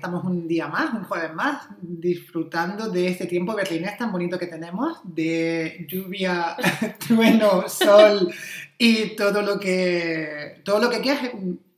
estamos 0.00 0.24
un 0.24 0.48
día 0.48 0.66
más, 0.66 0.94
un 0.94 1.04
jueves 1.04 1.34
más, 1.34 1.68
disfrutando 1.78 2.88
de 2.88 3.08
este 3.08 3.26
tiempo 3.26 3.54
berlinés 3.54 3.98
tan 3.98 4.10
bonito 4.10 4.38
que 4.38 4.46
tenemos, 4.46 4.98
de 5.04 5.84
lluvia, 5.86 6.56
trueno, 7.06 7.68
sol 7.68 8.32
y 8.78 9.14
todo 9.14 9.42
lo 9.42 9.60
que, 9.60 10.62
todo 10.64 10.78
lo 10.78 10.88
que 10.88 11.02
quieras 11.02 11.32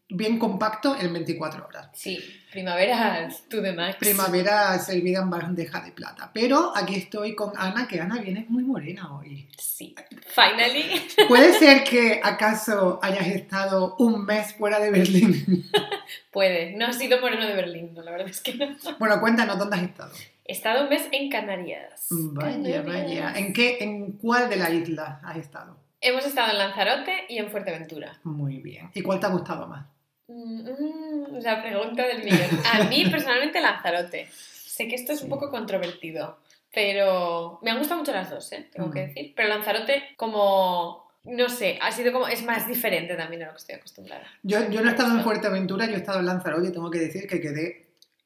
bien 0.08 0.38
compacto 0.38 0.96
en 0.96 1.12
24 1.12 1.66
horas. 1.66 1.88
Sí, 1.94 2.20
primavera 2.52 3.28
to 3.48 3.62
the 3.62 3.72
max. 3.72 3.96
Primavera 3.96 4.78
servida 4.78 5.22
en 5.22 5.30
bandeja 5.30 5.80
de 5.80 5.90
plata. 5.90 6.30
Pero 6.32 6.72
aquí 6.76 6.96
estoy 6.96 7.34
con 7.34 7.52
Ana, 7.56 7.88
que 7.88 8.00
Ana 8.00 8.20
viene 8.20 8.46
muy 8.48 8.62
morena 8.62 9.14
hoy. 9.16 9.48
Sí, 9.58 9.94
finally. 10.26 11.02
¿Puede 11.28 11.52
ser 11.54 11.82
que 11.84 12.20
acaso 12.22 13.00
hayas 13.02 13.26
estado 13.28 13.96
un 13.98 14.24
mes 14.24 14.54
fuera 14.54 14.78
de 14.78 14.90
Berlín? 14.90 15.64
Puede, 16.30 16.76
no 16.76 16.86
ha 16.86 16.92
sido 16.92 17.20
moreno 17.20 17.46
de 17.46 17.54
Berlín, 17.54 17.92
no, 17.94 18.02
la 18.02 18.10
verdad 18.10 18.28
es 18.28 18.40
que 18.40 18.54
no. 18.54 18.76
Bueno, 18.98 19.20
cuéntanos, 19.20 19.58
¿dónde 19.58 19.76
has 19.76 19.82
estado? 19.82 20.12
He 20.44 20.52
estado 20.52 20.84
un 20.84 20.90
mes 20.90 21.08
en 21.12 21.30
Canarias. 21.30 22.06
Vaya, 22.10 22.82
vaya. 22.82 23.32
¿En, 23.36 23.52
qué, 23.52 23.78
¿En 23.80 24.12
cuál 24.12 24.48
de 24.48 24.56
la 24.56 24.70
isla 24.70 25.20
has 25.24 25.36
estado? 25.36 25.76
Hemos 26.00 26.26
estado 26.26 26.50
en 26.50 26.58
Lanzarote 26.58 27.26
y 27.28 27.38
en 27.38 27.48
Fuerteventura. 27.50 28.18
Muy 28.24 28.58
bien. 28.58 28.90
¿Y 28.92 29.02
cuál 29.02 29.20
te 29.20 29.26
ha 29.26 29.28
gustado 29.28 29.68
más? 29.68 29.86
Mm, 30.32 31.42
la 31.42 31.62
pregunta 31.62 32.06
del 32.06 32.24
millón. 32.24 32.48
A 32.72 32.84
mí 32.84 33.04
personalmente 33.10 33.60
Lanzarote. 33.60 34.28
Sé 34.30 34.88
que 34.88 34.94
esto 34.94 35.12
es 35.12 35.22
un 35.22 35.28
poco 35.28 35.50
controvertido, 35.50 36.38
pero 36.72 37.58
me 37.62 37.70
han 37.70 37.78
gustado 37.78 38.00
mucho 38.00 38.12
las 38.12 38.30
dos, 38.30 38.50
¿eh? 38.52 38.68
tengo 38.72 38.90
que 38.90 39.08
decir. 39.08 39.32
Pero 39.36 39.48
Lanzarote 39.48 40.02
como 40.16 41.02
no 41.24 41.48
sé, 41.48 41.78
ha 41.80 41.92
sido 41.92 42.12
como, 42.12 42.26
es 42.26 42.42
más 42.44 42.66
diferente 42.66 43.14
también 43.14 43.42
a 43.44 43.46
lo 43.46 43.52
que 43.52 43.58
estoy 43.58 43.74
acostumbrada. 43.76 44.26
Yo, 44.42 44.68
yo 44.70 44.80
no 44.80 44.88
he 44.88 44.90
estado 44.90 45.16
en 45.16 45.22
Fuerteventura, 45.22 45.86
yo 45.86 45.92
he 45.92 45.98
estado 45.98 46.18
en 46.18 46.26
Lanzarote 46.26 46.68
y 46.68 46.72
tengo 46.72 46.90
que 46.90 46.98
decir 46.98 47.28
que 47.28 47.40
quedé 47.40 47.81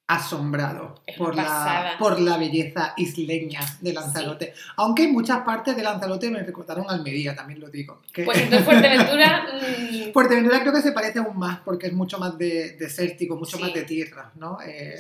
asombrado 0.09 0.95
por 1.19 1.35
la, 1.35 1.97
por 1.99 2.21
la 2.21 2.37
belleza 2.37 2.95
isleña 2.97 3.61
de 3.81 3.93
Lanzarote. 3.93 4.55
Aunque 4.77 5.05
en 5.05 5.13
muchas 5.13 5.41
partes 5.41 5.77
de 5.77 5.83
Lanzarote 5.83 6.31
me 6.31 6.43
recordaron 6.43 6.87
Almería, 6.89 7.35
también 7.35 7.61
lo 7.61 7.69
digo. 7.69 8.03
Pues 8.25 8.39
entonces 8.43 8.65
Fuerteventura... 8.65 9.47
Mm. 9.53 10.13
Fuerteventura 10.13 10.61
creo 10.61 10.73
que 10.73 10.83
se 10.83 10.93
parece 10.93 11.19
aún 11.19 11.37
más 11.37 11.59
porque 11.61 11.89
es 11.89 11.93
mucho 11.93 12.19
más 12.19 12.39
de, 12.39 12.73
desértico, 12.73 13.37
mucho 13.37 13.59
más 13.59 13.75
de 13.75 13.83
tierra, 13.83 14.31
¿no? 14.37 14.59
Eh, 14.65 14.97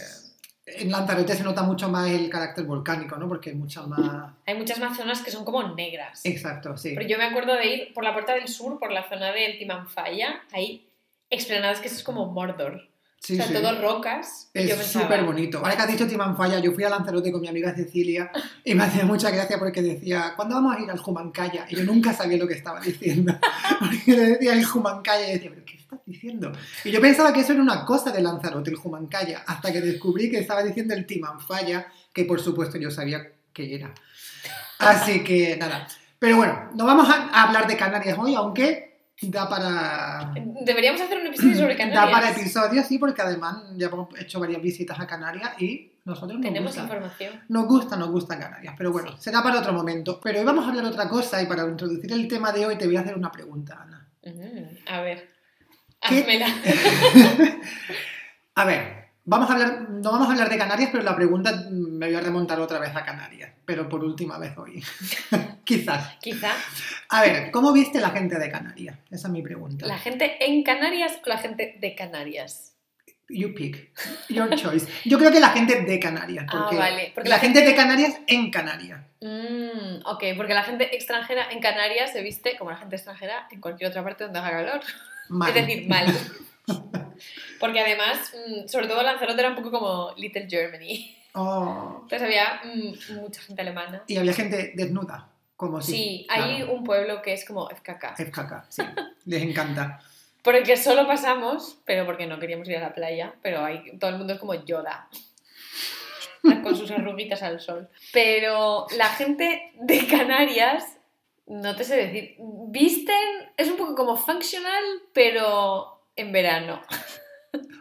en 0.66 0.90
Lanzarote 0.90 1.36
se 1.36 1.44
nota 1.44 1.62
mucho 1.62 1.88
más 1.88 2.10
el 2.10 2.28
carácter 2.28 2.64
volcánico, 2.64 3.16
¿no? 3.16 3.28
Porque 3.28 3.50
hay 3.50 3.56
muchas 3.56 3.86
más... 3.86 4.32
Hay 4.44 4.56
muchas 4.56 4.80
más 4.80 4.96
zonas 4.96 5.22
que 5.22 5.30
son 5.30 5.44
como 5.44 5.62
negras. 5.74 6.22
Exacto, 6.24 6.76
sí. 6.76 6.94
Pero 6.96 7.06
yo 7.06 7.16
me 7.18 7.24
acuerdo 7.24 7.54
de 7.54 7.66
ir 7.66 7.94
por 7.94 8.02
la 8.02 8.12
puerta 8.12 8.34
del 8.34 8.48
sur, 8.48 8.80
por 8.80 8.90
la 8.90 9.08
zona 9.08 9.30
del 9.30 9.56
Timanfaya, 9.58 10.42
hay 10.52 10.88
explanadas 11.30 11.78
que 11.78 11.86
eso 11.86 11.96
es 11.96 12.02
como 12.02 12.26
Mordor. 12.26 12.88
Sí, 13.20 13.40
o 13.40 13.42
sea, 13.42 13.60
todo 13.60 13.80
rocas. 13.80 14.50
Es 14.54 14.86
súper 14.86 15.24
bonito. 15.24 15.58
Ahora 15.58 15.74
que 15.74 15.82
has 15.82 15.88
dicho 15.88 16.06
Timanfaya, 16.06 16.60
yo 16.60 16.72
fui 16.72 16.84
a 16.84 16.90
Lanzarote 16.90 17.32
con 17.32 17.40
mi 17.40 17.48
amiga 17.48 17.74
Cecilia 17.74 18.30
y 18.62 18.74
me 18.74 18.84
hacía 18.84 19.04
mucha 19.04 19.30
gracia 19.30 19.58
porque 19.58 19.82
decía, 19.82 20.34
¿cuándo 20.36 20.54
vamos 20.54 20.76
a 20.76 20.80
ir 20.80 20.90
al 20.90 20.98
Jumancaya? 20.98 21.66
Y 21.68 21.76
yo 21.76 21.84
nunca 21.84 22.12
sabía 22.12 22.38
lo 22.38 22.46
que 22.46 22.54
estaba 22.54 22.80
diciendo. 22.80 23.36
Porque 23.80 24.12
le 24.12 24.26
decía 24.30 24.52
el 24.52 24.64
Jumancaya 24.64 25.28
y 25.28 25.32
decía, 25.32 25.50
¿pero 25.50 25.64
qué 25.64 25.76
estás 25.76 25.98
diciendo? 26.06 26.52
Y 26.84 26.90
yo 26.90 27.00
pensaba 27.00 27.32
que 27.32 27.40
eso 27.40 27.52
era 27.52 27.62
una 27.62 27.84
cosa 27.84 28.12
de 28.12 28.22
Lanzarote, 28.22 28.70
el 28.70 28.76
Jumancaya, 28.76 29.42
hasta 29.46 29.72
que 29.72 29.80
descubrí 29.80 30.30
que 30.30 30.38
estaba 30.38 30.62
diciendo 30.62 30.94
el 30.94 31.04
Timanfaya, 31.04 31.88
que 32.12 32.24
por 32.24 32.40
supuesto 32.40 32.78
yo 32.78 32.90
sabía 32.90 33.26
que 33.52 33.74
era. 33.74 33.92
Así 34.78 35.24
que 35.24 35.56
nada. 35.56 35.88
Pero 36.18 36.36
bueno, 36.36 36.70
no 36.74 36.86
vamos 36.86 37.08
a 37.08 37.42
hablar 37.42 37.66
de 37.66 37.76
Canarias 37.76 38.16
hoy, 38.18 38.34
aunque 38.34 38.85
Da 39.22 39.48
para. 39.48 40.32
Deberíamos 40.62 41.00
hacer 41.00 41.18
un 41.18 41.26
episodio 41.28 41.56
sobre 41.56 41.76
Canarias. 41.78 42.04
Da 42.04 42.10
para 42.10 42.30
episodios, 42.30 42.86
sí, 42.86 42.98
porque 42.98 43.22
además 43.22 43.62
ya 43.76 43.86
hemos 43.86 44.08
hecho 44.20 44.38
varias 44.40 44.60
visitas 44.60 44.98
a 45.00 45.06
Canarias 45.06 45.52
y 45.60 45.92
nosotros 46.04 46.34
nos 46.38 46.42
Tenemos 46.46 46.68
gusta. 46.70 46.82
información. 46.82 47.42
Nos 47.48 47.66
gusta, 47.66 47.96
nos 47.96 48.10
gusta 48.10 48.38
Canarias, 48.38 48.74
pero 48.76 48.92
bueno, 48.92 49.16
será 49.16 49.42
para 49.42 49.60
otro 49.60 49.72
momento. 49.72 50.20
Pero 50.22 50.38
hoy 50.40 50.44
vamos 50.44 50.64
a 50.66 50.68
hablar 50.68 50.84
otra 50.84 51.08
cosa 51.08 51.40
y 51.42 51.46
para 51.46 51.64
introducir 51.66 52.12
el 52.12 52.28
tema 52.28 52.52
de 52.52 52.66
hoy 52.66 52.76
te 52.76 52.86
voy 52.86 52.96
a 52.96 53.00
hacer 53.00 53.16
una 53.16 53.32
pregunta, 53.32 53.80
Ana. 53.82 54.08
a 54.86 55.00
ver. 55.00 55.30
Házmela. 56.02 56.46
a 58.54 58.64
ver, 58.64 59.05
Vamos 59.28 59.50
a 59.50 59.54
hablar, 59.54 59.90
no 59.90 60.12
vamos 60.12 60.28
a 60.28 60.30
hablar 60.30 60.48
de 60.48 60.56
Canarias, 60.56 60.90
pero 60.92 61.02
la 61.02 61.16
pregunta 61.16 61.66
me 61.68 62.06
voy 62.06 62.14
a 62.14 62.20
remontar 62.20 62.60
otra 62.60 62.78
vez 62.78 62.94
a 62.94 63.04
Canarias, 63.04 63.50
pero 63.64 63.88
por 63.88 64.04
última 64.04 64.38
vez 64.38 64.56
hoy. 64.56 64.80
Quizás. 65.64 66.16
Quizás. 66.20 66.54
A 67.08 67.22
ver, 67.22 67.50
¿cómo 67.50 67.72
viste 67.72 68.00
la 68.00 68.10
gente 68.10 68.38
de 68.38 68.48
Canarias? 68.48 68.96
Esa 69.10 69.26
es 69.26 69.32
mi 69.32 69.42
pregunta. 69.42 69.84
¿La 69.84 69.98
gente 69.98 70.36
en 70.38 70.62
Canarias 70.62 71.18
o 71.24 71.28
la 71.28 71.38
gente 71.38 71.76
de 71.80 71.94
Canarias? 71.96 72.76
You 73.28 73.52
pick. 73.52 73.90
Your 74.28 74.48
choice. 74.54 74.86
Yo 75.04 75.18
creo 75.18 75.32
que 75.32 75.40
la 75.40 75.48
gente 75.48 75.80
de 75.80 75.98
Canarias. 75.98 76.46
ah, 76.48 76.70
vale. 76.72 77.10
Porque 77.12 77.28
la, 77.28 77.40
gente... 77.40 77.62
de 77.62 77.74
Canarias 77.74 78.20
en 78.28 78.52
Canarias. 78.52 79.00
Mm, 79.20 80.06
ok, 80.06 80.22
porque 80.36 80.54
la 80.54 80.62
gente 80.62 80.94
extranjera 80.94 81.50
en 81.50 81.58
Canarias 81.58 82.12
se 82.12 82.22
viste 82.22 82.56
como 82.56 82.70
la 82.70 82.76
gente 82.76 82.94
extranjera 82.94 83.48
en 83.50 83.60
cualquier 83.60 83.90
otra 83.90 84.04
parte 84.04 84.22
donde 84.22 84.38
haga 84.38 84.50
calor. 84.50 84.80
Es 85.48 85.54
decir, 85.54 85.88
mal. 85.88 86.06
Porque 87.60 87.80
además, 87.80 88.32
mm, 88.34 88.68
sobre 88.68 88.86
todo 88.86 89.02
Lanzarote 89.02 89.40
era 89.40 89.50
un 89.50 89.56
poco 89.56 89.70
como 89.70 90.12
Little 90.16 90.46
Germany. 90.48 91.16
Oh. 91.34 92.00
Entonces 92.02 92.22
había 92.22 92.60
mm, 92.64 93.20
mucha 93.20 93.40
gente 93.42 93.62
alemana. 93.62 94.02
Y 94.06 94.16
había 94.16 94.32
gente 94.32 94.72
desnuda, 94.74 95.28
como 95.56 95.80
si. 95.80 95.92
Sí, 95.92 96.26
hay 96.28 96.62
un 96.62 96.84
pueblo 96.84 97.22
que 97.22 97.32
es 97.32 97.44
como 97.44 97.68
FKK. 97.68 98.16
FKK, 98.16 98.64
sí. 98.68 98.82
Les 99.26 99.42
encanta. 99.42 100.00
Por 100.42 100.54
el 100.54 100.62
que 100.62 100.76
solo 100.76 101.08
pasamos, 101.08 101.78
pero 101.84 102.06
porque 102.06 102.24
no 102.24 102.38
queríamos 102.38 102.68
ir 102.68 102.76
a 102.76 102.80
la 102.80 102.94
playa, 102.94 103.34
pero 103.42 103.64
hay, 103.64 103.98
todo 103.98 104.10
el 104.10 104.16
mundo 104.16 104.34
es 104.34 104.38
como 104.38 104.54
Yoda. 104.54 105.08
con 106.62 106.76
sus 106.76 106.90
arruguitas 106.90 107.42
al 107.42 107.60
sol. 107.60 107.88
Pero 108.12 108.86
la 108.96 109.08
gente 109.08 109.72
de 109.80 110.06
Canarias, 110.06 110.84
no 111.46 111.74
te 111.76 111.84
sé 111.84 111.96
decir, 111.96 112.36
visten, 112.68 113.16
es 113.56 113.68
un 113.68 113.76
poco 113.76 113.94
como 113.94 114.16
functional, 114.16 114.84
pero 115.12 115.95
en 116.16 116.32
verano. 116.32 116.82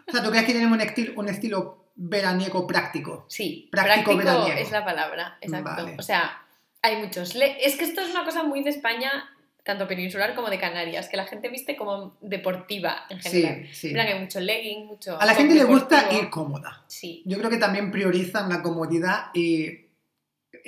O 0.08 0.12
sea, 0.12 0.24
¿tú 0.24 0.30
crees 0.30 0.46
que 0.46 0.54
tenemos 0.54 0.76
un, 0.76 0.82
estilo, 0.82 1.14
un 1.16 1.30
estilo 1.30 1.92
veraniego 1.96 2.68
práctico? 2.68 3.26
Sí, 3.28 3.68
práctico, 3.72 4.16
veraniego. 4.16 4.60
es 4.60 4.72
la 4.72 4.86
palabra, 4.86 5.38
exacto. 5.42 5.88
O 5.98 6.04
sea, 6.04 6.46
hay 6.82 6.98
muchos. 6.98 7.36
Es 7.36 7.76
que 7.76 7.86
esto 7.86 8.02
es 8.02 8.12
una 8.12 8.24
cosa 8.24 8.44
muy 8.44 8.64
de 8.64 8.70
España, 8.70 9.30
tanto 9.64 9.88
peninsular 9.88 10.36
como 10.36 10.50
de 10.50 10.60
Canarias, 10.60 11.10
que 11.10 11.18
la 11.18 11.26
gente 11.26 11.50
viste 11.50 11.76
como 11.76 12.18
deportiva 12.22 13.06
en 13.10 13.20
general. 13.20 13.68
Sí, 13.72 13.90
sí. 13.90 13.98
hay 13.98 14.20
mucho 14.20 14.40
legging, 14.40 14.86
mucho. 14.86 15.20
A 15.20 15.26
la 15.26 15.34
gente 15.34 15.56
le 15.56 15.64
gusta 15.64 16.14
ir 16.14 16.30
cómoda. 16.30 16.84
Sí. 16.88 17.24
Yo 17.26 17.38
creo 17.40 17.50
que 17.50 17.58
también 17.58 17.92
priorizan 17.92 18.50
la 18.50 18.62
comodidad 18.62 19.32
y 19.34 19.85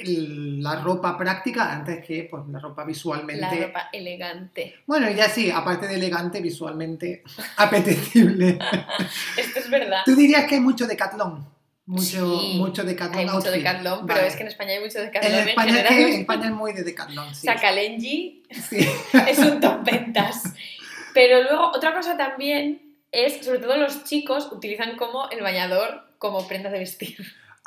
la 0.05 0.75
ropa 0.75 1.17
práctica 1.17 1.71
antes 1.71 2.05
que 2.05 2.27
pues, 2.29 2.43
la 2.49 2.59
ropa 2.59 2.83
visualmente. 2.83 3.59
La 3.59 3.67
ropa 3.67 3.89
elegante. 3.91 4.75
Bueno, 4.85 5.09
ya 5.09 5.27
sí, 5.27 5.49
aparte 5.49 5.87
de 5.87 5.95
elegante, 5.95 6.39
visualmente 6.41 7.23
apetecible. 7.57 8.59
Esto 9.37 9.59
es 9.59 9.69
verdad. 9.69 10.01
¿Tú 10.05 10.15
dirías 10.15 10.45
que 10.45 10.55
hay 10.55 10.61
mucho 10.61 10.85
decatlón? 10.85 11.57
Mucho, 11.87 12.25
mucho 12.55 12.83
decathlon. 12.83 13.19
Hay 13.19 13.33
mucho 13.33 13.49
decathlon, 13.49 14.05
pero 14.05 14.19
es 14.19 14.35
que 14.35 14.41
en 14.41 14.49
España 14.49 14.71
hay 14.73 14.81
mucho 14.81 14.99
decathlon. 14.99 15.33
En 15.33 15.47
España, 15.47 15.79
Es, 15.79 15.91
en 15.91 16.19
España 16.19 16.45
es 16.47 16.51
muy 16.51 16.73
de 16.73 16.83
decathlon. 16.83 17.33
Sí. 17.33 17.47
Sakalenji 17.47 18.43
sí. 18.51 18.85
es 19.27 19.39
un 19.39 19.61
top 19.61 19.85
ventas. 19.85 20.53
Pero 21.13 21.41
luego, 21.43 21.71
otra 21.71 21.95
cosa 21.95 22.17
también 22.17 22.97
es, 23.11 23.45
sobre 23.45 23.59
todo 23.59 23.77
los 23.77 24.03
chicos 24.03 24.51
utilizan 24.51 24.97
como 24.97 25.29
el 25.29 25.41
bañador 25.41 26.03
como 26.19 26.45
prenda 26.45 26.69
de 26.69 26.79
vestir. 26.79 27.17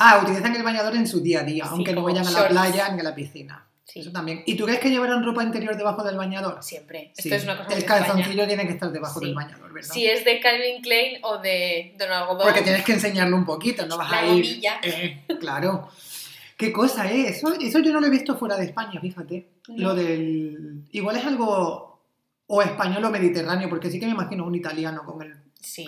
Ah, 0.03 0.19
utilizan 0.23 0.57
el 0.57 0.63
bañador 0.63 0.97
en 0.97 1.07
su 1.07 1.21
día 1.21 1.41
a 1.41 1.43
día, 1.43 1.65
aunque 1.69 1.93
no 1.93 2.03
vayan 2.03 2.27
a 2.27 2.31
la 2.31 2.49
playa 2.49 2.89
ni 2.89 3.01
a 3.01 3.03
la 3.03 3.15
piscina. 3.15 3.67
Sí. 3.85 4.01
Eso 4.01 4.11
también. 4.11 4.43
¿Y 4.47 4.55
tú 4.55 4.65
crees 4.65 4.81
que 4.81 4.89
llevarán 4.89 5.23
ropa 5.23 5.43
interior 5.43 5.77
debajo 5.77 6.03
del 6.03 6.17
bañador? 6.17 6.63
Siempre. 6.63 7.13
Esto 7.15 7.35
es 7.35 7.45
una 7.45 7.59
cosa 7.59 7.77
El 7.77 7.85
calzoncillo 7.85 8.47
tiene 8.47 8.67
que 8.67 8.73
estar 8.73 8.91
debajo 8.91 9.21
del 9.21 9.35
bañador, 9.35 9.71
¿verdad? 9.75 9.93
Si 9.93 10.07
es 10.07 10.25
de 10.25 10.41
Calvin 10.41 10.81
Klein 10.81 11.19
o 11.23 11.37
de 11.39 11.95
Don 11.99 12.11
Algodón. 12.11 12.47
Porque 12.47 12.63
tienes 12.63 12.83
que 12.83 12.93
enseñarlo 12.95 13.37
un 13.37 13.45
poquito, 13.45 13.85
no 13.87 13.99
vas 13.99 14.11
a 14.11 14.27
ir. 14.27 14.63
Eh, 14.83 15.25
claro. 15.39 15.91
¿Qué 16.57 16.73
cosa 16.73 17.11
es? 17.11 17.37
Eso, 17.37 17.53
eso 17.61 17.81
yo 17.81 17.93
no 17.93 18.01
lo 18.01 18.07
he 18.07 18.11
visto 18.11 18.39
fuera 18.39 18.57
de 18.57 18.65
España, 18.65 19.01
fíjate. 19.01 19.49
Lo 19.69 19.95
del. 19.95 20.85
Igual 20.93 21.17
es 21.17 21.27
algo. 21.27 22.01
O 22.47 22.63
español 22.63 23.05
o 23.05 23.11
mediterráneo, 23.11 23.69
porque 23.69 23.91
sí 23.91 24.01
que 24.01 24.07
me 24.07 24.13
imagino 24.13 24.45
un 24.45 24.55
italiano 24.55 25.05
con 25.05 25.23
el 25.23 25.37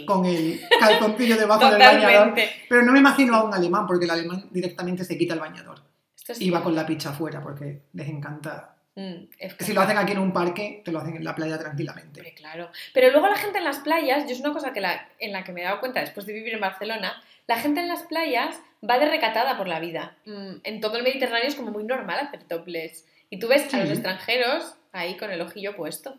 con 0.06 0.24
el 0.24 0.60
calzoncillo 0.80 1.36
debajo 1.36 1.70
del 1.70 1.78
bañador. 1.78 2.34
Pero 2.68 2.82
no 2.82 2.92
me 2.92 2.98
imagino 2.98 3.34
a 3.36 3.44
un 3.44 3.54
alemán, 3.54 3.86
porque 3.86 4.04
el 4.04 4.10
alemán 4.10 4.48
directamente 4.50 5.04
se 5.04 5.16
quita 5.16 5.34
el 5.34 5.40
bañador. 5.40 5.80
Y 6.38 6.50
va 6.50 6.62
con 6.62 6.74
la 6.74 6.86
picha 6.86 7.10
afuera, 7.10 7.42
porque 7.42 7.82
les 7.92 8.08
encanta. 8.08 8.76
Mm, 8.94 9.24
si 9.58 9.72
lo 9.72 9.80
hacen 9.80 9.96
aquí 9.96 10.12
en 10.12 10.18
un 10.18 10.32
parque, 10.32 10.82
te 10.84 10.92
lo 10.92 10.98
hacen 10.98 11.16
en 11.16 11.24
la 11.24 11.34
playa 11.34 11.58
tranquilamente. 11.58 12.34
claro. 12.34 12.70
Pero 12.92 13.10
luego 13.10 13.26
la 13.28 13.36
gente 13.36 13.58
en 13.58 13.64
las 13.64 13.78
playas, 13.78 14.26
yo 14.26 14.32
es 14.32 14.40
una 14.40 14.52
cosa 14.52 14.72
que 14.72 14.82
en 15.18 15.32
la 15.32 15.44
que 15.44 15.52
me 15.52 15.62
he 15.62 15.64
dado 15.64 15.80
cuenta 15.80 16.00
después 16.00 16.26
de 16.26 16.34
vivir 16.34 16.54
en 16.54 16.60
Barcelona, 16.60 17.22
la 17.46 17.58
gente 17.58 17.80
en 17.80 17.88
las 17.88 18.02
playas 18.02 18.60
va 18.88 18.98
de 18.98 19.08
recatada 19.08 19.56
por 19.56 19.68
la 19.68 19.80
vida. 19.80 20.16
Mm, 20.26 20.56
en 20.62 20.80
todo 20.80 20.96
el 20.96 21.02
Mediterráneo 21.02 21.48
es 21.48 21.54
como 21.54 21.70
muy 21.70 21.84
normal 21.84 22.18
hacer 22.20 22.44
topless. 22.44 23.06
Y 23.30 23.38
tú 23.38 23.48
ves 23.48 23.72
a 23.72 23.78
los 23.78 23.90
extranjeros 23.90 24.74
ahí 24.92 25.16
con 25.16 25.30
el 25.30 25.40
ojillo 25.40 25.74
puesto. 25.74 26.18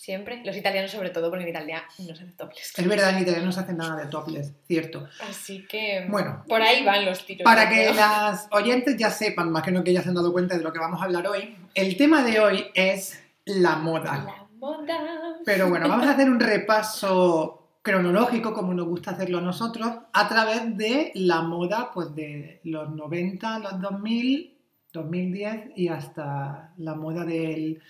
Siempre. 0.00 0.40
Los 0.46 0.56
italianos 0.56 0.90
sobre 0.92 1.10
todo, 1.10 1.28
porque 1.28 1.42
en 1.44 1.50
Italia 1.50 1.82
no 1.98 2.16
se 2.16 2.24
hace 2.24 2.32
topless. 2.32 2.72
Es 2.74 2.88
verdad, 2.88 3.10
en 3.10 3.20
Italia 3.20 3.42
no 3.42 3.52
se 3.52 3.60
hace 3.60 3.74
nada 3.74 4.02
de 4.02 4.06
topless, 4.06 4.54
cierto. 4.66 5.06
Así 5.28 5.66
que 5.66 6.06
Bueno. 6.08 6.42
por 6.48 6.62
ahí 6.62 6.82
van 6.82 7.04
los 7.04 7.26
tiros. 7.26 7.44
Para 7.44 7.68
que 7.68 7.74
creo. 7.74 7.92
las 7.92 8.48
oyentes 8.50 8.96
ya 8.96 9.10
sepan, 9.10 9.52
más 9.52 9.62
que 9.62 9.72
no 9.72 9.84
que 9.84 9.92
ya 9.92 10.00
se 10.00 10.08
han 10.08 10.14
dado 10.14 10.32
cuenta 10.32 10.56
de 10.56 10.64
lo 10.64 10.72
que 10.72 10.78
vamos 10.78 11.02
a 11.02 11.04
hablar 11.04 11.26
hoy, 11.26 11.54
el 11.74 11.98
tema 11.98 12.22
de 12.22 12.40
hoy 12.40 12.64
es 12.72 13.22
la 13.44 13.76
moda. 13.76 14.24
La 14.24 14.46
moda. 14.58 15.36
Pero 15.44 15.68
bueno, 15.68 15.86
vamos 15.86 16.06
a 16.06 16.12
hacer 16.12 16.30
un 16.30 16.40
repaso 16.40 17.68
cronológico, 17.82 18.54
como 18.54 18.72
nos 18.72 18.86
gusta 18.86 19.10
hacerlo 19.10 19.36
a 19.36 19.42
nosotros, 19.42 19.86
a 20.14 20.28
través 20.30 20.78
de 20.78 21.12
la 21.14 21.42
moda 21.42 21.90
pues 21.92 22.14
de 22.14 22.62
los 22.64 22.88
90, 22.88 23.58
los 23.58 23.78
2000, 23.82 24.56
2010 24.94 25.72
y 25.76 25.88
hasta 25.88 26.72
la 26.78 26.94
moda 26.94 27.26
del, 27.26 27.82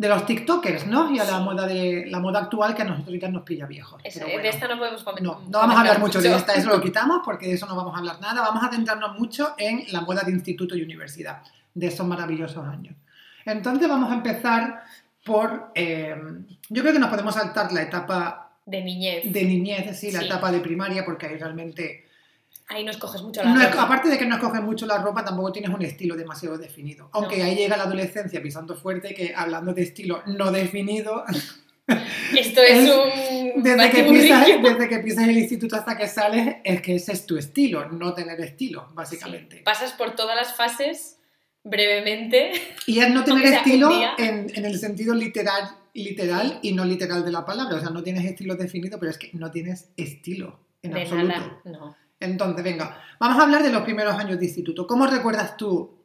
de 0.00 0.08
los 0.08 0.24
TikTokers, 0.24 0.86
¿no? 0.86 1.10
Y 1.14 1.18
a 1.18 1.24
la 1.24 1.36
Sí. 1.38 1.44
moda 1.44 1.66
de 1.66 2.06
la 2.08 2.20
moda 2.20 2.38
actual 2.40 2.74
que 2.74 2.80
a 2.80 2.84
nosotros 2.86 3.14
ya 3.20 3.28
nos 3.28 3.42
pilla 3.42 3.66
viejos. 3.66 4.00
Eso, 4.02 4.20
Pero 4.24 4.42
de 4.42 4.48
esta 4.48 4.66
no 4.66 4.78
podemos 4.78 5.04
comentar. 5.04 5.22
No, 5.22 5.40
no 5.46 5.58
vamos 5.58 5.76
a 5.76 5.80
hablar 5.80 5.98
mucho 6.00 6.22
de 6.22 6.34
esta, 6.34 6.54
eso 6.54 6.70
lo 6.70 6.80
quitamos 6.80 7.20
porque 7.22 7.46
de 7.48 7.52
eso 7.52 7.66
no 7.66 7.76
vamos 7.76 7.94
a 7.94 7.98
hablar 7.98 8.18
nada. 8.18 8.40
Vamos 8.40 8.64
a 8.64 8.70
centrarnos 8.70 9.18
mucho 9.18 9.54
en 9.58 9.84
la 9.92 10.00
moda 10.00 10.22
de 10.22 10.32
instituto 10.32 10.74
y 10.74 10.82
universidad, 10.82 11.42
de 11.74 11.86
esos 11.88 12.06
maravillosos 12.06 12.66
años. 12.66 12.94
Entonces 13.44 13.86
vamos 13.88 14.10
a 14.10 14.14
empezar 14.14 14.82
por, 15.22 15.70
eh, 15.74 16.16
yo 16.70 16.80
creo 16.82 16.94
que 16.94 16.98
nos 16.98 17.10
podemos 17.10 17.34
saltar 17.34 17.70
la 17.70 17.82
etapa 17.82 18.52
De 18.64 18.82
niñez. 18.82 19.30
de 19.30 19.44
niñez, 19.44 19.98
sí, 20.00 20.10
la 20.12 20.20
Sí. 20.20 20.26
etapa 20.26 20.50
de 20.50 20.60
primaria, 20.60 21.04
porque 21.04 21.26
ahí 21.26 21.36
realmente, 21.36 22.08
Ahí 22.70 22.84
nos 22.84 22.96
coges 22.98 23.20
mucho 23.22 23.42
la 23.42 23.52
no 23.52 23.68
ropa. 23.68 23.82
aparte 23.82 24.08
de 24.08 24.16
que 24.16 24.24
no 24.26 24.36
escoges 24.36 24.62
mucho 24.62 24.86
la 24.86 24.98
ropa, 24.98 25.24
tampoco 25.24 25.52
tienes 25.52 25.70
un 25.74 25.82
estilo 25.82 26.16
demasiado 26.16 26.56
definido. 26.56 27.10
Aunque 27.12 27.38
No. 27.38 27.44
ahí 27.44 27.56
llega 27.56 27.76
la 27.76 27.82
adolescencia 27.84 28.40
pisando 28.42 28.76
fuerte, 28.76 29.12
que 29.12 29.34
hablando 29.36 29.74
de 29.74 29.82
estilo 29.82 30.22
no 30.26 30.50
definido, 30.52 31.24
Esto 32.38 32.60
es, 32.62 32.88
Es- 32.88 32.90
un 33.56 33.62
desde 33.64 33.90
que, 33.90 34.04
pisas, 34.04 34.46
desde 34.62 34.88
que 34.88 34.98
pisas 35.00 35.26
el 35.28 35.36
instituto 35.36 35.74
hasta 35.74 35.96
que 35.98 36.06
sales, 36.06 36.56
es 36.62 36.80
que 36.82 36.94
ese 36.94 37.12
es 37.12 37.26
tu 37.26 37.36
estilo, 37.36 37.88
no 37.90 38.14
tener 38.14 38.40
estilo, 38.40 38.88
básicamente. 38.94 39.56
Sí, 39.56 39.62
Pasas 39.64 39.92
por 39.94 40.14
todas 40.14 40.36
las 40.36 40.54
fases 40.54 41.18
brevemente. 41.64 42.52
Y 42.86 43.00
es 43.00 43.10
no 43.10 43.24
tener 43.24 43.44
estilo 43.44 43.90
en, 44.18 44.52
en 44.54 44.64
el 44.64 44.78
sentido 44.78 45.14
literal, 45.14 45.68
literal 45.94 46.60
y 46.62 46.72
no 46.72 46.84
literal 46.84 47.24
de 47.24 47.32
la 47.32 47.44
palabra. 47.44 47.76
O 47.76 47.80
sea, 47.80 47.90
no 47.90 48.02
tienes 48.04 48.24
estilo 48.24 48.54
definido, 48.54 48.98
pero 49.00 49.10
es 49.10 49.18
que 49.18 49.30
no 49.32 49.50
tienes 49.50 49.90
estilo 49.96 50.60
en 50.82 50.92
de 50.92 51.02
absoluto. 51.02 51.26
nada. 51.28 51.60
No. 51.64 51.96
Entonces, 52.20 52.62
venga, 52.62 53.02
vamos 53.18 53.38
a 53.38 53.44
hablar 53.44 53.62
de 53.62 53.72
los 53.72 53.82
primeros 53.82 54.14
años 54.14 54.38
de 54.38 54.44
instituto. 54.44 54.86
¿Cómo 54.86 55.06
recuerdas 55.06 55.56
tú 55.56 55.98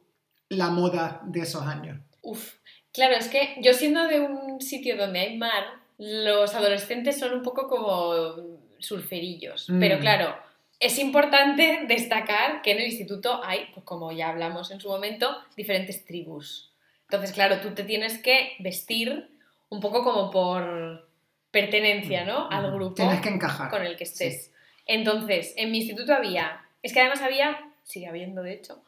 la 0.48 0.70
moda 0.70 1.20
de 1.24 1.40
esos 1.40 1.62
años? 1.62 1.98
Uf. 2.22 2.54
Claro, 2.92 3.14
es 3.14 3.28
que 3.28 3.56
yo 3.60 3.74
siendo 3.74 4.06
de 4.08 4.20
un 4.20 4.60
sitio 4.60 4.96
donde 4.96 5.20
hay 5.20 5.36
mar, 5.36 5.64
los 5.98 6.54
adolescentes 6.54 7.18
son 7.18 7.34
un 7.34 7.42
poco 7.42 7.68
como 7.68 8.36
surferillos. 8.78 9.68
Mm. 9.68 9.80
Pero 9.80 9.98
claro, 10.00 10.34
es 10.80 10.98
importante 10.98 11.84
destacar 11.86 12.62
que 12.62 12.72
en 12.72 12.78
el 12.78 12.86
instituto 12.86 13.40
hay, 13.44 13.66
pues 13.74 13.84
como 13.84 14.12
ya 14.12 14.30
hablamos 14.30 14.70
en 14.70 14.80
su 14.80 14.88
momento, 14.88 15.36
diferentes 15.56 16.04
tribus. 16.04 16.72
Entonces, 17.02 17.32
claro, 17.32 17.60
tú 17.60 17.70
te 17.70 17.84
tienes 17.84 18.18
que 18.18 18.56
vestir 18.58 19.30
un 19.68 19.80
poco 19.80 20.02
como 20.02 20.30
por 20.30 21.08
pertenencia, 21.50 22.24
¿no? 22.24 22.48
Al 22.50 22.72
grupo 22.72 22.94
Tienes 22.94 23.20
que 23.20 23.28
encajar. 23.28 23.70
con 23.70 23.82
el 23.82 23.96
que 23.96 24.04
estés. 24.04 24.52
Entonces, 24.86 25.52
en 25.56 25.70
mi 25.70 25.78
instituto 25.78 26.14
había, 26.14 26.64
es 26.82 26.92
que 26.92 27.00
además 27.00 27.20
había, 27.22 27.72
sigue 27.82 28.06
habiendo 28.06 28.42
de 28.42 28.54
hecho, 28.54 28.82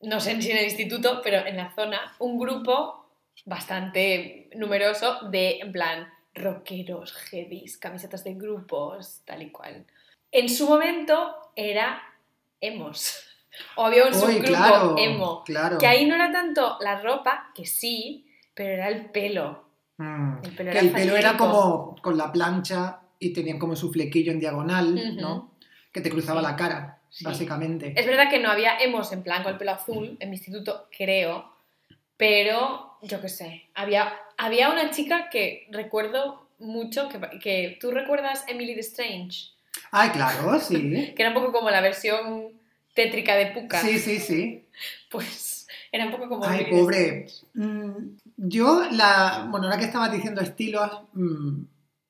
no 0.00 0.20
sé 0.20 0.40
si 0.40 0.50
en 0.50 0.58
el 0.58 0.64
instituto, 0.64 1.20
pero 1.22 1.46
en 1.46 1.56
la 1.56 1.74
zona, 1.74 2.14
un 2.18 2.38
grupo 2.38 3.06
bastante 3.44 4.48
numeroso 4.54 5.28
de, 5.30 5.58
en 5.60 5.72
plan, 5.72 6.08
rockeros, 6.34 7.12
heavies, 7.12 7.78
camisetas 7.78 8.24
de 8.24 8.34
grupos, 8.34 9.22
tal 9.24 9.42
y 9.42 9.50
cual. 9.50 9.84
En 10.30 10.48
su 10.48 10.68
momento 10.68 11.34
era 11.56 12.00
emos. 12.60 13.24
O 13.74 13.86
había 13.86 14.04
un 14.04 14.14
Uy, 14.14 14.20
subgrupo 14.20 14.46
claro, 14.46 14.94
emo. 14.98 15.42
claro. 15.44 15.78
Que 15.78 15.86
ahí 15.86 16.06
no 16.06 16.14
era 16.14 16.30
tanto 16.30 16.76
la 16.80 17.00
ropa, 17.00 17.50
que 17.54 17.66
sí, 17.66 18.24
pero 18.54 18.74
era 18.74 18.88
el 18.88 19.06
pelo. 19.06 19.64
Mm. 19.96 20.44
El 20.44 20.54
pelo 20.54 20.70
que 20.70 20.78
era 20.78 20.86
el 20.86 20.92
pelo 20.92 21.16
era 21.16 21.32
fatídico. 21.32 21.50
como 21.50 21.96
con 22.00 22.16
la 22.16 22.30
plancha 22.30 23.00
y 23.18 23.32
tenían 23.32 23.58
como 23.58 23.76
su 23.76 23.92
flequillo 23.92 24.32
en 24.32 24.40
diagonal. 24.40 25.16
¿no? 25.16 25.52
Que 25.92 26.00
te 26.00 26.10
cruzaba 26.10 26.40
Sí. 26.40 26.46
la 26.46 26.56
cara, 26.56 27.00
Sí. 27.10 27.24
básicamente. 27.24 27.94
Es 27.96 28.06
verdad 28.06 28.28
que 28.30 28.38
no 28.38 28.50
había 28.50 28.78
emos 28.78 29.10
en 29.12 29.22
plan 29.22 29.42
con 29.42 29.52
el 29.52 29.58
pelo 29.58 29.72
azul 29.72 30.16
en 30.20 30.30
mi 30.30 30.36
instituto, 30.36 30.88
creo, 30.96 31.50
pero 32.16 32.96
yo 33.02 33.20
qué 33.20 33.28
sé, 33.28 33.64
había, 33.74 34.12
había 34.36 34.70
una 34.70 34.90
chica 34.90 35.28
que 35.30 35.66
recuerdo 35.70 36.48
mucho, 36.58 37.08
que, 37.08 37.18
que 37.40 37.78
tú 37.80 37.90
recuerdas 37.92 38.44
Emily 38.48 38.74
the 38.74 38.80
Strange, 38.80 39.50
Ay, 39.90 40.10
claro, 40.10 40.58
sí. 40.60 41.12
que 41.14 41.22
era 41.22 41.28
un 41.30 41.34
poco 41.34 41.52
como 41.52 41.70
la 41.70 41.80
versión 41.80 42.48
tétrica 42.94 43.36
de 43.36 43.46
Puka, 43.52 43.80
Sí, 43.80 43.98
sí, 43.98 44.18
sí. 44.18 44.66
pues 45.10 45.66
era 45.92 46.04
un 46.06 46.10
poco 46.10 46.28
como... 46.28 46.44
Ay, 46.44 46.66
pobre. 46.70 47.26
Mm, 47.54 48.16
Yo, 48.36 48.82
la, 48.90 49.46
bueno, 49.50 49.66
ahora 49.66 49.78
que 49.78 49.84
estabas 49.86 50.12
diciendo 50.12 50.40
estilos, 50.40 50.90
mm, 51.14 51.62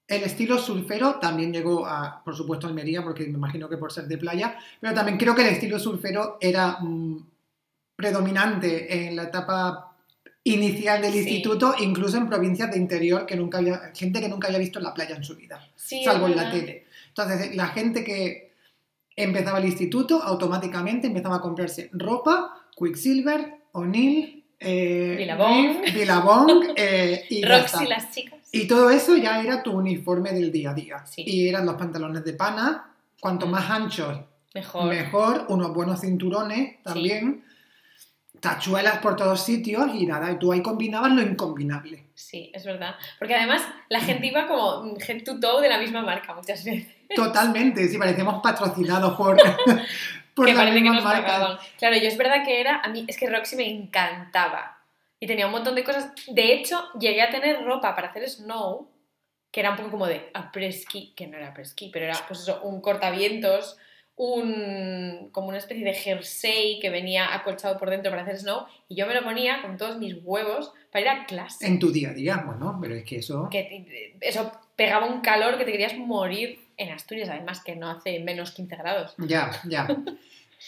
el 0.08 0.22
estilo 0.22 0.58
surfero 0.58 1.16
también 1.20 1.52
llegó 1.52 1.87
a, 1.87 2.22
por 2.25 2.34
supuesto, 2.34 2.66
a 2.66 2.70
Almería, 2.70 3.02
porque 3.05 3.25
me 3.25 3.34
imagino 3.34 3.69
que 3.69 3.76
por 3.76 3.93
ser 3.93 4.06
de 4.08 4.16
playa, 4.19 4.56
pero 4.81 4.94
también 4.94 5.19
creo 5.19 5.34
que 5.34 5.43
el 5.43 5.49
estilo 5.55 5.78
surfero 5.78 6.38
era 6.40 6.78
mm, 6.81 7.26
predominante 7.94 9.06
en 9.06 9.16
la 9.16 9.25
etapa 9.25 9.96
inicial 10.44 11.02
del 11.02 11.12
Sí. 11.12 11.19
instituto, 11.19 11.75
incluso 11.81 12.16
en 12.16 12.26
provincias 12.28 12.70
de 12.70 12.78
interior, 12.78 13.26
que 13.26 13.37
nunca 13.37 13.58
había, 13.58 13.93
gente 13.94 14.20
que 14.20 14.28
nunca 14.31 14.46
había 14.49 14.58
visto 14.58 14.81
la 14.81 14.94
playa 14.94 15.14
en 15.14 15.25
su 15.25 15.37
vida, 15.37 15.60
Sí, 15.76 16.02
salvo 16.05 16.26
en 16.26 16.37
la 16.37 16.50
tele. 16.50 16.87
Entonces, 17.08 17.55
la 17.55 17.66
gente 17.69 18.02
que 18.02 18.55
empezaba 19.14 19.58
el 19.58 19.66
instituto, 19.66 20.22
automáticamente 20.22 21.08
empezaba 21.08 21.37
a 21.37 21.40
comprarse 21.40 21.90
ropa, 21.93 22.66
Quicksilver, 22.78 23.56
O'Neill, 23.72 24.44
eh, 24.60 25.17
Billabong. 25.93 26.62
Eh, 26.77 27.27
y 27.29 27.44
Roxy 27.44 27.86
las 27.86 28.10
chicas. 28.15 28.37
Y 28.52 28.67
todo 28.67 28.90
eso 28.90 29.17
ya 29.17 29.40
era 29.43 29.62
tu 29.62 29.72
uniforme 29.72 30.32
del 30.32 30.50
día 30.50 30.70
a 30.70 30.74
día. 30.74 31.06
Sí. 31.06 31.22
Y 31.26 31.48
eran 31.48 31.67
los 31.67 31.74
pantalones 31.76 32.24
de 32.24 32.32
pana, 32.32 32.90
cuanto 33.20 33.46
Mm. 33.46 33.50
más 33.50 33.70
anchos, 33.70 34.20
Mejor. 34.55 34.84
mejor, 34.88 35.46
unos 35.48 35.74
buenos 35.74 36.00
cinturones 36.00 36.82
también, 36.82 37.44
tachuelas 38.40 38.98
por 38.98 39.17
todos 39.17 39.43
sitios 39.44 39.88
y 39.94 40.06
nada, 40.06 40.31
y 40.31 40.38
tú 40.38 40.52
ahí 40.52 40.62
combinabas 40.62 41.10
lo 41.12 41.22
incombinable. 41.22 42.05
Sí, 42.14 42.50
es 42.55 42.64
verdad. 42.64 42.94
Porque 43.19 43.34
además 43.34 43.62
la 43.88 44.00
gente 44.00 44.26
iba 44.28 44.46
como 44.46 44.96
head 44.96 45.24
to 45.24 45.40
toe 45.40 45.60
de 45.62 45.69
la 45.69 45.78
misma 45.78 46.02
marca 46.02 46.34
muchas 46.34 46.64
veces. 46.64 46.86
Totalmente, 47.14 47.86
si 47.88 47.98
parecíamos 47.98 48.40
patrocinados 48.43 49.14
por, 49.17 49.36
por 50.34 50.46
que 50.46 50.52
las 50.52 50.60
parece 50.62 50.76
que 50.76 50.81
mismas 50.82 50.96
nos 50.96 51.05
marcas. 51.05 51.32
pagaban. 51.32 51.58
Claro, 51.78 51.96
yo 51.96 52.08
es 52.08 52.17
verdad 52.17 52.44
que 52.44 52.60
era, 52.60 52.76
a 52.81 52.88
mí 52.88 53.05
es 53.08 53.17
que 53.19 53.28
Roxy 53.28 53.56
me 53.56 53.69
encantaba. 53.70 54.78
Y 55.20 55.27
tenía 55.27 55.46
un 55.46 55.53
montón 55.53 55.75
de 55.75 55.84
cosas. 55.84 56.13
De 56.29 56.53
hecho, 56.53 56.81
llegué 56.98 57.22
a 57.22 57.31
tener 57.31 57.65
ropa 57.65 57.94
para 57.94 58.08
hacer 58.08 58.29
snow, 58.29 58.89
que 59.51 59.60
era 59.60 59.70
un 59.70 59.77
poco 59.77 59.91
como 59.91 60.06
de 60.06 60.31
apreski, 60.34 61.13
que 61.17 61.27
no 61.27 61.37
era 61.37 61.48
apreski, 61.48 61.91
pero 61.93 62.05
era 62.05 62.19
pues 62.27 62.41
eso, 62.41 62.60
un 62.63 62.81
cortavientos, 62.81 63.77
un 64.15 65.31
como 65.32 65.48
una 65.48 65.58
especie 65.58 65.84
de 65.84 65.94
jersey 65.94 66.79
que 66.81 66.91
venía 66.91 67.34
acolchado 67.34 67.79
por 67.79 67.91
dentro 67.91 68.10
para 68.10 68.22
hacer 68.22 68.39
snow, 68.39 68.67
y 68.89 68.96
yo 68.96 69.06
me 69.06 69.15
lo 69.15 69.22
ponía 69.22 69.63
con 69.63 69.77
todos 69.77 69.98
mis 69.98 70.17
huevos 70.22 70.72
para 70.93 71.03
ir 71.03 71.08
a 71.08 71.27
clase. 71.27 71.67
En 71.67 71.79
tu 71.79 71.91
día 71.91 72.13
día, 72.13 72.43
bueno, 72.44 72.79
pero 72.81 72.94
es 72.94 73.05
que 73.05 73.17
eso... 73.17 73.48
Que 73.51 74.17
eso 74.20 74.53
pegaba 74.77 75.06
un 75.06 75.20
calor 75.20 75.58
que 75.58 75.65
te 75.65 75.72
querías 75.72 75.96
morir 75.96 76.60
en 76.77 76.93
Asturias, 76.93 77.29
además 77.29 77.63
que 77.63 77.75
no 77.75 77.91
hace 77.91 78.20
menos 78.20 78.53
15 78.53 78.77
grados. 78.77 79.15
Ya, 79.19 79.51
ya. 79.65 79.89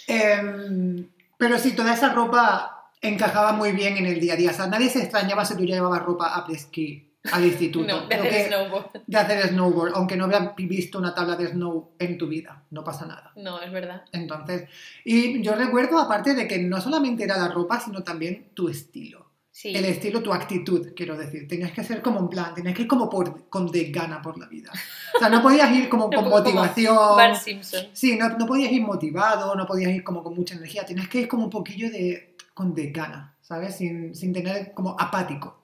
Em, 0.07 1.09
pero 1.37 1.59
sí, 1.59 1.75
toda 1.75 1.95
esa 1.95 2.13
ropa 2.13 2.80
encajaba 3.01 3.53
muy 3.53 3.73
bien 3.73 3.97
en 3.97 4.07
el 4.07 4.21
día 4.21 4.35
a 4.35 4.37
día. 4.37 4.51
O 4.51 4.55
sea, 4.55 4.67
nadie 4.67 4.89
se 4.89 5.01
extrañaba 5.01 5.45
si 5.45 5.57
tú 5.57 5.65
llevabas 5.65 6.03
ropa 6.03 6.35
a 6.35 6.45
presquí 6.47 7.11
al 7.33 7.45
instituto. 7.47 7.87
No, 7.87 8.07
de 8.07 8.15
hacer 8.15 8.49
snowboard. 8.49 9.03
de 9.07 9.19
hacer 9.19 9.49
snowboard, 9.49 9.93
aunque 9.95 10.17
no 10.17 10.27
hubieras 10.27 10.55
visto 10.57 10.99
una 10.99 11.15
tabla 11.15 11.37
de 11.37 11.49
snow 11.49 11.93
en 11.99 12.19
tu 12.19 12.29
vida, 12.29 12.65
no 12.71 12.85
pasa 12.85 13.07
nada. 13.07 13.33
No, 13.37 13.61
es 13.61 13.73
verdad. 13.73 14.05
Entonces, 14.13 14.69
y 15.05 15.43
yo 15.43 15.55
recuerdo, 15.55 15.99
aparte 15.99 16.35
de 16.35 16.47
que 16.47 16.59
no 16.59 16.81
solamente 16.81 17.25
era 17.25 17.37
la 17.37 17.49
ropa, 17.49 17.81
sino 17.81 18.03
también 18.03 18.51
tu 18.55 18.69
estilo. 18.69 19.29
Sí. 19.53 19.77
El 19.77 19.85
estilo, 19.85 20.23
tu 20.23 20.33
actitud, 20.33 20.95
quiero 20.97 21.19
decir. 21.19 21.47
Tenías 21.47 21.73
que 21.73 21.85
ser 21.85 22.01
como 22.01 22.21
en 22.21 22.29
plan, 22.29 22.55
tenías 22.55 22.75
que 22.75 22.83
ir 22.83 22.89
como 22.89 23.11
por, 23.11 23.49
con 23.51 23.71
de 23.71 23.91
gana 23.91 24.23
por 24.23 24.39
la 24.39 24.47
vida. 24.47 24.71
O 25.15 25.19
sea, 25.19 25.29
no 25.29 25.43
podías 25.43 25.71
ir 25.73 25.89
como 25.91 26.07
Un 26.07 26.11
con 26.15 26.25
como 26.25 26.37
motivación. 26.37 26.97
Bart 26.97 27.37
Simpson. 27.37 27.89
Sí, 27.93 28.17
no, 28.17 28.31
no 28.39 28.47
podías 28.47 28.73
ir 28.73 28.81
motivado, 28.81 29.55
no 29.55 29.67
podías 29.67 29.91
ir 29.91 30.03
como 30.03 30.23
con 30.23 30.35
mucha 30.35 30.55
energía, 30.55 30.87
tenías 30.87 31.09
que 31.09 31.23
ir 31.23 31.29
como 31.29 31.45
un 31.45 31.51
poquillo 31.51 31.91
de, 31.91 32.30
con 32.55 32.75
de 32.75 32.91
gana, 32.91 33.37
¿sabes? 33.41 33.77
Sin, 33.77 34.15
sin 34.15 34.33
tener 34.33 34.73
como 34.75 34.97
apático. 34.99 35.61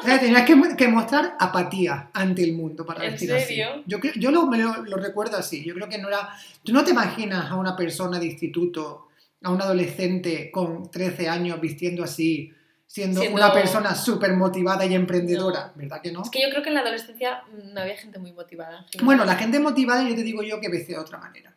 O 0.00 0.02
sea, 0.04 0.20
tenías 0.20 0.42
que, 0.44 0.56
que 0.76 0.86
mostrar 0.88 1.36
apatía 1.40 2.10
ante 2.14 2.44
el 2.44 2.52
mundo 2.52 2.86
para 2.86 3.04
¿En 3.04 3.18
serio? 3.18 3.36
así. 3.36 3.82
Yo, 3.86 3.98
yo 4.16 4.30
lo, 4.30 4.46
me 4.46 4.58
lo, 4.58 4.84
lo 4.84 4.96
recuerdo 4.96 5.36
así, 5.36 5.64
yo 5.64 5.74
creo 5.74 5.88
que 5.88 5.98
no 5.98 6.08
era... 6.08 6.28
Tú 6.62 6.72
no 6.72 6.84
te 6.84 6.92
imaginas 6.92 7.50
a 7.50 7.56
una 7.56 7.74
persona 7.74 8.18
de 8.20 8.26
instituto, 8.26 9.08
a 9.42 9.50
un 9.50 9.60
adolescente 9.60 10.50
con 10.52 10.90
13 10.90 11.28
años 11.28 11.60
vistiendo 11.60 12.04
así, 12.04 12.52
siendo, 12.86 13.20
Siendo- 13.20 13.36
una 13.36 13.52
persona 13.52 13.94
súper 13.96 14.34
motivada 14.34 14.86
y 14.86 14.94
emprendedora, 14.94 15.72
¿verdad 15.74 16.00
que 16.00 16.12
no? 16.12 16.22
Es 16.22 16.30
que 16.30 16.40
yo 16.40 16.50
creo 16.50 16.62
que 16.62 16.68
en 16.68 16.74
la 16.76 16.82
adolescencia 16.82 17.42
no 17.72 17.80
había 17.80 17.96
gente 17.96 18.18
muy 18.20 18.32
motivada. 18.32 18.86
Bueno, 19.02 19.24
la 19.24 19.34
gente 19.34 19.58
motivada 19.58 20.08
yo 20.08 20.14
te 20.14 20.22
digo 20.22 20.42
yo 20.44 20.60
que 20.60 20.68
ves 20.68 20.86
de 20.86 20.98
otra 20.98 21.18
manera. 21.18 21.56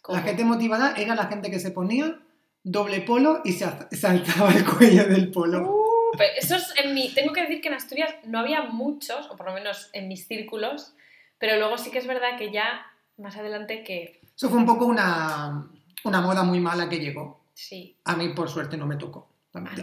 ¿Cómo? 0.00 0.16
La 0.18 0.24
gente 0.24 0.44
motivada 0.44 0.94
era 0.96 1.14
la 1.14 1.26
gente 1.26 1.50
que 1.50 1.58
se 1.60 1.70
ponía 1.70 2.18
doble 2.64 3.00
polo 3.02 3.42
y 3.44 3.52
se 3.52 3.64
alzaba 3.64 4.52
el 4.52 4.64
cuello 4.64 5.04
del 5.06 5.30
polo. 5.30 5.62
Uh, 5.70 6.16
pero 6.18 6.32
eso 6.36 6.56
es 6.56 6.72
en 6.82 6.94
mi. 6.94 7.10
Tengo 7.14 7.32
que 7.32 7.42
decir 7.42 7.60
que 7.60 7.68
en 7.68 7.74
Asturias 7.74 8.12
no 8.24 8.40
había 8.40 8.62
muchos, 8.62 9.26
o 9.30 9.36
por 9.36 9.46
lo 9.46 9.52
menos 9.54 9.90
en 9.92 10.08
mis 10.08 10.26
círculos, 10.26 10.94
pero 11.38 11.56
luego 11.58 11.78
sí 11.78 11.90
que 11.90 11.98
es 11.98 12.06
verdad 12.06 12.36
que 12.38 12.50
ya 12.50 12.86
más 13.18 13.36
adelante 13.36 13.84
que 13.84 14.20
Eso 14.36 14.48
fue 14.48 14.58
un 14.58 14.66
poco 14.66 14.86
una, 14.86 15.68
una 16.04 16.20
moda 16.20 16.42
muy 16.42 16.58
mala 16.58 16.88
que 16.88 16.98
llegó. 16.98 17.44
sí. 17.54 17.96
A 18.04 18.16
mí, 18.16 18.30
por 18.30 18.48
suerte, 18.48 18.76
no 18.76 18.86
me 18.86 18.96
tocó. 18.96 19.28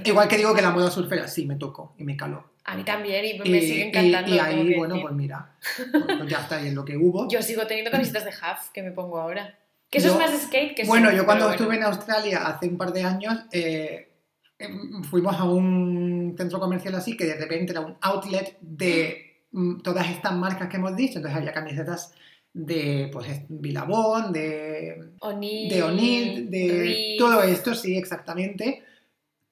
Igual 0.04 0.28
que 0.28 0.36
digo 0.36 0.54
que 0.54 0.62
la 0.62 0.72
moda 0.72 0.92
surfera 0.92 1.30
sí 1.30 1.46
me 1.46 1.56
tocó 1.56 1.96
y 1.98 2.04
me 2.04 2.18
caló. 2.18 2.52
A 2.66 2.76
mí 2.76 2.84
también, 2.84 3.24
y 3.26 3.40
me 3.40 3.58
Y, 3.58 3.62
sigue 3.62 3.86
y- 3.86 3.88
encantando. 3.88 4.30
y 4.30 4.38
tengo 4.38 4.44
ahí, 4.44 4.76
bueno, 4.76 4.96
decir. 4.96 5.02
pues 5.08 5.16
mira, 5.16 5.56
pues, 6.18 6.30
ya 6.30 6.40
está, 6.42 6.62
y 6.62 6.68
es 6.68 6.74
lo 6.74 6.84
que 6.84 6.98
hubo. 6.98 7.30
Yo 7.30 7.42
sigo 7.42 7.66
teniendo 7.68 7.90
camisetas 7.90 8.26
de 8.26 8.32
half 8.42 8.70
que 8.72 8.84
me 8.84 8.92
pongo 8.92 9.18
ahora. 9.20 9.58
Que 9.92 9.98
eso 10.00 10.08
Yo- 10.08 10.14
es 10.14 10.20
más 10.32 10.42
skate 10.44 10.74
que 10.76 10.86
bueno, 10.86 11.12
yo 11.12 11.26
cuando 11.26 11.52
estuve 11.52 11.68
bueno. 11.68 11.82
en 11.88 11.94
Australia 11.94 12.48
hace 12.48 12.68
un 12.68 12.78
par 12.78 12.94
de 12.94 13.04
años, 13.04 13.38
eh, 13.52 14.10
em, 14.58 15.04
fuimos 15.04 15.36
a 15.38 15.44
un 15.44 16.34
centro 16.38 16.60
comercial 16.60 16.96
así 16.96 17.16
que 17.18 17.26
de 17.26 17.36
repente 17.36 17.74
era 17.74 17.82
un 17.82 17.98
outlet 18.02 18.58
de 18.62 19.44
mm, 19.52 19.82
todas 19.82 20.10
estas 20.10 20.34
marcas 20.34 20.70
que 20.70 20.78
hemos 20.78 20.96
dicho. 20.96 21.18
Entonces 21.20 21.38
había 21.38 21.52
camisetas 21.52 22.14
de 22.54 23.10
pues, 23.12 23.28
es- 23.30 23.42
Billabong, 23.50 24.32
de, 24.32 25.12
O'Neill, 25.20 25.70
de 25.70 25.84
O'Neill, 25.84 26.50
de 26.50 27.16
todo 27.20 27.44
esto, 27.44 27.76
sí, 27.76 27.98
exactamente. 27.98 28.84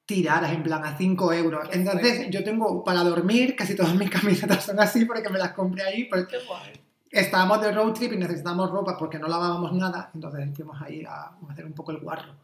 Tiradas 0.05 0.53
en 0.53 0.63
plan 0.63 0.83
a 0.85 0.97
5 0.97 1.31
euros. 1.33 1.67
Qué 1.69 1.77
Entonces 1.77 2.15
fuerte. 2.15 2.31
yo 2.31 2.43
tengo 2.43 2.83
para 2.83 3.01
dormir, 3.03 3.55
casi 3.55 3.75
todas 3.75 3.93
mis 3.95 4.09
camisetas 4.57 4.63
son 4.65 4.79
así 4.79 5.03
porque 5.05 5.29
me 5.29 5.37
las 5.37 5.51
compré 5.51 5.83
ahí. 5.83 6.05
Porque 6.05 6.37
Qué 6.37 6.45
guay. 6.47 6.71
Estábamos 7.11 7.61
de 7.61 7.71
road 7.71 7.93
trip 7.93 8.13
y 8.13 8.17
necesitábamos 8.17 8.71
ropa 8.71 8.97
porque 8.97 9.19
no 9.19 9.27
lavábamos 9.27 9.73
nada, 9.73 10.11
entonces 10.13 10.49
fuimos 10.55 10.81
a 10.81 10.89
ir 10.89 11.07
a 11.07 11.31
hacer 11.49 11.65
un 11.65 11.73
poco 11.73 11.91
el 11.91 11.99
guarro. 11.99 12.35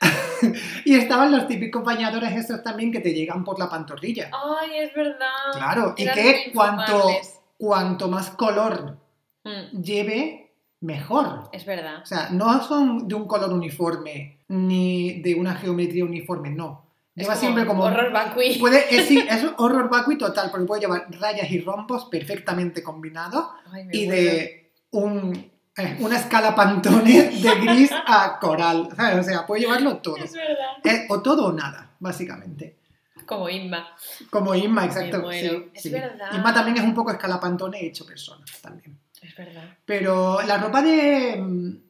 y 0.84 0.94
estaban 0.94 1.32
los 1.32 1.48
típicos 1.48 1.82
bañadores 1.82 2.32
estos 2.32 2.62
también 2.62 2.92
que 2.92 3.00
te 3.00 3.12
llegan 3.12 3.44
por 3.44 3.58
la 3.58 3.68
pantorrilla. 3.68 4.30
Ay, 4.32 4.78
es 4.78 4.94
verdad. 4.94 5.52
Claro, 5.52 5.94
y 5.96 6.04
que 6.04 6.50
cuanto, 6.54 7.10
cuanto 7.56 8.08
más 8.08 8.30
color 8.30 8.96
Mm, 9.48 9.82
lleve, 9.82 10.52
mejor. 10.80 11.48
es 11.52 11.64
verdad. 11.64 12.02
O 12.02 12.06
sea, 12.06 12.28
no 12.30 12.62
son 12.62 13.08
de 13.08 13.14
un 13.14 13.26
color 13.26 13.52
uniforme 13.52 14.40
ni 14.48 15.20
de 15.22 15.34
una 15.34 15.54
geometría 15.54 16.04
uniforme, 16.04 16.50
no. 16.50 16.84
Lleva 17.18 17.36
siempre 17.36 17.66
como... 17.66 17.84
Horror 17.84 18.12
vacui. 18.12 18.56
Puede, 18.60 18.94
es, 18.94 19.06
sí, 19.06 19.24
es 19.28 19.46
horror 19.56 19.88
vacui 19.90 20.16
total, 20.16 20.50
porque 20.50 20.66
puede 20.66 20.82
llevar 20.82 21.06
rayas 21.10 21.50
y 21.50 21.60
rombos 21.60 22.06
perfectamente 22.06 22.82
combinados 22.82 23.46
Ay, 23.72 23.88
y 23.92 24.06
de 24.06 24.72
un, 24.90 25.50
eh, 25.76 25.96
una 26.00 26.16
escala 26.16 26.54
Pantone 26.54 27.30
de 27.30 27.54
gris 27.60 27.90
a 27.92 28.38
coral. 28.40 28.88
¿sabes? 28.96 29.18
O 29.18 29.22
sea, 29.22 29.46
puede 29.46 29.62
llevarlo 29.62 29.98
todo. 29.98 30.16
Es 30.16 30.32
verdad. 30.32 30.76
Eh, 30.84 31.06
o 31.08 31.20
todo 31.22 31.46
o 31.46 31.52
nada, 31.52 31.90
básicamente. 31.98 32.78
Como 33.26 33.48
Inma. 33.48 33.86
Como 34.30 34.54
Inma, 34.54 34.86
exacto. 34.86 35.30
Sí, 35.30 35.70
Es 35.74 35.82
sí. 35.82 35.90
verdad. 35.90 36.32
Inma 36.32 36.54
también 36.54 36.78
es 36.78 36.82
un 36.82 36.94
poco 36.94 37.10
escala 37.10 37.38
Pantone 37.38 37.84
hecho 37.84 38.06
persona 38.06 38.44
también. 38.62 38.98
Es 39.22 39.34
verdad. 39.36 39.76
Pero 39.84 40.40
la 40.42 40.58
ropa 40.58 40.82
de, 40.82 41.42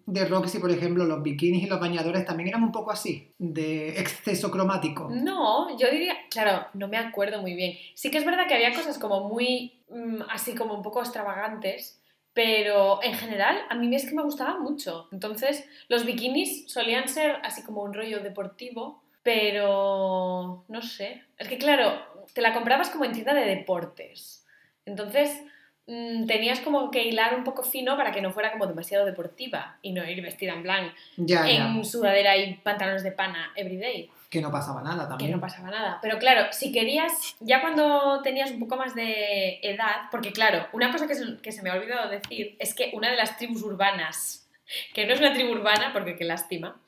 de 0.06 0.24
Roxy, 0.24 0.58
por 0.58 0.70
ejemplo, 0.70 1.04
los 1.04 1.22
bikinis 1.22 1.64
y 1.64 1.66
los 1.66 1.80
bañadores 1.80 2.24
también 2.24 2.48
eran 2.48 2.62
un 2.62 2.72
poco 2.72 2.90
así, 2.90 3.34
de 3.38 4.00
exceso 4.00 4.50
cromático. 4.50 5.08
No, 5.10 5.76
yo 5.78 5.90
diría, 5.90 6.14
claro, 6.30 6.66
no 6.74 6.88
me 6.88 6.96
acuerdo 6.96 7.40
muy 7.42 7.54
bien. 7.54 7.74
Sí 7.94 8.10
que 8.10 8.18
es 8.18 8.24
verdad 8.24 8.46
que 8.48 8.54
había 8.54 8.72
cosas 8.74 8.98
como 8.98 9.28
muy, 9.28 9.82
mm, 9.90 10.22
así 10.30 10.54
como 10.54 10.74
un 10.74 10.82
poco 10.82 11.00
extravagantes, 11.00 12.00
pero 12.32 13.02
en 13.02 13.14
general 13.14 13.58
a 13.68 13.74
mí 13.74 13.94
es 13.94 14.08
que 14.08 14.14
me 14.14 14.22
gustaba 14.22 14.58
mucho. 14.58 15.08
Entonces, 15.12 15.68
los 15.88 16.06
bikinis 16.06 16.70
solían 16.70 17.08
ser 17.08 17.36
así 17.42 17.62
como 17.62 17.82
un 17.82 17.92
rollo 17.92 18.20
deportivo, 18.20 19.02
pero 19.22 20.64
no 20.68 20.82
sé. 20.82 21.24
Es 21.36 21.48
que 21.48 21.58
claro, 21.58 22.00
te 22.32 22.40
la 22.40 22.54
comprabas 22.54 22.90
como 22.90 23.04
en 23.04 23.12
tienda 23.12 23.34
de 23.34 23.44
deportes. 23.44 24.46
Entonces, 24.86 25.42
tenías 26.26 26.60
como 26.60 26.90
que 26.90 27.02
hilar 27.04 27.34
un 27.34 27.44
poco 27.44 27.62
fino 27.62 27.96
para 27.96 28.12
que 28.12 28.20
no 28.20 28.30
fuera 28.32 28.52
como 28.52 28.66
demasiado 28.66 29.06
deportiva 29.06 29.78
y 29.80 29.92
no 29.92 30.04
ir 30.08 30.20
vestida 30.22 30.52
en 30.52 30.62
plan 30.62 30.92
Ya, 31.16 31.46
ya. 31.46 31.66
en 31.68 31.84
sudadera 31.84 32.36
y 32.36 32.54
pantalones 32.56 33.02
de 33.02 33.12
pana 33.12 33.52
everyday 33.56 34.10
Que 34.28 34.42
no 34.42 34.50
pasaba 34.52 34.82
nada 34.82 35.04
que 35.04 35.08
también. 35.08 35.30
no 35.32 35.40
pasaba 35.40 35.70
nada. 35.70 35.98
Pero 36.02 36.18
claro, 36.18 36.52
si 36.52 36.70
querías, 36.72 37.36
ya 37.40 37.62
cuando 37.62 38.20
tenías 38.22 38.50
un 38.50 38.58
poco 38.58 38.76
más 38.76 38.94
de 38.94 39.60
edad, 39.62 40.08
porque 40.10 40.32
claro, 40.32 40.66
una 40.74 40.92
cosa 40.92 41.06
que 41.06 41.14
se, 41.14 41.38
que 41.42 41.52
se 41.52 41.62
me 41.62 41.70
ha 41.70 41.74
olvidado 41.74 42.10
decir 42.10 42.54
es 42.58 42.74
que 42.74 42.90
una 42.92 43.10
de 43.10 43.16
las 43.16 43.38
tribus 43.38 43.62
urbanas, 43.62 44.46
que 44.92 45.06
no 45.06 45.14
es 45.14 45.20
una 45.20 45.32
tribu 45.32 45.52
urbana, 45.52 45.94
porque 45.94 46.16
qué 46.16 46.24
lástima, 46.24 46.78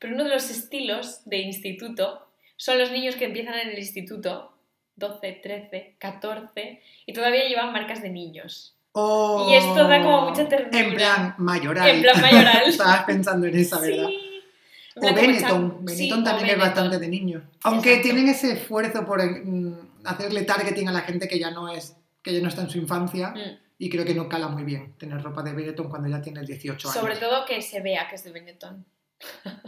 pero 0.00 0.14
uno 0.14 0.24
de 0.24 0.30
los 0.30 0.50
estilos 0.50 1.22
de 1.24 1.38
instituto 1.38 2.26
son 2.56 2.78
los 2.80 2.90
niños 2.90 3.14
que 3.14 3.26
empiezan 3.26 3.54
en 3.54 3.68
el 3.68 3.78
instituto, 3.78 4.52
12, 4.98 5.32
13, 5.42 5.96
14, 5.98 6.82
y 7.06 7.12
todavía 7.12 7.46
llevan 7.48 7.72
marcas 7.72 8.02
de 8.02 8.10
niños. 8.10 8.74
Oh, 8.92 9.48
Y 9.50 9.54
esto 9.54 9.86
da 9.86 10.02
como 10.02 10.30
mucha 10.30 10.48
ternura. 10.48 10.78
En 10.78 10.94
plan 10.94 11.34
mayoral. 11.38 11.88
En 11.88 12.02
plan 12.02 12.20
mayoral. 12.20 12.62
Estabas 12.66 13.04
pensando 13.04 13.46
en 13.46 13.56
esa, 13.56 13.78
¿verdad? 13.78 14.08
Sí. 14.08 14.24
O 14.96 15.00
Benetton. 15.14 15.84
Benetton 15.84 16.18
sí, 16.18 16.24
también 16.24 16.50
es 16.50 16.58
bastante 16.58 16.98
de 16.98 17.08
niños. 17.08 17.44
Aunque 17.62 17.90
Exacto. 17.90 18.02
tienen 18.08 18.28
ese 18.28 18.52
esfuerzo 18.54 19.04
por 19.06 19.22
mm, 19.22 19.74
hacerle 20.04 20.42
targeting 20.42 20.88
a 20.88 20.92
la 20.92 21.02
gente 21.02 21.28
que 21.28 21.38
ya 21.38 21.52
no 21.52 21.68
es 21.68 21.96
que 22.22 22.34
ya 22.34 22.40
no 22.40 22.48
está 22.48 22.62
en 22.62 22.70
su 22.70 22.78
infancia 22.78 23.28
Mm. 23.30 23.58
y 23.78 23.88
creo 23.90 24.04
que 24.04 24.14
no 24.14 24.28
cala 24.28 24.48
muy 24.48 24.64
bien 24.64 24.94
tener 24.98 25.22
ropa 25.22 25.42
de 25.44 25.52
Benetton 25.52 25.88
cuando 25.88 26.08
ya 26.08 26.20
tienes 26.20 26.46
18 26.48 26.88
años. 26.88 27.00
Sobre 27.00 27.14
todo 27.16 27.44
que 27.46 27.62
se 27.62 27.80
vea 27.80 28.08
que 28.08 28.16
es 28.16 28.24
de 28.24 28.32
Benetton. 28.32 28.84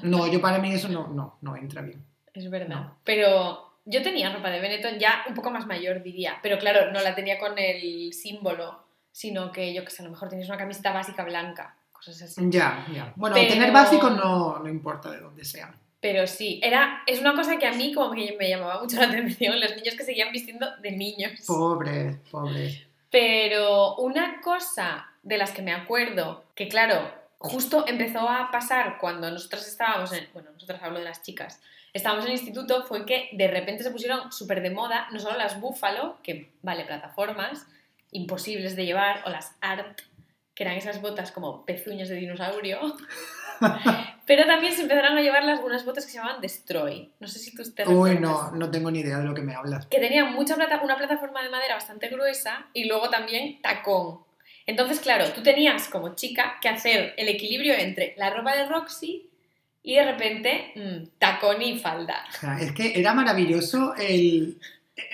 No, 0.03 0.27
yo 0.27 0.41
para 0.41 0.59
mí 0.59 0.73
eso 0.73 0.89
no, 0.89 1.07
no, 1.09 1.39
no 1.43 1.55
entra 1.57 1.83
bien. 1.83 2.05
Es 2.35 2.51
verdad. 2.51 2.69
No. 2.69 2.97
Pero 3.05 3.70
yo 3.91 4.03
tenía 4.03 4.33
ropa 4.33 4.51
de 4.51 4.61
Benetton 4.61 4.99
ya 4.99 5.25
un 5.29 5.35
poco 5.35 5.51
más 5.51 5.67
mayor, 5.67 6.03
diría. 6.03 6.39
Pero 6.43 6.59
claro, 6.59 6.91
no 6.93 7.01
la 7.01 7.15
tenía 7.15 7.39
con 7.39 7.59
el 7.59 8.13
símbolo, 8.13 8.85
sino 9.13 9.51
que 9.53 9.75
yo 9.75 9.85
que 9.85 9.91
sé, 9.91 10.03
a 10.03 10.05
lo 10.07 10.11
mejor 10.13 10.29
tenías 10.29 10.49
una 10.49 10.59
camiseta 10.59 10.93
básica 10.93 11.25
blanca, 11.25 11.77
cosas 11.93 12.23
así. 12.23 12.41
Ya, 12.51 12.87
ya. 12.95 13.13
Bueno, 13.17 13.35
Pero- 13.37 13.53
tener 13.53 13.73
básicos 13.73 14.17
no, 14.17 14.59
no 14.61 14.69
importa 14.69 15.11
de 15.11 15.19
dónde 15.19 15.45
sean. 15.45 15.75
Pero 16.01 16.27
sí, 16.27 16.61
era, 16.63 17.03
es 17.07 17.21
una 17.21 17.35
cosa 17.35 17.59
que 17.59 17.67
a 17.67 17.73
mí 17.73 17.93
como 17.93 18.13
que 18.13 18.35
me 18.39 18.49
llamaba 18.49 18.81
mucho 18.81 18.97
la 18.97 19.05
atención, 19.09 19.61
los 19.61 19.77
niños 19.77 19.95
que 19.97 20.05
seguían 20.05 20.33
vistiendo 20.33 20.67
de 20.79 20.93
niños. 20.93 21.33
Pobres, 21.47 22.17
pobres. 22.31 22.87
Pero 23.11 23.97
una 23.97 24.41
cosa 24.41 25.09
de 25.23 25.37
las 25.37 25.51
que 25.51 25.61
me 25.63 25.73
acuerdo, 25.75 26.45
que 26.55 26.69
claro, 26.69 27.13
justo 27.39 27.85
empezó 27.87 28.29
a 28.29 28.51
pasar 28.51 28.97
cuando 28.99 29.31
nosotros 29.31 29.67
estábamos 29.67 30.13
en, 30.13 30.27
bueno, 30.33 30.51
nosotros 30.53 30.81
hablo 30.83 30.99
de 31.01 31.05
las 31.05 31.23
chicas, 31.23 31.61
estábamos 31.93 32.25
en 32.25 32.33
el 32.33 32.37
instituto, 32.39 32.85
fue 32.85 33.05
que 33.07 33.29
de 33.33 33.49
repente 33.49 33.83
se 33.83 33.91
pusieron 33.91 34.33
súper 34.33 34.63
de 34.63 34.71
moda, 34.71 35.09
no 35.13 35.19
solo 35.19 35.37
las 35.39 35.61
Buffalo, 35.61 36.19
que 36.23 36.53
vale, 36.63 36.85
plataformas, 36.85 37.67
imposibles 38.13 38.77
de 38.77 38.87
llevar, 38.87 39.23
o 39.27 39.31
las 39.31 39.57
Art, 39.61 40.01
que 40.55 40.65
eran 40.65 40.77
esas 40.77 41.01
botas 41.01 41.33
como 41.33 41.65
pezuñas 41.65 42.09
de 42.09 42.17
dinosaurio, 42.17 42.79
pero 44.27 44.47
también 44.47 44.73
se 44.73 44.83
empezaron 44.83 45.17
a 45.17 45.23
llevar 45.23 45.45
las, 45.45 45.61
unas 45.61 45.85
botas 45.85 46.05
que 46.05 46.13
se 46.13 46.19
llamaban 46.19 46.41
Destroy. 46.41 47.11
No 47.21 47.29
sé 47.29 47.39
si 47.39 47.55
tú 47.55 47.63
te 47.73 47.87
Uy, 47.89 48.11
recuerdas 48.11 48.21
no, 48.21 48.51
no 48.53 48.71
tengo 48.71 48.91
ni 48.91 49.01
idea 49.01 49.19
de 49.19 49.25
lo 49.25 49.35
que 49.35 49.43
me 49.43 49.55
hablas. 49.55 49.87
que 49.87 49.99
tenía 49.99 50.25
mucha 50.25 50.57
plata, 50.57 50.81
una 50.83 50.97
plataforma 50.97 51.43
de 51.43 51.51
madera 51.51 51.75
bastante 51.75 52.09
gruesa 52.09 52.67
y 52.73 52.85
luego 52.85 53.09
también 53.11 53.61
tacón. 53.63 54.21
Entonces, 54.67 55.01
claro, 55.01 55.25
tú 55.33 55.43
tenías 55.43 55.89
como 55.89 56.15
chica 56.15 56.59
que 56.61 56.69
hacer 56.69 57.15
el 57.17 57.29
equilibrio 57.29 57.75
entre 57.75 58.15
la 58.17 58.31
ropa 58.31 58.55
de 58.55 58.67
Roxy 58.67 59.30
y 59.83 59.95
de 59.95 60.13
repente 60.13 60.73
mm, 60.77 61.19
tacón 61.19 61.61
y 61.63 61.79
falda. 61.79 62.25
O 62.29 62.39
sea, 62.39 62.61
es 62.61 62.73
que 62.73 62.99
era 62.99 63.15
maravilloso 63.15 63.95
el, 63.97 64.59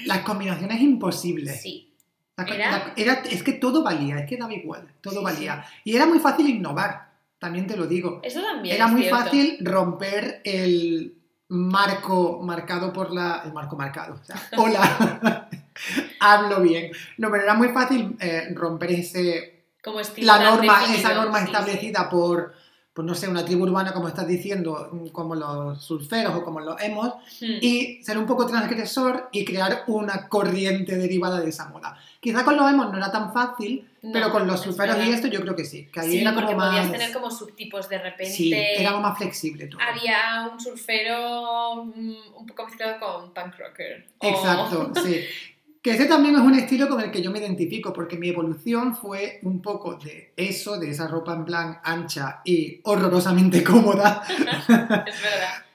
las 0.05 0.19
combinaciones 0.21 0.81
imposibles. 0.81 1.61
Sí, 1.63 1.93
La 2.37 2.45
Era- 2.45 2.71
la- 2.71 2.93
era- 2.97 3.23
es 3.31 3.43
que 3.43 3.53
todo 3.53 3.83
valía, 3.83 4.19
es 4.19 4.29
que 4.29 4.37
daba 4.37 4.53
igual, 4.55 4.87
todo 5.01 5.19
Sí, 5.21 5.25
valía. 5.25 5.65
Y 5.85 5.95
era 5.97 6.07
muy 6.07 6.19
fácil 6.19 6.49
innovar, 6.51 7.11
también 7.39 7.67
te 7.67 7.77
lo 7.77 7.87
digo. 7.87 8.21
eso 8.25 8.43
también. 8.43 8.75
Era 8.77 8.87
es 8.87 8.93
muy 8.93 9.03
cierto. 9.03 9.19
fácil 9.19 9.59
romper 9.61 10.41
el 10.45 11.15
marco 11.49 12.41
marcado 12.43 12.93
por 12.93 13.13
la... 13.13 13.43
El 13.45 13.53
marco 13.53 13.77
marcado, 13.77 14.15
o 14.21 14.25
sea, 14.25 14.37
hola, 14.59 15.49
hablo 16.21 16.61
bien. 16.61 16.91
No, 17.19 17.31
pero 17.31 17.45
era 17.45 17.55
muy 17.55 17.69
fácil 17.69 18.17
eh, 18.21 18.49
romper 18.55 18.91
ese, 18.93 19.65
Como 19.83 20.01
la 20.19 20.39
norma, 20.43 20.81
definido, 20.81 20.99
esa 21.09 21.15
norma 21.15 21.39
sí. 21.39 21.45
establecida 21.47 22.11
por, 22.11 22.55
pues 22.97 23.05
no 23.07 23.15
sé, 23.15 23.29
una 23.29 23.45
tribu 23.45 23.65
urbana, 23.65 23.93
como 23.93 24.09
estás 24.09 24.27
diciendo, 24.27 24.89
mm, 24.91 25.09
como 25.09 25.35
los 25.35 25.85
surferos 25.85 26.35
o 26.35 26.43
como 26.43 26.61
los 26.61 26.81
emos, 26.81 27.13
Hmm. 27.43 27.59
y 27.61 28.03
ser 28.03 28.17
un 28.17 28.25
poco 28.25 28.47
transgresor 28.47 29.29
y 29.33 29.45
crear 29.45 29.85
una 29.87 30.29
corriente 30.31 30.97
derivada 30.97 31.41
de 31.41 31.51
esa 31.51 31.69
moda. 31.69 31.99
Quizá 32.21 32.43
con 32.43 32.57
los 32.57 32.69
emos 32.71 32.91
no 32.91 32.97
era 32.97 33.13
tan 33.13 33.35
fácil, 33.35 33.87
No, 34.03 34.13
pero 34.13 34.31
con 34.33 34.47
los 34.47 34.61
surferos 34.63 34.97
y 35.05 35.11
esto 35.13 35.27
yo 35.29 35.43
creo 35.43 35.55
que 35.55 35.65
sí, 35.67 35.87
que 35.93 36.01
ahí 36.01 36.11
Sí, 36.13 36.19
era 36.21 36.33
porque 36.33 36.55
como 36.55 36.59
más... 36.65 36.71
podías 36.77 36.91
tener 36.93 37.13
como 37.13 37.31
subtipos 37.31 37.87
de 37.91 37.99
repente. 37.99 38.33
Sí, 38.33 38.51
era 38.55 38.97
más 38.99 39.19
flexible 39.19 39.67
todo. 39.67 39.81
Había 39.83 40.49
un 40.51 40.59
surfero 40.59 41.85
mm, 41.85 42.15
un 42.37 42.47
poco 42.47 42.65
mezclado 42.65 42.99
con 42.99 43.35
punk 43.35 43.59
rocker. 43.59 44.07
O- 44.19 44.27
Exacto, 44.27 44.93
sí. 45.05 45.21
Que 45.87 45.93
ese 45.95 46.07
también 46.07 46.35
es 46.35 46.41
un 46.41 46.53
estilo 46.57 46.89
con 46.89 47.01
el 47.01 47.13
que 47.13 47.23
yo 47.23 47.31
me 47.31 47.39
identifico, 47.39 47.93
porque 47.93 48.17
mi 48.19 48.29
evolución 48.31 48.97
fue 48.97 49.39
un 49.45 49.63
poco 49.63 49.95
de 49.95 50.33
eso, 50.37 50.81
de 50.81 50.91
esa 50.91 51.07
ropa 51.07 51.33
en 51.33 51.45
plan 51.45 51.79
ancha 51.85 52.41
y 52.45 52.81
horrorosamente 52.83 53.63
cómoda, 53.71 54.21
es 54.29 54.67
verdad. 54.67 55.07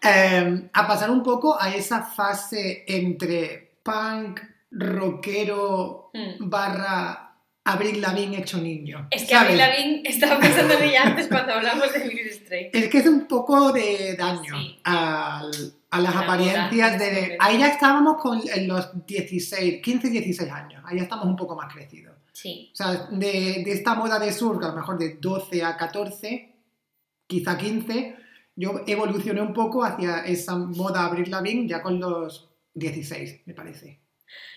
eh, 0.03 0.69
a 0.73 0.85
pasar 0.85 1.11
un 1.11 1.23
poco 1.23 1.55
a 1.57 1.73
esa 1.73 2.01
fase 2.03 2.83
entre 2.89 3.75
punk, 3.83 4.41
rockero, 4.71 6.09
Mm. 6.13 6.49
barra 6.49 7.30
Abril 7.63 8.01
Lavigne 8.01 8.39
hecho 8.39 8.57
niño. 8.57 9.07
Es 9.11 9.23
que 9.23 9.29
¿sabes? 9.35 9.51
Avril 9.51 9.57
Lavigne 9.59 10.01
estaba 10.05 10.39
pensando 10.39 10.73
en 10.73 10.83
ella 10.83 11.03
antes 11.03 11.27
cuando 11.27 11.53
hablamos 11.53 11.93
de 11.93 11.99
Billy 12.07 12.29
Strait. 12.31 12.75
Es 12.75 12.87
que 12.89 12.97
es 12.97 13.07
un 13.07 13.27
poco 13.27 13.71
de 13.71 14.15
daño 14.17 14.59
Sí. 14.59 14.79
al- 14.83 15.73
a 15.91 15.99
las 15.99 16.15
La 16.15 16.21
apariencias 16.21 16.93
moda, 16.93 17.05
de... 17.05 17.37
Ahí 17.39 17.57
ya 17.59 17.67
estábamos 17.67 18.17
con 18.21 18.41
los 18.65 19.05
16, 19.05 19.81
15, 19.83 20.09
16 20.09 20.49
años. 20.51 20.81
Ahí 20.87 20.97
ya 20.97 21.03
estamos 21.03 21.25
un 21.25 21.35
poco 21.35 21.55
más 21.55 21.71
crecidos. 21.73 22.15
Sí. 22.31 22.69
O 22.73 22.75
sea, 22.75 23.07
de, 23.11 23.61
de 23.65 23.71
esta 23.73 23.93
moda 23.95 24.17
de 24.17 24.31
surf, 24.31 24.63
a 24.63 24.69
lo 24.69 24.75
mejor 24.77 24.97
de 24.97 25.17
12 25.19 25.63
a 25.63 25.75
14, 25.75 26.55
quizá 27.27 27.57
15, 27.57 28.15
yo 28.55 28.81
evolucioné 28.87 29.41
un 29.41 29.53
poco 29.53 29.83
hacia 29.83 30.19
esa 30.25 30.55
moda 30.55 31.05
Abril 31.05 31.29
Lavigne 31.29 31.67
ya 31.67 31.81
con 31.81 31.99
los 31.99 32.49
16, 32.73 33.41
me 33.45 33.53
parece. 33.53 33.99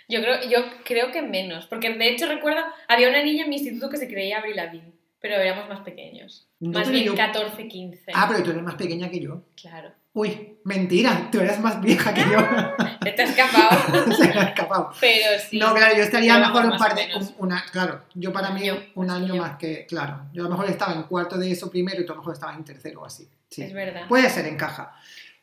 Yo 0.08 0.20
creo, 0.20 0.48
yo 0.48 0.58
creo 0.84 1.10
que 1.12 1.22
menos. 1.22 1.66
Porque 1.66 1.92
de 1.92 2.08
hecho 2.08 2.26
recuerdo, 2.26 2.62
había 2.88 3.08
una 3.08 3.22
niña 3.22 3.44
en 3.44 3.50
mi 3.50 3.56
instituto 3.56 3.88
que 3.88 3.96
se 3.96 4.08
creía 4.08 4.38
Avril 4.38 4.56
Lavigne. 4.56 4.92
Pero 5.20 5.36
éramos 5.36 5.68
más 5.70 5.80
pequeños. 5.80 6.46
No, 6.60 6.78
más 6.78 6.90
bien 6.90 7.04
yo- 7.06 7.14
14, 7.14 7.66
15. 7.66 8.12
Ah, 8.14 8.26
pero 8.28 8.42
tú 8.42 8.50
eres 8.50 8.62
más 8.62 8.74
pequeña 8.74 9.08
que 9.08 9.20
yo. 9.20 9.40
Claro. 9.60 9.90
Uy, 10.12 10.58
mentira, 10.64 11.28
tú 11.32 11.40
eres 11.40 11.58
más 11.60 11.80
vieja 11.80 12.12
que 12.12 12.20
yo. 12.20 12.36
Te 13.00 13.12
te 13.12 13.22
has 13.22 13.30
escapado. 13.30 14.12
Se 14.16 14.28
me 14.28 14.34
ha 14.38 14.42
escapado. 14.44 14.90
Pero 15.00 15.38
sí. 15.40 15.58
No, 15.58 15.74
claro, 15.74 15.96
yo 15.96 16.02
estaría 16.02 16.34
a 16.34 16.38
lo 16.38 16.46
Llevamos 16.46 16.62
mejor 16.62 16.72
un 16.72 16.78
par 16.78 16.94
de. 16.94 17.16
un- 17.16 17.34
una, 17.38 17.64
claro, 17.72 18.02
yo 18.14 18.32
para 18.34 18.50
mí 18.50 18.68
un 18.94 19.06
que 19.06 19.12
año 19.12 19.36
más 19.36 19.56
que. 19.56 19.86
Claro, 19.86 20.26
yo 20.34 20.42
a 20.42 20.44
lo 20.44 20.50
mejor 20.50 20.68
estaba 20.70 20.92
en 20.92 21.04
cuarto 21.04 21.38
de 21.38 21.50
eso 21.50 21.70
primero 21.70 22.00
y 22.02 22.04
tú 22.06 22.12
a 22.12 22.16
lo 22.16 22.20
mejor 22.20 22.34
estabas 22.34 22.56
en 22.58 22.64
tercero 22.64 23.00
o 23.00 23.06
así. 23.06 23.26
Sí. 23.50 23.62
Es 23.62 23.72
verdad. 23.72 24.06
Puede 24.08 24.28
ser, 24.30 24.46
encaja. 24.46 24.94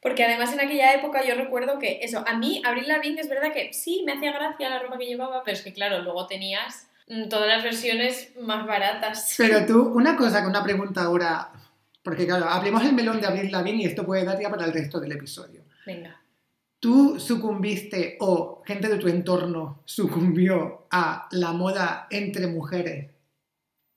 Porque 0.01 0.24
además 0.24 0.51
en 0.51 0.60
aquella 0.60 0.93
época 0.93 1.24
yo 1.24 1.36
recuerdo 1.36 1.77
que 1.77 2.00
eso, 2.01 2.24
a 2.27 2.36
mí 2.38 2.62
Avril 2.65 2.88
Lavigne 2.88 3.22
es 3.22 3.29
verdad 3.29 3.53
que 3.53 3.72
sí 3.72 4.03
me 4.05 4.13
hacía 4.13 4.34
gracia 4.34 4.70
la 4.70 4.79
ropa 4.79 4.98
que 4.98 5.05
llevaba, 5.05 5.43
pero 5.43 5.55
es 5.55 5.63
que 5.63 5.74
claro, 5.74 6.01
luego 6.01 6.25
tenías 6.25 6.89
mm, 7.08 7.29
todas 7.29 7.48
las 7.48 7.63
versiones 7.63 8.34
más 8.39 8.65
baratas. 8.65 9.36
Pero 9.38 9.65
tú, 9.67 9.89
una 9.89 10.17
cosa, 10.17 10.41
con 10.41 10.50
una 10.50 10.63
pregunta 10.63 11.03
ahora. 11.03 11.51
Porque 12.03 12.25
claro, 12.25 12.46
abrimos 12.46 12.84
el 12.84 12.93
melón 12.93 13.22
de 13.22 13.27
Abril 13.27 13.51
Lavigne 13.51 13.84
y 13.84 13.86
esto 13.86 14.03
puede 14.03 14.25
dar 14.25 14.39
ya 14.41 14.50
para 14.50 14.65
el 14.65 14.74
resto 14.74 15.00
del 15.00 15.12
episodio. 15.12 15.62
Venga. 15.86 16.20
¿Tú 16.79 17.20
sucumbiste 17.20 18.17
o 18.22 18.63
gente 18.65 18.88
de 18.88 18.98
tu 18.98 19.08
entorno 19.08 19.84
sucumbió 19.86 20.88
a 20.89 21.27
la 21.29 21.51
moda 21.51 22.08
entre 22.10 22.48
mujeres? 22.48 23.12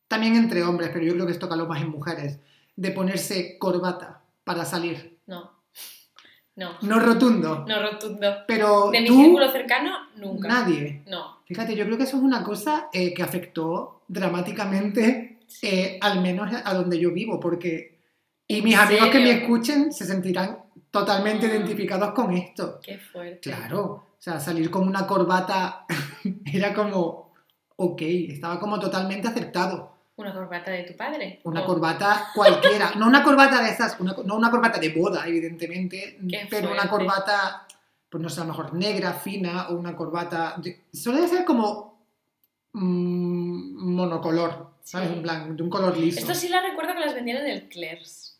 También 0.07 0.37
entre 0.37 0.63
hombres, 0.63 0.91
pero 0.93 1.03
yo 1.03 1.15
creo 1.15 1.25
que 1.25 1.33
esto 1.33 1.49
caló 1.49 1.65
más 1.65 1.81
en 1.81 1.89
mujeres. 1.89 2.41
De 2.77 2.91
ponerse 2.91 3.57
corbata 3.59 4.21
para 4.45 4.67
salir. 4.67 5.19
No. 5.27 5.54
No. 6.57 6.71
No 6.83 7.01
rotundo, 7.01 7.65
No 7.67 7.83
rotundo. 7.83 8.33
pero 8.47 8.91
De 8.93 9.01
mi 9.01 9.07
tú, 9.09 9.15
círculo 9.21 9.51
cercano, 9.51 9.90
nunca. 10.17 10.47
nadie. 10.49 11.03
No. 11.09 11.38
Fíjate, 11.47 11.75
yo 11.75 11.85
creo 11.85 11.97
que 11.99 12.05
eso 12.05 12.17
es 12.17 12.23
una 12.23 12.45
cosa 12.45 12.88
eh, 12.93 13.12
que 13.12 13.23
afectó 13.23 14.03
dramáticamente, 14.09 15.38
Sí. 15.47 15.67
eh, 15.67 15.99
al 16.01 16.21
menos 16.21 16.51
a 16.64 16.75
donde 16.75 16.99
yo 16.99 17.12
vivo, 17.12 17.38
porque... 17.40 17.99
Y 18.47 18.59
¿En 18.59 18.64
mis 18.64 18.77
amigos 18.77 19.09
que 19.09 19.19
me 19.21 19.31
escuchen 19.33 19.93
se 19.93 20.05
sentirán 20.05 20.59
totalmente 20.90 21.47
Ah. 21.47 21.51
identificados 21.55 22.12
con 22.12 22.33
esto. 22.35 22.79
Qué 22.83 22.99
fuerte. 22.99 23.51
Claro, 23.51 23.83
o 23.85 24.17
sea, 24.19 24.38
salir 24.40 24.71
con 24.71 24.87
una 24.87 25.07
corbata 25.07 25.87
era 26.53 26.73
como, 26.75 27.33
ok, 27.77 28.01
estaba 28.03 28.61
como 28.61 28.79
totalmente 28.79 29.29
aceptado. 29.29 29.93
¿Una 30.16 30.33
corbata 30.33 30.70
de 30.70 30.85
tu 30.85 30.96
padre? 30.96 31.40
Una 31.42 31.64
corbata 31.64 32.29
cualquiera, 32.35 32.92
no 32.96 33.07
una 33.09 33.22
corbata 33.24 33.62
de 33.62 33.70
esas, 33.70 33.98
una- 33.98 34.14
no 34.24 34.37
una 34.37 34.50
corbata 34.50 34.79
de 34.79 34.90
boda, 34.90 35.27
evidentemente, 35.27 36.18
Qué 36.29 36.46
pero 36.48 36.70
una 36.70 36.88
corbata, 36.88 37.66
pues 38.09 38.22
no 38.22 38.29
sé, 38.29 38.40
a 38.40 38.44
lo 38.44 38.50
mejor 38.50 38.74
negra, 38.74 39.12
fina, 39.14 39.68
o 39.70 39.74
una 39.74 39.96
corbata, 39.96 40.55
de- 40.59 40.85
suele 40.92 41.27
ser 41.27 41.44
como 41.44 41.94
mm, 42.72 43.92
monocolor, 43.94 44.70
¿sabes? 44.83 45.09
Sí. 45.09 45.14
En 45.14 45.22
plan, 45.22 45.57
de 45.57 45.62
un 45.62 45.70
color 45.70 45.96
liso. 45.96 46.20
Esto 46.20 46.35
sí 46.35 46.48
la 46.48 46.61
recuerdo 46.62 46.94
que 46.94 47.00
las 47.00 47.14
vendían 47.14 47.38
en 47.38 47.48
el 47.50 47.68
Claire's. 47.68 48.31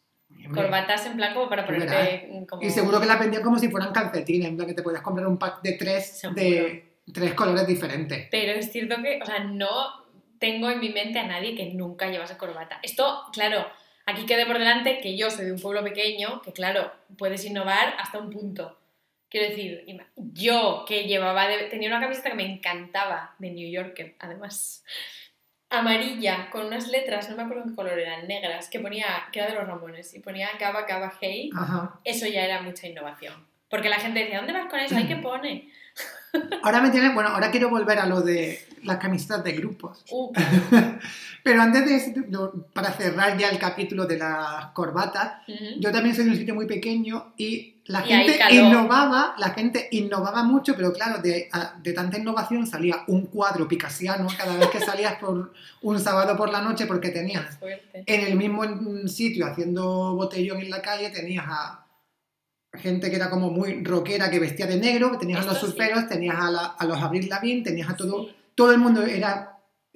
Corbatas 0.53 1.07
en 1.07 1.17
plan 1.17 1.33
como 1.35 1.49
para 1.49 1.65
ponerte 1.65 2.45
como... 2.49 2.61
Y 2.63 2.71
seguro 2.71 3.01
que 3.01 3.07
las 3.07 3.19
vendían 3.19 3.43
como 3.43 3.59
si 3.59 3.69
fueran 3.69 3.93
calcetines, 3.93 4.49
en 4.49 4.57
plan 4.57 4.69
que 4.69 4.75
te 4.75 4.83
podías 4.83 5.01
comprar 5.03 5.27
un 5.27 5.39
pack 5.39 5.63
de 5.63 5.73
tres, 5.73 6.19
Seguro. 6.19 6.41
de 6.43 6.95
tres 7.13 7.35
colores 7.35 7.67
diferentes. 7.67 8.29
Pero 8.31 8.53
es 8.53 8.71
cierto 8.71 8.97
que, 9.03 9.21
o 9.23 9.27
sea, 9.27 9.39
no 9.45 10.04
tengo 10.45 10.69
en 10.69 10.79
mi 10.79 10.91
mente 10.91 11.19
a 11.19 11.27
nadie 11.27 11.55
que 11.55 11.65
nunca 11.73 12.11
llevase 12.11 12.37
corbata. 12.37 12.79
Esto, 12.83 13.23
claro, 13.33 13.67
aquí 14.05 14.27
quede 14.27 14.45
por 14.45 14.59
delante 14.59 15.01
que 15.01 15.17
yo 15.17 15.31
soy 15.31 15.47
de 15.47 15.53
un 15.53 15.59
pueblo 15.59 15.83
pequeño, 15.83 16.43
que 16.43 16.53
claro, 16.53 16.93
puedes 17.17 17.47
innovar 17.47 17.95
hasta 17.99 18.19
un 18.19 18.29
punto. 18.29 18.79
Quiero 19.31 19.49
decir, 19.49 19.87
yo 20.35 20.85
que 20.87 21.05
llevaba, 21.05 21.49
de- 21.49 21.65
tenía 21.71 21.89
una 21.89 21.99
camiseta 22.01 22.29
que 22.29 22.37
me 22.37 22.45
encantaba, 22.45 23.35
de 23.39 23.53
New 23.53 23.71
Yorker, 23.71 24.17
además, 24.19 24.85
amarilla, 25.71 26.51
con 26.51 26.67
unas 26.67 26.89
letras, 26.89 27.31
no 27.31 27.37
me 27.37 27.45
acuerdo 27.45 27.65
qué 27.67 27.75
color 27.75 27.99
eran, 27.99 28.29
negras, 28.29 28.69
que 28.69 28.81
ponía, 28.81 29.07
que 29.33 29.41
era 29.41 29.49
de 29.49 29.55
los 29.55 29.67
Ramones, 29.67 30.13
y 30.15 30.21
ponía 30.21 30.51
Cava 30.59 30.85
Cava 30.85 31.11
Hey, 31.23 31.49
Ajá. 31.57 31.99
eso 32.05 32.27
ya 32.27 32.45
era 32.45 32.61
mucha 32.61 32.87
innovación. 32.87 33.47
Porque 33.71 33.89
la 33.89 33.97
gente 33.97 34.21
decía, 34.21 34.37
¿dónde 34.39 34.53
vas 34.53 34.69
con 34.69 34.79
eso? 34.79 34.95
¿Ay, 34.95 35.07
qué 35.09 35.17
pone? 35.17 35.71
Ahora 36.63 36.83
me 36.83 36.91
tiene, 36.91 37.15
bueno, 37.15 37.31
ahora 37.31 37.51
quiero 37.51 37.71
volver 37.71 37.99
a 37.99 38.07
lo 38.07 38.21
de 38.21 38.61
las 38.85 38.99
camisetas 38.99 39.43
de 39.45 39.53
grupos. 39.53 40.05
Uh, 40.11 40.33
Pero 41.43 41.61
antes 41.63 41.85
de 41.85 41.97
eso, 41.97 42.69
para 42.73 42.93
cerrar 42.93 43.37
ya 43.37 43.51
el 43.51 43.59
capítulo 43.59 44.07
de 44.07 44.17
las 44.19 44.67
corbatas, 44.73 45.43
ujú. 45.47 45.81
yo 45.81 45.93
también 45.93 46.15
soy 46.17 46.25
de 46.25 46.31
un 46.31 46.37
sitio 46.37 46.55
muy 46.55 46.67
pequeño 46.67 47.35
y 47.37 47.83
la 47.87 48.01
Y 48.07 48.09
gente 48.09 48.39
innovaba, 48.51 49.35
la 49.37 49.51
gente 49.51 49.89
innovaba 49.91 50.43
mucho, 50.43 50.75
pero 50.75 50.91
claro, 50.95 51.21
de, 51.21 51.51
de 51.83 51.93
tanta 51.93 52.19
innovación 52.19 52.67
salía 52.67 53.05
un 53.09 53.27
cuadro 53.27 53.69
picasiano 53.69 54.27
cada 54.39 54.57
vez 54.57 54.69
que 54.71 54.81
salías 54.81 55.17
por 55.17 55.53
un 55.83 56.01
sábado 56.01 56.35
por 56.35 56.51
la 56.51 56.63
noche 56.63 56.87
porque 56.87 57.11
tenías 57.11 57.59
Fuerte. 57.59 58.05
en 58.07 58.21
el 58.27 58.37
mismo 58.37 58.63
sitio 59.07 59.47
haciendo 59.47 60.15
botellón 60.15 60.63
en 60.63 60.71
la 60.71 60.81
calle, 60.81 61.11
tenías 61.11 61.45
a 61.47 61.81
gente 62.73 63.11
que 63.11 63.17
era 63.17 63.29
como 63.31 63.51
muy 63.51 63.85
rockera 63.85 64.31
que 64.31 64.41
vestía 64.41 64.67
de 64.67 64.79
negro, 64.79 65.17
tenías 65.19 65.43
a 65.43 65.45
los 65.45 65.55
Esto 65.57 65.67
sí. 65.67 65.73
surferos, 65.73 66.09
tenías 66.09 66.37
a, 66.41 66.51
la- 66.51 66.67
a 66.79 66.85
los 66.87 67.01
Abril 67.03 67.29
Lavigne, 67.29 67.63
tenías 67.63 67.91
a 67.91 67.97
todo, 67.97 68.25
Sí. 68.29 68.35
Todo 68.55 68.73
el 68.73 68.79
mundo 68.79 69.03
era 69.03 69.51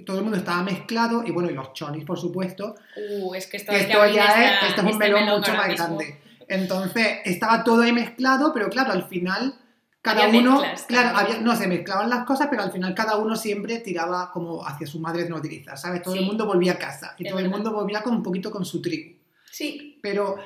todo 0.06 0.18
el 0.18 0.22
mundo 0.22 0.38
estaba 0.38 0.62
mezclado 0.62 1.24
y 1.26 1.32
bueno, 1.32 1.50
y 1.50 1.54
los 1.54 1.72
chonis, 1.72 2.04
por 2.04 2.18
supuesto. 2.18 2.76
Uh, 2.96 3.34
es 3.34 3.48
que 3.48 3.56
esto, 3.56 3.72
esto 3.72 4.06
ya 4.06 4.26
esta- 4.26 4.44
es, 4.44 4.68
esto 4.68 4.76
es 4.76 4.82
un 4.84 4.88
este 4.90 4.98
melón 4.98 5.24
melón 5.24 5.38
mucho 5.40 5.54
más 5.54 5.68
mismo. 5.68 5.84
grande. 5.86 6.20
Entonces, 6.46 7.06
estaba 7.24 7.64
todo 7.64 7.82
ahí 7.82 7.92
mezclado, 7.92 8.52
pero 8.54 8.68
claro, 8.68 8.92
al 8.92 9.08
final 9.08 9.54
cada 10.00 10.24
Había 10.24 10.40
uno, 10.40 10.60
mezclas 10.60 10.84
claro, 10.86 11.18
había- 11.18 11.40
no 11.40 11.56
se 11.56 11.66
mezclaban 11.66 12.08
las 12.08 12.24
cosas, 12.24 12.46
pero 12.48 12.62
al 12.62 12.70
final 12.70 12.94
cada 12.94 13.16
uno 13.16 13.34
siempre 13.34 13.80
tiraba 13.80 14.30
como 14.30 14.64
hacia 14.64 14.86
su 14.86 15.00
madre 15.00 15.28
nodriza, 15.28 15.76
¿sabes? 15.76 16.00
Todo 16.02 16.14
el 16.14 16.20
Sí. 16.20 16.26
mundo 16.26 16.46
volvía 16.46 16.74
a 16.74 16.78
casa 16.78 17.14
y 17.18 17.24
Es 17.24 17.30
todo 17.30 17.40
el 17.40 17.46
verdad. 17.46 17.56
mundo 17.58 17.72
volvía 17.72 18.00
con 18.02 18.14
un 18.14 18.22
poquito 18.22 18.52
con 18.52 18.64
su 18.64 18.80
tribu. 18.80 19.16
Sí. 19.50 19.98
Pero 20.00 20.36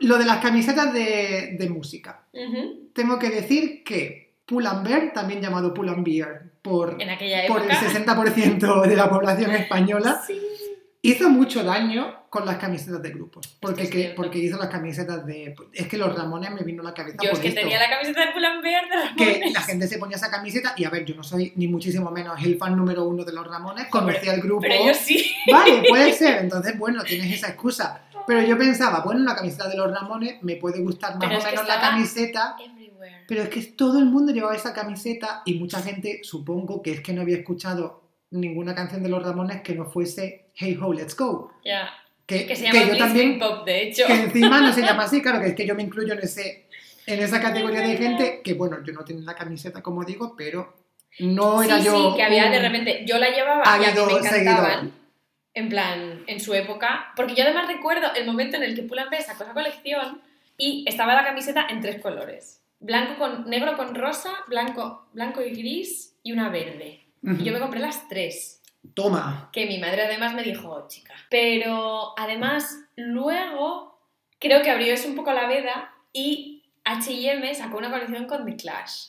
lo 0.00 0.18
de 0.18 0.24
las 0.24 0.38
camisetas 0.38 0.92
de, 0.92 1.56
de 1.58 1.70
música. 1.70 2.24
Ujú. 2.32 2.90
Tengo 2.92 3.18
que 3.20 3.30
decir 3.30 3.84
que 3.84 4.34
Pull 4.44 4.66
and 4.66 4.86
Bear, 4.86 5.12
también 5.12 5.40
llamado 5.40 5.72
Pull 5.72 5.88
and 5.90 6.04
Beer 6.04 6.49
por, 6.62 7.00
En 7.00 7.10
aquella 7.10 7.46
por 7.46 7.60
época. 7.62 7.80
el 7.80 7.86
60% 8.06 8.82
de 8.86 8.96
la 8.96 9.08
población 9.10 9.50
española, 9.52 10.20
Sí. 10.26 10.38
hizo 11.02 11.30
mucho 11.30 11.64
daño 11.64 12.16
con 12.30 12.46
las 12.46 12.58
camisetas 12.58 13.02
de 13.02 13.10
grupos. 13.10 13.56
Porque, 13.60 13.82
es 13.84 13.90
que- 13.90 14.12
porque 14.14 14.38
hizo 14.38 14.56
las 14.56 14.68
camisetas 14.68 15.26
de... 15.26 15.54
Es 15.72 15.88
que 15.88 15.96
los 15.98 16.14
Ramones 16.16 16.52
me 16.52 16.62
vino 16.62 16.82
a 16.82 16.84
la 16.84 16.94
cabeza 16.94 17.16
Yo 17.20 17.30
por 17.30 17.38
es 17.38 17.42
que 17.42 17.48
esto. 17.48 17.60
tenía 17.62 17.78
la 17.80 17.88
camiseta 17.90 18.20
de 18.20 18.32
Pull&Bear 18.32 18.84
de 18.84 19.16
Que 19.24 19.50
la 19.50 19.60
gente 19.62 19.88
se 19.88 19.98
ponía 19.98 20.16
esa 20.16 20.30
camiseta 20.30 20.74
y 20.76 20.84
a 20.84 20.90
ver, 20.90 21.04
yo 21.04 21.16
no 21.16 21.24
soy 21.24 21.52
ni 21.56 21.66
muchísimo 21.66 22.10
menos 22.12 22.40
el 22.44 22.56
fan 22.56 22.76
número 22.76 23.04
uno 23.04 23.24
de 23.24 23.32
los 23.32 23.44
Ramones, 23.48 23.88
conocía 23.88 24.34
el 24.34 24.42
grupo... 24.42 24.60
Pero 24.60 24.86
yo 24.86 24.94
sí. 24.94 25.32
Vale, 25.50 25.82
puede 25.88 26.12
ser, 26.12 26.38
entonces 26.38 26.78
bueno, 26.78 27.02
tienes 27.02 27.32
esa 27.32 27.48
excusa. 27.48 28.02
Pero 28.28 28.42
yo 28.42 28.56
pensaba, 28.56 29.00
bueno, 29.00 29.20
la 29.24 29.34
camiseta 29.34 29.66
de 29.68 29.76
los 29.76 29.90
Ramones 29.90 30.40
me 30.42 30.54
puede 30.56 30.78
gustar 30.80 31.16
más 31.16 31.26
Pero 31.26 31.40
o 31.40 31.42
menos 31.44 31.66
la 31.66 31.80
camiseta, 31.80 32.54
Everywhere. 33.00 33.24
pero 33.28 33.42
es 33.42 33.48
que 33.48 33.62
todo 33.72 33.98
el 33.98 34.06
mundo 34.06 34.32
llevaba 34.32 34.54
esa 34.54 34.72
camiseta 34.74 35.42
y 35.44 35.54
mucha 35.54 35.80
gente, 35.82 36.20
supongo 36.22 36.82
que 36.82 36.92
es 36.92 37.00
que 37.00 37.12
no 37.12 37.22
había 37.22 37.36
escuchado 37.38 38.02
ninguna 38.30 38.74
canción 38.74 39.02
de 39.02 39.08
los 39.08 39.22
Ramones 39.22 39.62
que 39.62 39.74
no 39.74 39.86
fuese 39.86 40.46
Hey 40.54 40.78
Ho, 40.80 40.92
Let's 40.92 41.16
Go. 41.16 41.52
Ya. 41.64 41.90
que, 42.26 42.46
Que 42.46 42.54
se 42.56 42.64
que 42.64 42.68
llama 42.72 42.80
yo 42.84 42.90
Bliss 42.90 42.98
también, 42.98 43.38
Pop, 43.38 43.64
de 43.64 43.82
hecho. 43.82 44.06
que 44.06 44.12
encima 44.14 44.60
no 44.60 44.72
se 44.72 44.82
llama 44.82 45.04
así, 45.04 45.20
claro, 45.22 45.40
que 45.40 45.48
es 45.48 45.54
que 45.54 45.66
yo 45.66 45.74
me 45.74 45.82
incluyo 45.82 46.12
en 46.12 46.20
ese 46.20 46.66
en 47.06 47.18
esa 47.18 47.40
categoría 47.40 47.80
de 47.80 47.96
gente 47.96 48.40
que, 48.44 48.54
bueno, 48.54 48.76
yo 48.84 48.92
no 48.92 49.04
tengo 49.04 49.22
la 49.22 49.34
camiseta, 49.34 49.82
como 49.82 50.04
digo, 50.04 50.36
pero 50.36 50.76
no 51.18 51.60
era 51.62 51.78
sí, 51.78 51.86
yo... 51.86 52.10
sí, 52.12 52.16
que 52.16 52.22
había 52.22 52.44
un- 52.46 52.52
de 52.52 52.60
repente, 52.60 53.04
yo 53.06 53.18
la 53.18 53.30
llevaba 53.30 53.64
y 53.64 53.84
a 53.84 53.90
mí 53.94 54.00
me 54.06 54.12
encantaban. 54.12 54.30
seguidor. 54.30 54.90
En 55.54 55.68
plan, 55.68 56.22
en 56.28 56.38
su 56.38 56.54
época. 56.54 57.06
Porque 57.16 57.34
yo 57.34 57.42
además 57.42 57.66
recuerdo 57.66 58.14
el 58.14 58.24
momento 58.26 58.56
en 58.58 58.62
el 58.62 58.76
que 58.76 58.82
Pull&Bear 58.84 59.22
sacó 59.24 59.42
esa 59.42 59.52
colección 59.54 60.20
y 60.56 60.84
estaba 60.86 61.14
la 61.14 61.24
camiseta 61.24 61.66
en 61.68 61.80
tres 61.80 62.00
colores. 62.00 62.59
Blanco 62.80 63.18
con, 63.18 63.48
negro 63.48 63.76
con 63.76 63.94
rosa, 63.94 64.30
blanco, 64.48 65.06
blanco 65.12 65.42
y 65.42 65.50
gris 65.50 66.16
y 66.22 66.32
una 66.32 66.48
verde. 66.48 67.06
Y 67.22 67.44
yo 67.44 67.52
me 67.52 67.60
compré 67.60 67.80
las 67.80 68.08
tres. 68.08 68.62
Toma. 68.94 69.50
Que 69.52 69.66
mi 69.66 69.78
madre 69.78 70.04
además 70.06 70.34
me 70.34 70.42
dijo, 70.42 70.70
"Oh, 70.70 70.88
chica. 70.88 71.14
Pero 71.28 72.18
además, 72.18 72.78
luego 72.96 74.00
creo 74.38 74.62
que 74.62 74.70
abrió 74.70 74.94
eso 74.94 75.08
un 75.08 75.16
poco 75.16 75.32
la 75.32 75.46
veda 75.46 75.92
y 76.12 76.64
HM 76.84 77.54
sacó 77.54 77.78
una 77.78 77.90
colección 77.90 78.26
con 78.26 78.46
The 78.46 78.56
Clash. 78.56 79.08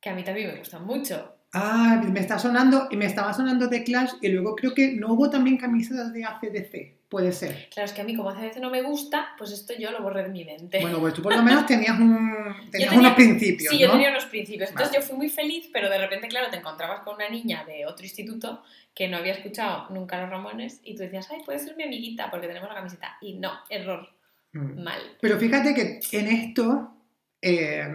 Que 0.00 0.08
a 0.08 0.14
mí 0.14 0.24
también 0.24 0.48
me 0.48 0.58
gusta 0.58 0.78
mucho. 0.78 1.36
Ah, 1.52 2.00
me 2.10 2.20
está 2.20 2.38
sonando, 2.38 2.88
y 2.90 2.96
me 2.96 3.06
estaba 3.06 3.34
sonando 3.34 3.66
de 3.66 3.82
Clash, 3.82 4.12
y 4.22 4.28
luego 4.28 4.54
creo 4.54 4.72
que 4.72 4.92
no 4.92 5.12
hubo 5.12 5.28
también 5.30 5.56
camisetas 5.58 6.12
de 6.12 6.24
ACDC, 6.24 6.96
puede 7.10 7.32
ser. 7.32 7.68
Claro, 7.74 7.86
es 7.86 7.92
que 7.92 8.00
a 8.00 8.04
mí 8.04 8.16
como 8.16 8.32
CDC 8.32 8.56
no 8.60 8.70
me 8.70 8.80
gusta, 8.82 9.34
pues 9.36 9.50
esto 9.50 9.74
yo 9.78 9.90
lo 9.90 10.00
borré 10.00 10.22
de 10.22 10.28
mi 10.30 10.44
mente. 10.44 10.80
Bueno, 10.80 10.98
pues 11.00 11.12
tú 11.12 11.20
por 11.22 11.34
lo 11.36 11.42
menos 11.42 11.66
tenías, 11.66 11.98
un, 11.98 12.32
tenías 12.70 12.90
tenía- 12.90 12.98
unos 13.08 13.14
principios, 13.14 13.70
sí, 13.74 13.78
yo 13.78 13.90
tenía 13.90 14.10
unos 14.10 14.24
principios. 14.26 14.70
Entonces 14.70 14.92
Vale. 14.94 15.02
yo 15.04 15.08
fui 15.08 15.18
muy 15.18 15.28
feliz, 15.28 15.68
pero 15.72 15.90
de 15.90 15.98
repente, 15.98 16.28
claro, 16.28 16.48
te 16.50 16.56
encontrabas 16.56 17.00
con 17.00 17.16
una 17.16 17.28
niña 17.28 17.64
de 17.66 17.84
otro 17.84 18.04
instituto 18.06 18.62
que 18.94 19.08
no 19.08 19.16
había 19.18 19.32
escuchado 19.34 19.88
nunca 19.90 20.20
los 20.20 20.30
Ramones 20.30 20.80
y 20.84 20.94
tú 20.94 21.02
decías, 21.02 21.28
ay, 21.30 21.42
puede 21.44 21.58
ser 21.58 21.76
mi 21.76 21.82
amiguita 21.82 22.30
porque 22.30 22.46
tenemos 22.46 22.68
la 22.68 22.76
camiseta. 22.76 23.16
Y 23.20 23.34
no, 23.34 23.52
error, 23.68 24.08
Mm. 24.52 24.82
mal. 24.82 25.00
Pero 25.20 25.38
fíjate 25.38 25.74
que 25.74 26.00
en 26.18 26.26
esto, 26.28 26.92
eh, 27.42 27.86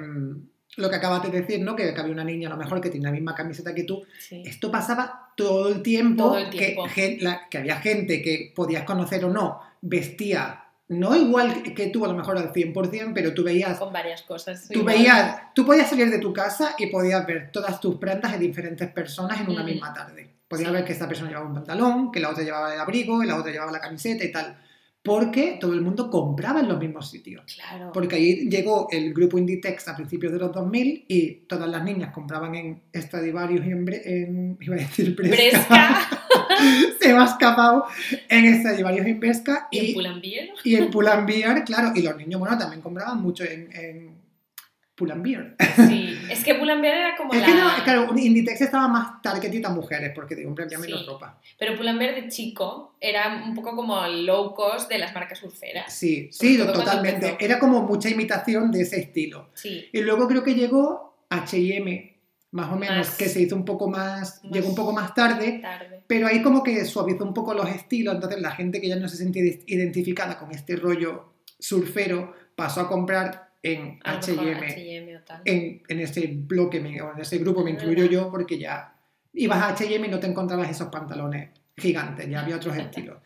lo 0.78 0.90
que 0.90 0.96
acabas 0.98 1.24
de 1.24 1.30
decir, 1.42 1.62
¿no? 1.62 1.76
Que, 1.76 1.94
que 1.94 2.00
había 2.00 2.12
una 2.14 2.24
niña 2.24 2.48
a 2.48 2.52
lo 2.52 2.58
mejor 2.58 2.82
que 2.82 2.90
tenía 2.90 3.08
la 3.10 3.14
misma 3.16 3.34
camiseta 3.36 3.74
que 3.74 3.84
tú, 3.84 4.04
Sí. 4.20 4.44
esto 4.46 4.70
pasaba 4.72 5.32
todo 5.36 5.70
el 5.70 5.82
tiempo, 5.82 6.24
Todo 6.26 6.38
el 6.38 6.50
tiempo. 6.50 6.84
Que, 6.86 6.90
gen- 6.90 7.18
la- 7.22 7.48
que 7.50 7.58
había 7.60 7.78
gente 7.78 8.22
que 8.22 8.52
podías 8.56 8.84
conocer 8.84 9.24
o 9.26 9.30
no, 9.30 9.60
vestía, 9.82 10.62
no 10.88 11.16
igual 11.16 11.64
que 11.74 11.88
tú 11.88 12.06
a 12.06 12.08
lo 12.08 12.14
mejor 12.14 12.38
al 12.38 12.52
100%, 12.54 13.12
pero 13.14 13.34
tú 13.34 13.44
veías 13.44 13.78
Con 13.80 13.92
varias 13.94 14.22
cosas. 14.24 14.68
Tú 14.68 14.80
igual. 14.80 14.96
veías, 14.96 15.54
tú 15.54 15.66
podías 15.66 15.90
salir 15.90 16.10
de 16.12 16.20
tu 16.20 16.32
casa 16.34 16.76
y 16.78 16.88
podías 16.88 17.26
ver 17.26 17.50
todas 17.52 17.80
tus 17.80 17.96
prendas 17.96 18.32
de 18.34 18.38
diferentes 18.40 18.88
personas 18.92 19.40
en 19.42 19.50
una 19.50 19.64
Mm. 19.64 19.66
misma 19.66 19.94
tarde. 19.94 20.30
Podías 20.48 20.70
Sí. 20.70 20.74
ver 20.76 20.86
que 20.86 20.94
esta 20.94 21.08
persona 21.08 21.30
llevaba 21.30 21.48
un 21.48 21.56
pantalón, 21.56 22.12
que 22.12 22.20
la 22.20 22.30
otra 22.30 22.44
llevaba 22.44 22.72
el 22.74 22.80
abrigo, 22.80 23.20
que 23.20 23.26
la 23.26 23.36
otra 23.36 23.52
llevaba 23.52 23.72
la 23.72 23.80
camiseta 23.80 24.24
y 24.24 24.32
tal. 24.32 24.56
Porque 25.06 25.58
todo 25.62 25.74
el 25.74 25.82
mundo 25.82 26.10
compraba 26.10 26.60
en 26.62 26.68
los 26.68 26.80
mismos 26.80 27.10
sitios. 27.12 27.44
Claro. 27.56 27.92
Porque 27.94 28.16
ahí 28.16 28.50
llegó 28.50 28.88
el 28.92 29.14
grupo 29.14 29.38
Inditex 29.38 29.88
a 29.88 29.96
principios 29.96 30.34
de 30.34 30.40
los 30.40 30.52
2000 30.52 31.06
y 31.08 31.32
todas 31.48 31.70
las 31.70 31.84
niñas 31.84 32.12
compraban 32.12 32.56
en 32.56 32.82
Stradivarius 32.94 33.66
y 33.68 33.70
en, 33.70 33.86
en- 34.04 34.58
iba 34.60 34.76
a 34.76 34.80
decir 34.80 35.16
Bresca. 35.16 35.36
Bresca 35.36 36.10
Se 37.00 37.14
me 37.14 37.20
ha 37.20 37.26
escapado 37.26 37.86
en 38.30 38.60
Stradivarius 38.60 39.06
y 39.06 39.10
en 39.12 39.20
Bresca 39.20 39.68
y 39.72 39.78
en 39.78 39.86
y, 39.86 39.94
Pull&Bear. 39.94 40.48
y 40.64 40.76
en 40.76 40.90
Pull&Bear, 40.92 41.64
claro. 41.66 41.92
Y 41.96 42.02
los 42.02 42.18
niños, 42.18 42.40
bueno, 42.40 42.58
también 42.58 42.82
compraban 42.82 43.22
mucho 43.22 43.44
en, 43.44 43.70
en 43.76 44.10
Pull&Bear. 44.96 45.56
Sí, 45.88 46.18
es 46.30 46.44
que 46.44 46.56
Pull&Bear 46.56 46.98
era 46.98 47.18
como 47.18 47.34
Es 47.34 47.42
la... 47.42 47.46
que 47.48 47.54
no, 47.54 47.68
claro, 47.84 48.18
Inditex 48.18 48.62
estaba 48.62 48.88
más 48.88 49.22
targeted 49.22 49.64
a 49.66 49.70
mujeres, 49.70 50.12
porque 50.16 50.36
digo, 50.36 50.50
hombre, 50.50 50.68
ya 50.70 50.78
menos 50.80 51.02
Sí. 51.02 51.06
ropa. 51.06 51.40
Pero 51.60 51.76
Pull&Bear 51.76 52.16
de 52.16 52.28
chico 52.30 52.96
era 53.02 53.44
un 53.46 53.54
poco 53.54 53.76
como 53.76 54.08
low 54.08 54.54
cost 54.54 54.90
de 54.90 54.98
las 54.98 55.14
marcas 55.14 55.40
surferas. 55.40 55.94
Sí, 55.94 56.30
sí, 56.32 56.58
totalmente. 56.58 57.36
Era 57.40 57.60
como 57.60 57.82
mucha 57.82 58.10
imitación 58.10 58.72
de 58.72 58.82
ese 58.84 59.00
estilo. 59.02 59.50
Sí, 59.54 59.90
Y 59.92 60.02
luego 60.02 60.28
creo 60.30 60.44
que 60.44 60.56
llegó 60.56 61.26
H&M, 61.30 62.16
más 62.52 62.72
o 62.72 62.78
menos, 62.78 62.98
Más- 63.10 63.18
que 63.18 63.28
se 63.28 63.42
hizo 63.42 63.56
un 63.58 63.66
poco 63.66 63.90
más, 63.90 64.42
más- 64.46 64.54
llegó 64.54 64.70
un 64.70 64.76
poco 64.76 64.94
más 64.94 65.14
tarde, 65.14 65.60
tarde. 65.62 66.04
pero 66.08 66.28
ahí 66.28 66.42
como 66.42 66.64
que 66.64 66.86
suavizó 66.86 67.26
un 67.26 67.34
poco 67.34 67.54
los 67.54 67.68
estilos, 67.68 68.16
entonces 68.16 68.40
la 68.40 68.52
gente 68.52 68.80
que 68.80 68.88
ya 68.88 68.96
no 68.96 69.10
se 69.10 69.18
sentía 69.18 69.44
identificada 69.66 70.40
con 70.40 70.52
este 70.52 70.78
rollo 70.78 71.34
surfero 71.60 72.34
pasó 72.56 72.80
a 72.82 72.88
comprar 72.88 73.50
en 73.74 74.00
H&M 74.04 74.68
en, 75.46 75.82
en 75.88 76.00
ese 76.00 76.28
bloque, 76.28 76.78
en 76.78 77.20
ese 77.20 77.38
grupo 77.40 77.64
me 77.64 77.72
incluyo 77.72 78.06
yo 78.06 78.30
porque 78.30 78.58
ya 78.60 78.94
ibas 79.34 79.60
a 79.62 79.70
H&M 79.70 80.08
y 80.08 80.12
no 80.12 80.20
te 80.20 80.28
encontrabas 80.28 80.70
esos 80.70 80.90
pantalones 80.90 81.50
gigantes, 81.78 82.30
ya 82.30 82.42
había 82.42 82.56
otros 82.58 82.78
estilos. 82.86 83.18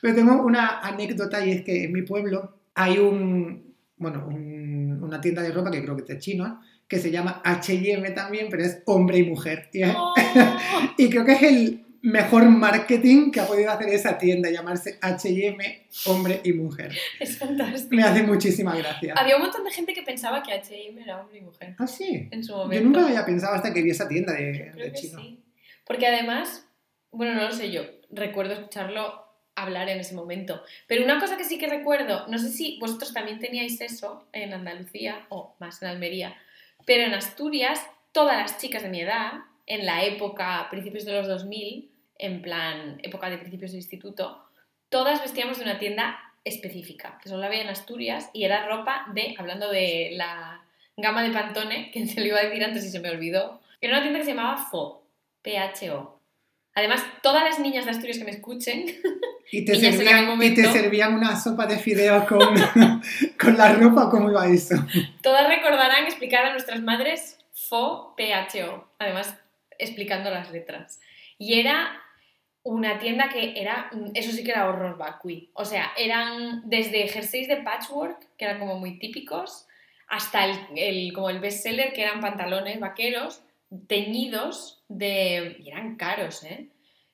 Pero 0.00 0.14
tengo 0.14 0.42
una 0.42 0.78
anécdota 0.80 1.44
y 1.44 1.50
es 1.52 1.62
que 1.62 1.84
en 1.84 1.92
mi 1.92 2.02
pueblo 2.02 2.56
hay 2.74 2.98
un, 2.98 3.74
bueno, 3.96 4.26
un- 4.26 5.02
una 5.02 5.20
tienda 5.20 5.42
de 5.42 5.50
ropa 5.52 5.70
que 5.70 5.82
creo 5.82 5.96
que 5.96 6.02
es 6.02 6.08
de 6.08 6.18
chino, 6.18 6.60
que 6.86 6.98
se 6.98 7.10
llama 7.10 7.40
H&M 7.44 8.10
también, 8.12 8.46
pero 8.50 8.62
es 8.64 8.82
hombre 8.86 9.18
y 9.18 9.24
mujer. 9.24 9.68
Y, 9.72 9.82
es- 9.82 9.94
¡Oh! 9.96 10.14
y 10.98 11.10
creo 11.10 11.24
que 11.24 11.32
es 11.32 11.42
el 11.42 11.84
mejor 12.02 12.44
marketing 12.48 13.30
que 13.30 13.40
ha 13.40 13.46
podido 13.46 13.70
hacer 13.70 13.88
esa 13.90 14.16
tienda, 14.18 14.50
llamarse 14.50 14.98
H&M 15.02 15.86
hombre 16.06 16.40
y 16.44 16.52
mujer. 16.52 16.92
Es 17.20 17.38
fantástico. 17.38 17.94
Me 17.94 18.02
hace 18.02 18.22
muchísima 18.22 18.74
gracia. 18.76 19.14
Había 19.16 19.36
un 19.36 19.42
montón 19.42 19.64
de 19.64 19.70
gente 19.70 19.92
que 19.92 20.02
pensaba 20.02 20.42
que 20.42 20.52
H&M 20.52 21.02
era 21.02 21.20
hombre 21.20 21.38
y 21.38 21.42
mujer 21.42 21.74
Ah, 21.78 21.86
sí. 21.86 22.28
en 22.30 22.42
su 22.42 22.52
Yo 22.52 22.58
momento. 22.58 22.84
nunca 22.84 23.00
lo 23.00 23.06
había 23.08 23.24
pensado 23.26 23.54
hasta 23.54 23.72
que 23.74 23.82
vi 23.82 23.90
esa 23.90 24.08
tienda 24.08 24.32
de, 24.32 24.70
Creo 24.72 24.86
de 24.86 24.92
que 24.92 24.98
chino. 24.98 25.20
sí. 25.20 25.42
Porque 25.84 26.06
además, 26.06 26.66
bueno, 27.10 27.34
no 27.34 27.42
lo 27.42 27.52
sé 27.52 27.70
yo, 27.70 27.82
recuerdo 28.10 28.54
escucharlo 28.54 29.26
hablar 29.56 29.88
en 29.90 30.00
ese 30.00 30.14
momento. 30.14 30.62
Pero 30.86 31.04
una 31.04 31.18
cosa 31.20 31.36
que 31.36 31.44
sí 31.44 31.58
que 31.58 31.66
recuerdo, 31.68 32.26
no 32.28 32.38
sé 32.38 32.48
si 32.48 32.78
vosotros 32.80 33.12
también 33.12 33.40
teníais 33.40 33.78
eso 33.80 34.26
en 34.32 34.54
Andalucía 34.54 35.26
o 35.28 35.54
más 35.58 35.82
en 35.82 35.88
Almería, 35.88 36.34
pero 36.86 37.02
en 37.04 37.12
Asturias, 37.12 37.80
todas 38.12 38.38
las 38.38 38.58
chicas 38.58 38.82
de 38.82 38.88
mi 38.88 39.02
edad, 39.02 39.32
en 39.66 39.84
la 39.84 40.04
época, 40.04 40.66
principios 40.70 41.04
de 41.04 41.12
los 41.12 41.28
2000, 41.28 41.89
en 42.20 42.42
plan, 42.42 42.98
época 43.02 43.28
de 43.30 43.38
principios 43.38 43.72
de 43.72 43.78
instituto, 43.78 44.44
todas 44.88 45.20
vestíamos 45.22 45.58
de 45.58 45.64
una 45.64 45.78
tienda 45.78 46.18
específica, 46.44 47.18
que 47.22 47.28
solo 47.28 47.44
había 47.44 47.62
en 47.62 47.68
Asturias, 47.68 48.30
y 48.32 48.44
era 48.44 48.66
ropa 48.66 49.06
de, 49.14 49.34
hablando 49.38 49.70
de 49.70 50.10
la 50.14 50.62
gama 50.96 51.22
de 51.22 51.30
Pantone, 51.30 51.90
que 51.92 52.06
se 52.06 52.20
lo 52.20 52.26
iba 52.26 52.38
a 52.38 52.44
decir 52.44 52.62
antes 52.64 52.84
y 52.84 52.90
se 52.90 53.00
me 53.00 53.10
olvidó, 53.10 53.60
era 53.80 53.94
una 53.94 54.02
tienda 54.02 54.18
que 54.20 54.24
se 54.26 54.34
llamaba 54.34 54.56
FO, 54.70 55.02
P-H-O. 55.42 56.18
Además, 56.74 57.02
todas 57.22 57.42
las 57.42 57.58
niñas 57.58 57.84
de 57.84 57.90
Asturias 57.90 58.18
que 58.18 58.24
me 58.24 58.30
escuchen, 58.30 58.84
Y 59.50 59.64
te, 59.64 59.74
Y 59.76 59.80
servían, 59.80 60.18
el 60.18 60.24
y 60.24 60.26
te 60.26 60.30
momento- 60.30 60.72
servían 60.72 61.14
una 61.14 61.38
sopa 61.38 61.66
de 61.66 61.78
fideos 61.78 62.24
con, 62.26 62.38
con 63.40 63.56
la 63.56 63.72
ropa, 63.74 64.08
¿cómo 64.10 64.30
iba 64.30 64.46
eso? 64.46 64.76
todas 65.22 65.48
recordarán 65.48 66.04
explicar 66.04 66.44
a 66.46 66.52
nuestras 66.52 66.80
madres 66.82 67.38
FO, 67.54 68.14
P-H-O. 68.16 68.88
Además, 68.98 69.34
explicando 69.78 70.30
las 70.30 70.50
letras. 70.52 71.00
Y 71.38 71.58
era 71.58 72.00
una 72.62 72.98
tienda 72.98 73.28
que 73.30 73.60
era, 73.60 73.90
eso 74.14 74.32
sí 74.32 74.44
que 74.44 74.50
era 74.50 74.68
horror 74.68 74.98
vacui. 74.98 75.50
O 75.54 75.64
sea, 75.64 75.92
eran 75.96 76.68
desde 76.68 77.08
jerseys 77.08 77.48
de 77.48 77.56
patchwork, 77.58 78.36
que 78.36 78.44
eran 78.44 78.58
como 78.58 78.78
muy 78.78 78.98
típicos, 78.98 79.66
hasta 80.08 80.44
el, 80.44 80.56
el- 80.76 81.12
como 81.12 81.30
el 81.30 81.38
bestseller, 81.40 81.92
que 81.92 82.02
eran 82.02 82.20
pantalones 82.20 82.78
vaqueros, 82.80 83.42
teñidos 83.86 84.82
de... 84.88 85.56
y 85.60 85.68
eran 85.68 85.96
caros, 85.96 86.42
¿eh? 86.44 86.68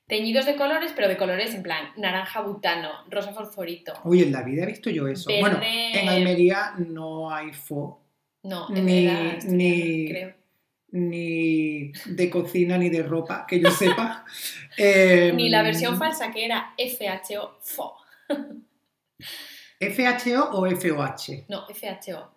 Teñidos 0.06 0.46
de 0.46 0.54
colores, 0.56 0.92
pero 0.94 1.08
de 1.08 1.16
colores 1.16 1.52
en 1.54 1.62
plan 1.64 1.88
naranja 1.96 2.40
butano, 2.40 2.90
rosa 3.10 3.32
fosforito. 3.32 3.92
Oye, 4.04 4.22
en 4.22 4.32
la 4.32 4.42
vida 4.42 4.62
he 4.62 4.66
visto 4.66 4.88
yo 4.88 5.08
eso. 5.08 5.28
Verde- 5.28 5.40
Bueno, 5.40 5.60
en 5.62 6.08
Almería 6.08 6.74
no 6.78 7.30
hay 7.34 7.52
fo, 7.52 8.00
No, 8.44 8.68
en 8.74 8.86
Ni- 8.86 9.08
ni- 9.56 10.08
creo. 10.08 10.34
Ni 10.92 11.92
de 12.06 12.30
cocina 12.30 12.78
ni 12.78 12.88
de 12.88 13.02
ropa, 13.02 13.44
que 13.46 13.60
yo 13.60 13.70
sepa. 13.70 14.24
Eh, 14.76 15.32
Ni 15.36 15.48
la 15.48 15.62
versión 15.62 15.98
falsa 15.98 16.30
que 16.30 16.44
era 16.44 16.74
FHO, 16.78 17.58
FO. 17.60 17.94
¿FHO 19.80 20.50
o 20.52 20.66
FOH? 20.66 21.44
No, 21.48 21.66
FHO. 21.68 22.30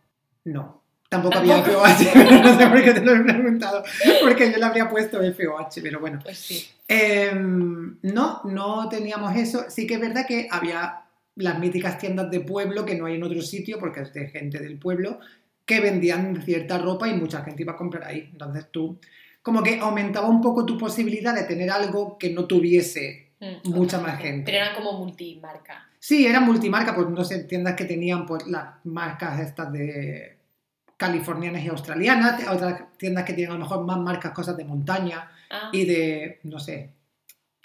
No. 0.45 0.83
Tampoco, 1.09 1.35
Tampoco. 1.35 1.83
había 1.83 1.95
FOH, 1.95 2.43
no 2.43 2.59
sé 2.59 2.67
por 2.67 2.83
qué 2.83 2.93
te 2.93 3.01
lo 3.01 3.15
he 3.15 3.23
preguntado, 3.23 3.83
porque 4.21 4.51
yo 4.51 4.57
le 4.57 4.65
habría 4.65 4.87
puesto 4.89 5.19
FOH, 5.19 5.81
pero 5.81 5.99
bueno. 5.99 6.19
Pues 6.21 6.37
sí. 6.37 6.67
Em, 6.87 7.97
no, 8.03 8.41
no 8.43 8.87
teníamos 8.89 9.35
eso. 9.35 9.65
Sí 9.69 9.87
que 9.87 9.95
es 9.95 9.99
verdad 9.99 10.27
que 10.27 10.47
había 10.51 11.05
las 11.35 11.57
míticas 11.57 11.97
tiendas 11.97 12.29
de 12.29 12.41
pueblo 12.41 12.85
que 12.85 12.95
no 12.95 13.07
hay 13.07 13.15
en 13.15 13.23
otro 13.23 13.41
sitio, 13.41 13.79
porque 13.79 14.01
es 14.01 14.13
de 14.13 14.27
gente 14.27 14.59
del 14.59 14.77
pueblo, 14.77 15.19
que 15.69 15.79
vendían 15.81 16.41
cierta 16.41 16.79
ropa 16.79 17.07
y 17.07 17.13
mucha 17.13 17.43
gente 17.43 17.61
iba 17.61 17.73
a 17.73 17.77
comprar 17.77 18.03
ahí. 18.05 18.27
Entonces 18.31 18.65
tú, 18.71 18.99
como 19.43 19.61
que 19.61 19.79
aumentaba 19.79 20.27
un 20.27 20.41
poco 20.41 20.65
tu 20.65 20.79
posibilidad 20.79 21.35
de 21.35 21.43
tener 21.43 21.69
algo 21.69 22.17
que 22.17 22.31
no 22.31 22.45
tuviese. 22.45 23.33
Mm, 23.39 23.69
Mucha 23.69 23.99
más 24.01 24.19
gente. 24.19 24.51
Pero 24.51 24.57
eran 24.65 24.75
como 24.75 24.93
multimarca. 24.97 25.87
Sí, 25.99 26.25
eran 26.25 26.43
multimarca, 26.45 26.95
pues 26.95 27.07
no 27.09 27.23
sé, 27.23 27.43
tiendas 27.43 27.75
que 27.75 27.85
tenían 27.85 28.25
pues 28.25 28.47
las 28.47 28.83
marcas 28.83 29.39
estas 29.41 29.71
de 29.71 30.37
californianas 30.97 31.63
y 31.63 31.67
australianas, 31.67 32.41
otras 32.49 32.81
tiendas 32.97 33.23
que 33.25 33.33
tienen 33.33 33.51
a 33.51 33.57
lo 33.59 33.61
mejor 33.61 33.85
más 33.85 33.97
marcas, 33.99 34.31
cosas 34.31 34.57
de 34.57 34.65
montaña, 34.65 35.29
Ah, 35.51 35.69
y 35.71 35.85
de, 35.85 36.39
no 36.43 36.59
sé, 36.59 36.89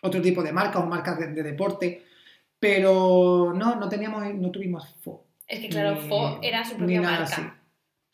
otro 0.02 0.20
tipo 0.22 0.42
de 0.42 0.52
marcas 0.52 0.82
o 0.82 0.86
marcas 0.86 1.18
de, 1.18 1.28
de 1.28 1.42
deporte. 1.42 2.02
Pero 2.58 3.52
no, 3.54 3.76
no 3.76 3.88
teníamos, 3.88 4.22
no 4.34 4.50
tuvimos 4.50 4.88
fo. 5.02 5.24
Es 5.46 5.60
que 5.60 5.68
claro, 5.68 6.00
Ni- 6.00 6.08
Fo 6.08 6.38
era 6.42 6.64
su 6.64 6.76
propia 6.76 7.00
marca. 7.02 7.24
así. 7.24 7.42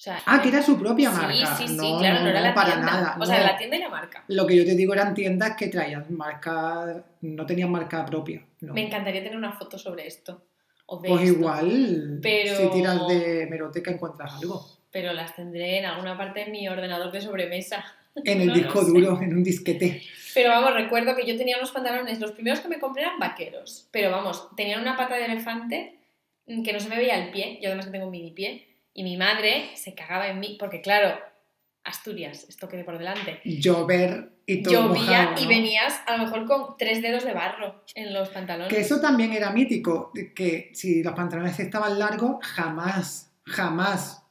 O 0.00 0.02
sea, 0.02 0.18
Ah, 0.24 0.40
que 0.40 0.48
era 0.48 0.62
su 0.62 0.78
propia 0.78 1.10
sí, 1.10 1.16
marca. 1.18 1.56
Sí, 1.58 1.68
sí, 1.68 1.76
No, 1.76 1.98
claro, 1.98 2.20
no, 2.20 2.28
era 2.30 2.40
la 2.40 2.54
para 2.54 2.72
tienda. 2.72 2.90
nada. 2.90 3.16
O 3.20 3.26
sea, 3.26 3.42
la 3.42 3.58
tienda 3.58 3.76
y 3.76 3.80
la 3.80 3.90
marca. 3.90 4.24
Lo 4.28 4.46
que 4.46 4.56
yo 4.56 4.64
te 4.64 4.74
digo 4.74 4.94
eran 4.94 5.12
tiendas 5.12 5.54
que 5.58 5.68
traían 5.68 6.06
marca, 6.08 7.04
no 7.20 7.44
tenían 7.44 7.70
marca 7.70 8.06
propia. 8.06 8.42
Me 8.60 8.86
encantaría 8.86 9.22
tener 9.22 9.36
una 9.36 9.52
foto 9.52 9.76
sobre 9.76 10.06
esto. 10.06 10.42
O 10.86 10.98
de 11.02 11.08
Pues 11.10 11.22
esto. 11.24 11.38
igual, 11.38 12.18
Pero- 12.22 12.56
si 12.56 12.70
tiras 12.70 13.06
de 13.08 13.46
meroteca 13.50 13.90
encuentras 13.90 14.32
algo. 14.36 14.66
Pero 14.90 15.12
las 15.12 15.36
tendré 15.36 15.78
en 15.80 15.84
alguna 15.84 16.16
parte 16.16 16.46
de 16.46 16.50
mi 16.50 16.66
ordenador 16.66 17.12
de 17.12 17.20
sobremesa. 17.20 17.84
En 18.24 18.40
el 18.40 18.54
disco 18.54 18.82
sé. 18.82 18.90
duro, 18.92 19.20
en 19.20 19.34
un 19.36 19.44
disquete. 19.44 20.02
Pero 20.34 20.48
vamos, 20.48 20.72
recuerdo 20.72 21.14
que 21.14 21.26
yo 21.26 21.36
tenía 21.36 21.58
unos 21.58 21.72
pantalones, 21.72 22.18
los 22.20 22.32
primeros 22.32 22.60
que 22.60 22.68
me 22.68 22.80
compré 22.80 23.02
eran 23.02 23.18
vaqueros, 23.18 23.86
pero 23.92 24.10
vamos, 24.10 24.48
tenían 24.56 24.80
una 24.80 24.96
pata 24.96 25.14
de 25.16 25.26
elefante 25.26 25.98
que 26.46 26.72
no 26.72 26.80
se 26.80 26.88
me 26.88 26.96
veía 26.96 27.22
el 27.22 27.30
pie, 27.30 27.58
yo 27.62 27.68
además 27.68 27.84
que 27.86 27.92
tengo 27.92 28.06
un 28.06 28.10
mini 28.10 28.32
pie, 28.32 28.66
y 29.00 29.02
mi 29.02 29.16
madre 29.16 29.70
se 29.76 29.94
cagaba 29.94 30.28
en 30.28 30.40
mí, 30.40 30.58
porque 30.60 30.82
claro, 30.82 31.18
Asturias, 31.84 32.44
esto 32.50 32.68
quede 32.68 32.84
por 32.84 32.98
delante. 32.98 33.40
Llover 33.46 34.32
y 34.44 34.62
todo 34.62 34.88
Llovía 34.88 35.22
mojado, 35.22 35.42
y 35.42 35.46
venías 35.46 36.02
a 36.06 36.18
lo 36.18 36.24
mejor 36.24 36.44
con 36.44 36.76
tres 36.76 37.00
dedos 37.00 37.24
de 37.24 37.32
barro 37.32 37.82
en 37.94 38.12
los 38.12 38.28
pantalones. 38.28 38.70
Que 38.70 38.80
eso 38.80 39.00
también 39.00 39.32
era 39.32 39.52
mítico, 39.52 40.12
que 40.34 40.68
si 40.74 41.02
los 41.02 41.14
pantalones 41.14 41.58
estaban 41.58 41.98
largos, 41.98 42.44
jamás, 42.46 43.32
jamás 43.46 44.22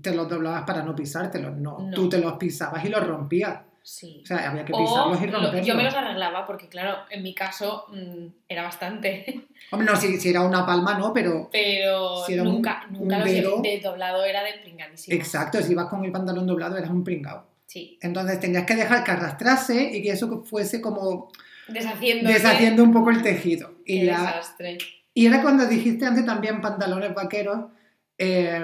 te 0.00 0.14
los 0.14 0.28
doblabas 0.28 0.62
para 0.62 0.84
no 0.84 0.94
pisártelos. 0.94 1.56
No, 1.56 1.80
No. 1.80 1.92
tú 1.92 2.08
te 2.08 2.18
los 2.18 2.34
pisabas 2.34 2.84
y 2.84 2.90
los 2.90 3.04
rompías. 3.04 3.58
Sí. 3.84 4.20
O 4.22 4.26
sea, 4.26 4.50
había 4.50 4.64
que 4.64 4.72
O 4.72 4.78
pisarlos 4.78 5.20
y 5.22 5.26
lo- 5.26 5.32
romperlos. 5.40 5.66
yo 5.66 5.74
me 5.74 5.82
los 5.82 5.94
arreglaba 5.94 6.46
porque, 6.46 6.68
claro, 6.68 6.98
en 7.10 7.22
mi 7.22 7.34
caso 7.34 7.86
mm, 7.88 8.26
era 8.48 8.62
bastante. 8.62 9.42
Hombre, 9.72 9.86
no, 9.90 9.96
si, 9.96 10.18
si 10.20 10.28
era 10.30 10.42
una 10.42 10.64
palma, 10.64 10.96
no, 10.98 11.12
pero 11.12 11.48
Pero 11.52 12.24
Si 12.24 12.34
era 12.34 12.42
un- 12.42 12.48
nunca, 12.48 12.86
un 12.90 12.98
nunca 13.00 13.18
los 13.18 13.28
he- 13.28 13.32
dedo. 13.32 13.60
de 13.62 13.80
doblado 13.80 14.24
era 14.24 14.42
de 14.44 14.52
pringadísimo. 14.62 15.16
exacto, 15.16 15.60
si 15.60 15.72
ibas 15.72 15.86
con 15.86 16.04
el 16.04 16.12
pantalón 16.12 16.46
doblado 16.46 16.76
eras 16.76 16.90
un 16.90 17.02
pringao. 17.02 17.44
Sí. 17.66 17.98
Entonces 18.02 18.38
tenías 18.38 18.64
que 18.66 18.74
dejar 18.76 19.02
que 19.02 19.10
arrastrase 19.12 19.90
y 19.96 20.02
que 20.02 20.10
eso 20.10 20.42
fuese 20.44 20.80
como 20.80 21.32
Deshaciendo. 21.68 22.28
deshaciendo 22.28 22.82
un 22.84 22.92
poco 22.92 23.10
el 23.10 23.22
tejido. 23.22 23.72
Y, 23.86 24.00
Qué 24.00 24.06
ya- 24.06 24.18
desastre. 24.20 24.78
y 25.14 25.26
era 25.26 25.42
cuando 25.42 25.66
dijiste 25.66 26.04
antes 26.06 26.24
también 26.26 26.60
pantalones 26.60 27.14
vaqueros. 27.14 27.70
eh, 28.18 28.60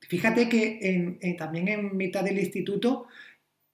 fíjate 0.00 0.48
que 0.48 0.78
en- 0.82 1.18
en- 1.22 1.36
también 1.36 1.68
en 1.68 1.96
mitad 1.96 2.22
del 2.22 2.38
instituto, 2.38 3.06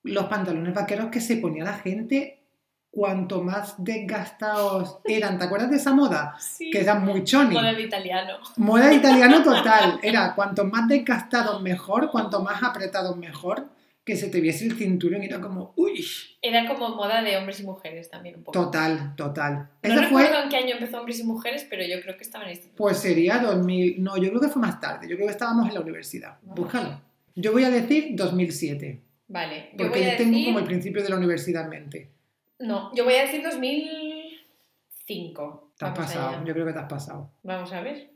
los 0.03 0.27
pantalones 0.27 0.75
vaqueros 0.75 1.09
que 1.11 1.21
se 1.21 1.37
ponía 1.37 1.65
la 1.65 1.75
gente, 1.75 2.43
cuanto 2.91 3.43
más 3.43 3.75
desgastados 3.79 4.99
eran. 5.05 5.39
¿Te 5.39 5.45
acuerdas 5.45 5.71
de 5.71 5.77
esa 5.77 5.93
moda? 5.93 6.37
Sí. 6.41 6.71
Que 6.71 6.81
eran 6.81 7.05
muy 7.05 7.25
choni. 7.25 7.55
Moda 7.55 7.73
de 7.73 7.83
italiano. 7.83 8.39
Moda 8.57 8.89
de 8.89 8.95
italiano 8.95 9.43
total. 9.45 10.01
Era 10.03 10.35
cuanto 10.35 10.65
más 10.65 10.89
desgastados 10.89 11.61
mejor, 11.63 12.11
cuanto 12.11 12.43
más 12.43 12.63
apretados 12.63 13.17
mejor, 13.17 13.69
que 14.05 14.17
se 14.17 14.29
te 14.31 14.41
viese 14.41 14.65
el 14.65 14.73
cinturón 14.75 15.23
y 15.23 15.27
era 15.27 15.39
como, 15.39 15.75
uy, 15.77 16.03
Era 16.41 16.67
como 16.67 16.89
moda 16.89 17.23
de 17.23 17.37
hombres 17.37 17.61
y 17.61 17.65
mujeres 17.65 18.09
también 18.09 18.37
un 18.37 18.45
poco. 18.45 18.59
total, 18.59 19.15
total. 19.17 19.69
No 19.83 20.01
recuerdo 20.01 20.29
fue, 20.31 20.43
en 20.45 20.49
qué 20.49 20.57
año 20.57 20.75
empezó 20.77 20.99
hombres 20.99 21.21
y 21.21 21.25
mujeres, 21.25 21.67
pero 21.69 21.83
yo 21.85 22.01
creo 22.01 22.17
que 22.17 22.25
estaba 22.25 22.45
en 22.45 22.51
instituto. 22.53 22.79
pues 22.79 22.97
sería 22.99 23.39
2000, 23.39 24.03
no, 24.03 24.17
yo 24.17 24.31
creo 24.31 24.41
que 24.41 24.49
fue 24.49 24.63
más 24.63 24.81
tarde, 24.81 25.07
yo 25.07 25.15
creo 25.17 25.27
que 25.27 25.33
estábamos 25.33 25.69
en 25.69 25.75
la 25.75 25.81
universidad. 25.81 26.39
Búscalo. 26.41 27.03
Yo 27.35 27.53
voy 27.53 27.65
a 27.65 27.71
decir 27.71 28.13
2007, 28.17 29.03
Vale, 29.29 29.71
yo 29.73 29.77
porque 29.79 29.99
voy 30.01 30.07
yo 30.09 30.13
a 30.13 30.17
tengo 30.17 30.31
decir... 30.33 30.47
como 30.47 30.59
el 30.59 30.65
principio 30.65 31.03
de 31.03 31.09
la 31.11 31.17
universidad 31.17 31.65
en 31.65 31.71
mente. 31.71 32.11
No, 32.59 32.93
yo 32.95 33.05
voy 33.05 33.15
a 33.15 33.23
decir 33.23 33.43
2005. 33.43 35.73
Te 35.79 35.85
has 35.85 35.93
Vamos 35.93 36.07
pasado, 36.07 36.29
allá. 36.31 36.45
yo 36.45 36.53
creo 36.55 36.67
que 36.67 36.73
te 36.73 36.79
has 36.79 36.89
pasado. 36.89 37.31
Vamos 37.43 37.73
a 37.73 37.81
ver. 37.83 38.11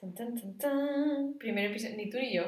Tan, 0.00 0.14
tan, 0.14 0.34
tan, 0.34 0.58
tan. 0.58 1.34
Primer 1.38 1.66
episodio, 1.70 1.96
ni 1.96 2.10
tú 2.10 2.18
ni 2.18 2.34
yo. 2.34 2.44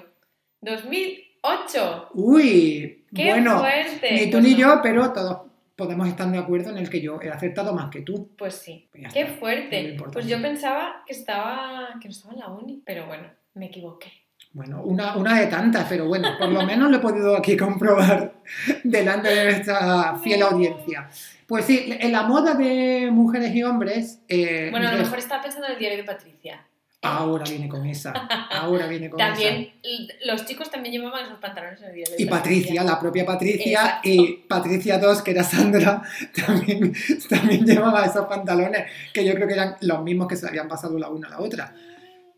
2008. 0.62 2.08
Uy, 2.14 3.04
¡Qué 3.14 3.30
bueno, 3.30 3.58
fuerte! 3.58 4.12
ni 4.12 4.24
tú 4.26 4.32
Pues 4.32 4.44
ni 4.44 4.52
no. 4.54 4.58
yo, 4.58 4.80
pero 4.82 5.12
todos 5.12 5.42
podemos 5.76 6.08
estar 6.08 6.28
de 6.30 6.38
acuerdo 6.38 6.70
en 6.70 6.78
el 6.78 6.90
que 6.90 7.00
yo 7.00 7.20
he 7.22 7.28
acertado 7.30 7.72
más 7.74 7.90
que 7.90 8.02
tú. 8.02 8.30
Pues 8.36 8.54
sí. 8.54 8.88
Pues 8.90 9.12
¡Qué 9.12 9.20
está, 9.22 9.34
fuerte! 9.36 9.96
Pues 10.12 10.26
yo 10.26 10.40
pensaba 10.42 11.04
que 11.06 11.12
estaba 11.12 11.96
que 12.00 12.08
no 12.08 12.12
estaba 12.12 12.34
en 12.34 12.40
la 12.40 12.48
uni, 12.48 12.82
pero 12.84 13.06
bueno, 13.06 13.28
me 13.54 13.66
equivoqué. 13.66 14.10
Bueno, 14.52 14.82
una, 14.82 15.14
una 15.16 15.38
de 15.38 15.46
tantas, 15.46 15.86
pero 15.88 16.06
bueno, 16.08 16.30
por 16.38 16.48
lo 16.48 16.62
menos 16.64 16.90
lo 16.90 16.96
he 16.96 17.00
podido 17.00 17.36
aquí 17.36 17.56
comprobar 17.56 18.34
delante 18.82 19.28
de 19.28 19.44
nuestra 19.52 20.16
fiel 20.22 20.42
audiencia. 20.42 21.08
Pues 21.46 21.64
sí, 21.64 21.88
en 22.00 22.12
la 22.12 22.22
moda 22.24 22.54
de 22.54 23.08
mujeres 23.12 23.54
y 23.54 23.62
hombres. 23.62 24.20
eh, 24.28 24.68
Bueno, 24.70 24.88
a 24.88 24.92
lo 24.92 24.98
mejor 24.98 25.18
estaba 25.18 25.42
pensando 25.42 25.66
en 25.68 25.74
el 25.74 25.78
diario 25.78 25.98
de 25.98 26.04
Patricia. 26.04 26.64
Ahora 27.00 27.44
viene 27.48 27.68
con 27.68 27.86
esa. 27.86 28.10
Ahora 28.50 28.86
viene 28.88 29.08
con 29.08 29.20
esa. 29.20 29.28
También, 29.30 29.72
l- 29.84 30.14
los 30.26 30.44
chicos 30.46 30.68
también 30.68 30.92
llevaban 30.94 31.26
esos 31.26 31.38
pantalones 31.38 31.80
en 31.80 31.88
el 31.90 31.94
diario 31.94 32.16
de 32.16 32.22
Y 32.22 32.26
Patricia, 32.26 32.82
la 32.82 32.98
propia 32.98 33.24
Patricia, 33.24 33.80
Exacto. 33.82 34.08
y 34.08 34.44
Patricia 34.48 34.98
2, 34.98 35.22
que 35.22 35.30
era 35.30 35.44
Sandra, 35.44 36.02
también, 36.46 36.92
también 37.30 37.64
llevaba 37.64 38.04
esos 38.04 38.26
pantalones, 38.26 38.86
que 39.14 39.24
yo 39.24 39.32
creo 39.34 39.46
que 39.46 39.54
eran 39.54 39.76
los 39.82 40.02
mismos 40.02 40.26
que 40.26 40.34
se 40.36 40.48
habían 40.48 40.66
pasado 40.66 40.98
la 40.98 41.08
una 41.08 41.28
a 41.28 41.30
la 41.32 41.38
otra. 41.38 41.72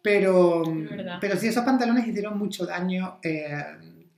Pero, 0.02 0.62
pero 1.20 1.36
sí, 1.36 1.48
esos 1.48 1.64
pantalones 1.64 2.06
hicieron 2.06 2.38
mucho 2.38 2.64
daño 2.66 3.18
eh, 3.22 3.46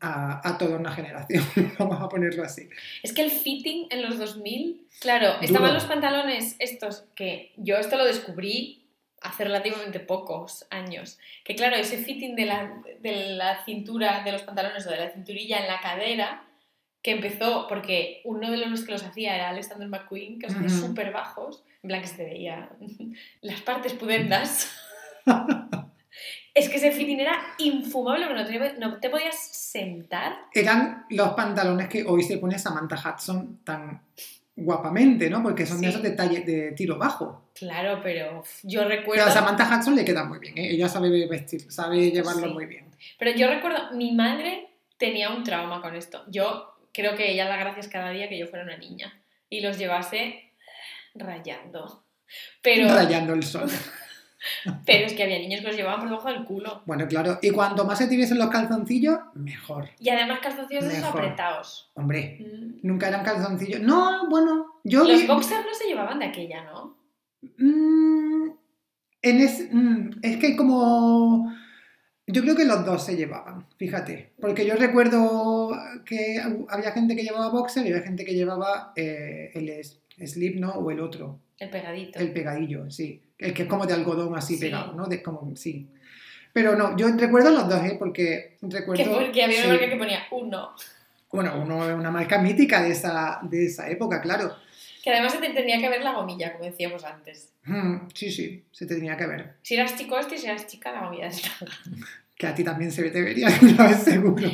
a, 0.01 0.49
a 0.49 0.59
toda 0.59 0.77
una 0.79 0.93
generación, 0.93 1.45
vamos 1.79 2.01
a 2.01 2.09
ponerlo 2.09 2.45
así. 2.45 2.69
Es 3.03 3.13
que 3.13 3.23
el 3.23 3.31
fitting 3.31 3.87
en 3.91 4.03
los 4.03 4.19
2000, 4.19 4.87
claro, 5.01 5.27
Duro. 5.35 5.39
estaban 5.43 5.75
los 5.75 5.85
pantalones 5.85 6.57
estos 6.59 7.05
que 7.15 7.53
yo 7.57 7.77
esto 7.77 7.97
lo 7.97 8.05
descubrí 8.05 8.79
hace 9.21 9.45
relativamente 9.45 10.01
pocos 10.01 10.67
años. 10.71 11.19
Que 11.45 11.55
claro, 11.55 11.77
ese 11.77 11.99
fitting 11.99 12.35
de 12.35 12.45
la, 12.47 12.83
de 13.01 13.27
la 13.37 13.65
cintura 13.65 14.23
de 14.25 14.33
los 14.33 14.43
pantalones 14.43 14.85
o 14.87 14.91
de 14.91 14.97
la 14.97 15.11
cinturilla 15.11 15.61
en 15.61 15.69
la 15.69 15.81
cadera, 15.81 16.45
que 17.03 17.13
empezó 17.13 17.67
porque 17.69 18.21
uno 18.25 18.51
de 18.51 18.57
los 18.59 18.85
que 18.85 18.93
los 18.93 19.03
hacía 19.05 19.35
era 19.37 19.51
Alexander 19.51 19.89
McQueen, 19.89 20.39
que 20.41 20.47
los 20.47 20.57
hacía 20.57 20.69
Ujú. 20.77 20.87
súper 20.89 21.13
bajos, 21.13 21.63
en 21.85 21.89
plan 21.89 22.01
que 22.01 22.09
se 22.09 22.25
veía 22.25 22.71
las 23.43 23.61
partes 23.61 23.93
pudendas. 23.93 24.71
Es 26.55 26.69
que 26.69 26.77
ese 26.77 26.93
fitting 26.93 27.21
era 27.21 27.39
infumable, 27.59 28.27
no 28.33 28.45
te, 28.45 28.75
no 28.79 29.01
te 29.01 29.09
podías 29.11 29.37
sentar. 29.37 30.37
Eran 30.53 31.07
los 31.11 31.31
pantalones 31.31 31.89
que 31.89 32.05
hoy 32.05 32.23
se 32.23 32.39
pone 32.39 32.59
Samantha 32.59 32.97
Hudson 32.97 33.61
tan 33.65 34.03
guapamente, 34.55 35.31
¿no? 35.31 35.43
Porque 35.43 35.65
son 35.65 35.81
de 35.81 35.87
Sí. 35.87 35.91
esos 35.91 36.03
detalles 36.03 36.45
de 36.45 36.73
tiro 36.73 36.99
bajo. 36.99 37.51
Claro, 37.55 38.01
pero 38.03 38.43
yo 38.63 38.81
Pero 38.81 38.89
recuerdo... 38.91 39.25
a 39.25 39.31
Samantha 39.31 39.65
Hudson 39.79 39.97
le 39.97 40.05
queda 40.05 40.25
muy 40.25 40.39
bien, 40.41 40.59
¿eh? 40.59 40.71
ella 40.73 40.89
sabe 40.91 41.27
vestir, 41.27 41.71
sabe 41.73 42.11
llevarlo 42.11 42.49
Sí. 42.49 42.53
muy 42.53 42.67
bien. 42.67 42.87
Pero 43.19 43.31
yo 43.37 43.49
recuerdo, 43.49 43.93
mi 43.95 44.13
madre 44.13 44.69
tenía 44.99 45.31
un 45.31 45.43
trauma 45.43 45.81
con 45.81 45.95
esto. 45.97 46.23
Yo 46.29 46.75
creo 46.93 47.17
que 47.17 47.31
ella 47.33 47.49
da 47.49 47.57
gracias 47.57 47.89
cada 47.89 48.11
día 48.11 48.29
que 48.29 48.39
yo 48.39 48.47
fuera 48.47 48.65
una 48.65 48.77
niña 48.77 49.19
y 49.49 49.61
los 49.63 49.79
llevase 49.79 50.53
rayando. 51.15 52.05
Pero, 52.63 52.89
Rayando 52.89 53.33
el 53.35 53.43
sol. 53.43 53.71
pero 54.87 55.07
es 55.07 55.13
que 55.15 55.23
había 55.23 55.39
niños 55.39 55.61
que 55.61 55.67
los 55.69 55.77
llevaban 55.77 56.01
por 56.01 56.09
debajo 56.11 56.29
del 56.29 56.45
culo. 56.45 56.83
Bueno, 56.87 57.07
claro, 57.09 57.39
y 57.43 57.51
cuanto 57.51 57.85
más 57.85 57.99
se 57.99 58.07
te 58.09 58.17
viesen 58.17 58.39
los 58.39 58.49
calzoncillos, 58.51 59.19
mejor. 59.35 59.89
Y 59.99 60.09
además 60.09 60.41
calzoncillos 60.41 60.85
Mejor. 60.85 61.21
apretados. 61.21 61.91
Hombre, 61.95 62.39
Mm. 62.41 62.79
nunca 62.87 63.09
eran 63.09 63.25
calzoncillos. 63.25 63.81
No, 63.81 64.29
bueno, 64.29 64.67
yo 64.85 65.05
Los 65.05 65.21
vi- 65.21 65.27
boxers 65.27 65.65
no 65.65 65.75
se 65.75 65.87
llevaban 65.87 66.19
de 66.19 66.27
aquella, 66.27 66.65
¿no? 66.65 66.97
Mm, 67.59 68.51
en 69.23 69.41
es, 69.41 69.69
mm, 69.73 70.11
es 70.23 70.37
que 70.39 70.57
como... 70.57 71.53
Yo 72.29 72.43
creo 72.43 72.55
que 72.55 72.65
los 72.65 72.85
dos 72.87 73.05
se 73.05 73.17
llevaban, 73.17 73.67
fíjate. 73.79 74.33
Porque 74.41 74.65
yo 74.65 74.77
recuerdo 74.77 75.77
que 76.07 76.41
había 76.69 76.93
gente 76.93 77.17
que 77.17 77.25
llevaba 77.25 77.49
boxer 77.51 77.85
y 77.85 77.91
había 77.91 78.03
gente 78.03 78.25
que 78.25 78.35
llevaba 78.35 78.93
eh, 78.97 79.51
el 79.55 80.29
slip, 80.29 80.57
¿no? 80.59 80.71
O 80.71 80.91
el 80.93 81.01
otro, 81.01 81.41
El 81.59 81.69
pegadito. 81.69 82.21
el 82.21 82.33
pegadillo, 82.33 82.89
sí. 82.91 83.21
El 83.43 83.55
que 83.55 83.63
es 83.63 83.69
como 83.69 83.87
de 83.87 83.93
algodón 83.95 84.37
así 84.37 84.55
Sí. 84.55 84.61
pegado, 84.61 84.93
¿no? 84.95 85.07
De, 85.07 85.23
como, 85.23 85.55
sí. 85.57 85.89
Pero 86.53 86.77
no, 86.77 86.97
yo 86.97 87.09
recuerdo 87.17 87.51
los 87.51 87.69
dos, 87.69 87.83
¿eh? 87.85 87.97
Porque 87.99 88.57
recuerdo... 88.63 89.05
Que, 89.05 89.11
porque 89.11 89.45
había 89.45 89.63
sí. 89.63 89.67
una 89.67 89.75
marca 89.75 89.89
que 89.91 89.97
ponía 89.97 90.23
uno. 90.31 90.75
Bueno, 91.31 91.61
uno 91.63 91.89
es 91.89 91.95
una 91.95 92.11
marca 92.11 92.39
mítica 92.39 92.83
de 92.83 92.91
esa, 92.93 93.41
de 93.43 93.67
esa 93.67 93.89
época, 93.89 94.21
claro. 94.21 94.55
Que 95.03 95.11
además 95.11 95.33
se 95.33 95.39
te 95.39 95.51
tenía 95.51 95.79
que 95.79 95.89
ver 95.89 96.03
la 96.03 96.13
gomilla, 96.13 96.53
como 96.53 96.65
decíamos 96.65 97.05
antes. 97.05 97.53
Mm, 97.65 98.09
sí, 98.15 98.31
sí, 98.31 98.65
se 98.71 98.87
tenía 98.87 99.17
que 99.17 99.27
ver. 99.27 99.55
Si 99.63 99.75
eras 99.75 99.97
chico 99.97 100.19
este 100.19 100.35
y 100.35 100.39
si 100.39 100.47
eras 100.47 100.67
chica, 100.67 100.93
la 100.93 101.05
gomilla 101.07 101.25
de 101.25 101.31
esta. 101.31 101.51
Que 102.35 102.47
a 102.49 102.55
ti 102.55 102.65
también 102.65 102.91
se 102.91 103.09
te 103.11 103.23
vería 103.23 103.47
una 103.63 103.87
vez 103.87 104.03
seguro. 104.03 104.51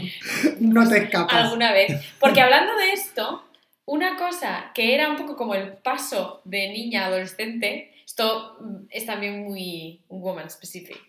No 0.60 0.86
te 0.86 0.98
escapas. 0.98 1.44
alguna 1.44 1.72
vez. 1.72 1.92
Porque 2.20 2.40
hablando 2.40 2.76
de 2.76 2.92
esto, 2.92 3.44
una 3.86 4.16
cosa 4.18 4.72
que 4.74 4.94
era 4.94 5.08
un 5.08 5.16
poco 5.16 5.36
como 5.36 5.54
el 5.54 5.72
paso 5.72 6.42
de 6.44 6.68
niña 6.70 7.04
a 7.04 7.06
adolescente, 7.06 7.90
esto 8.18 8.58
es 8.90 9.06
también 9.06 9.44
muy 9.44 10.02
woman 10.08 10.50
specific, 10.50 11.00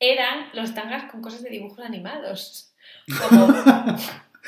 eran 0.00 0.48
los 0.54 0.74
tangas 0.74 1.10
con 1.10 1.20
cosas 1.20 1.42
de 1.42 1.50
dibujos 1.50 1.84
animados. 1.84 2.72
Como 3.28 3.46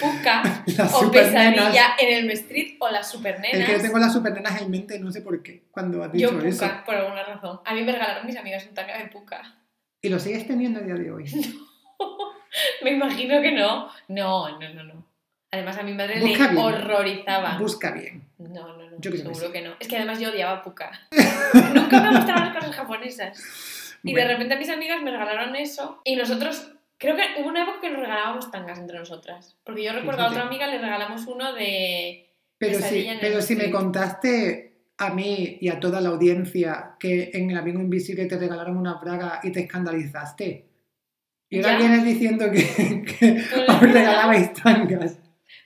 Puka 0.01 0.65
o. 0.95 1.11
Pesadilla 1.11 1.95
en 1.99 2.25
el 2.25 2.31
Street 2.33 2.77
o 2.81 2.89
las 2.91 3.07
Es 3.07 3.13
supernenas. 3.13 3.67
que 3.67 3.73
yo 3.77 3.81
tengo 3.83 3.99
las 3.99 4.13
supernenas 4.13 4.61
en 4.61 4.71
mente, 4.71 4.99
no 4.99 5.11
sé 5.11 5.21
por 5.23 5.43
qué, 5.43 5.65
cuando 5.71 6.03
has 6.03 6.13
dicho 6.13 6.33
Yo 6.33 6.41
eso. 6.47 6.65
Puka, 6.65 6.85
por 6.85 6.95
alguna 6.95 7.23
razón. 7.23 7.61
A 7.65 7.75
mí 7.75 7.83
me 7.83 7.93
regalaron 7.93 8.27
mis 8.27 8.37
amigas 8.37 8.67
un 8.67 8.75
tanga 8.75 8.99
de 8.99 9.07
Puka. 9.07 9.55
Y 10.03 10.09
lo 10.09 10.19
sigues 10.19 10.47
teniendo 10.47 10.81
a 10.81 10.83
día 10.83 10.95
de 10.95 11.11
hoy. 11.11 11.25
Me 12.83 12.93
imagino 12.93 13.43
que 13.43 13.53
no. 13.53 13.91
No, 14.09 14.59
no, 14.59 14.75
no, 14.75 14.85
no. 14.85 15.07
Además 15.51 15.79
a 15.79 15.83
mi 15.83 15.93
madre 15.93 16.21
Busca 16.21 16.45
le 16.47 16.53
bien. 16.53 16.65
horrorizaba. 16.65 17.59
Busca 17.59 17.91
bien. 17.93 18.23
No, 18.39 18.49
no, 18.69 18.76
no. 18.76 18.76
Yo 19.01 19.11
creo 19.11 19.25
que 19.25 19.35
seguro 19.35 19.53
que 19.53 19.63
no. 19.63 19.75
Es 19.81 19.89
que 19.89 19.97
además 19.97 20.21
yo 20.21 20.31
odiaba 20.31 20.63
Puka. 20.63 20.91
Nunca 21.75 22.01
me 22.01 22.17
gustaban 22.17 22.47
las 22.47 22.57
cosas 22.57 22.77
japonesas. 22.77 23.97
Y 24.03 24.09
de 24.09 24.21
Bueno. 24.21 24.31
repente 24.33 24.57
mis 24.57 24.69
amigas 24.71 25.03
me 25.03 25.11
regalaron 25.11 25.57
eso. 25.57 26.01
Y 26.05 26.17
nosotros, 26.17 26.73
creo 26.99 27.17
que 27.17 27.23
hubo 27.41 27.49
una 27.49 27.63
época 27.63 27.81
que 27.81 27.91
nos 27.91 28.01
regalábamos 28.01 28.51
tangas 28.51 28.79
entre 28.79 28.99
nosotras. 28.99 29.57
Porque 29.65 29.85
yo 29.85 29.93
recuerdo 29.93 30.23
a 30.23 30.29
otra 30.31 30.43
amiga 30.43 30.67
le 30.67 30.79
regalamos 30.79 31.27
uno 31.27 31.53
de. 31.55 32.31
Pero 32.59 32.79
el 32.79 33.19
pero 33.21 33.43
si 33.43 33.55
me 33.57 33.71
contaste 33.71 34.73
a 34.99 35.11
mí 35.11 35.59
y 35.61 35.69
a 35.69 35.79
toda 35.79 36.01
la 36.01 36.09
audiencia 36.09 36.93
que 36.99 37.31
en 37.35 37.51
el 37.51 37.59
amigo 37.59 37.81
invisible 37.81 38.25
te 38.27 38.39
regalaron 38.39 38.79
una 38.79 38.95
braga 38.95 39.41
y 39.43 39.53
te 39.53 39.61
escandalizaste. 39.61 40.65
Y 41.51 41.59
ahora 41.59 41.79
vienes 41.79 42.05
diciendo 42.05 42.51
que, 42.51 43.05
que 43.19 43.45
os 43.69 43.81
regalabais 43.81 44.53
tangas. 44.55 45.19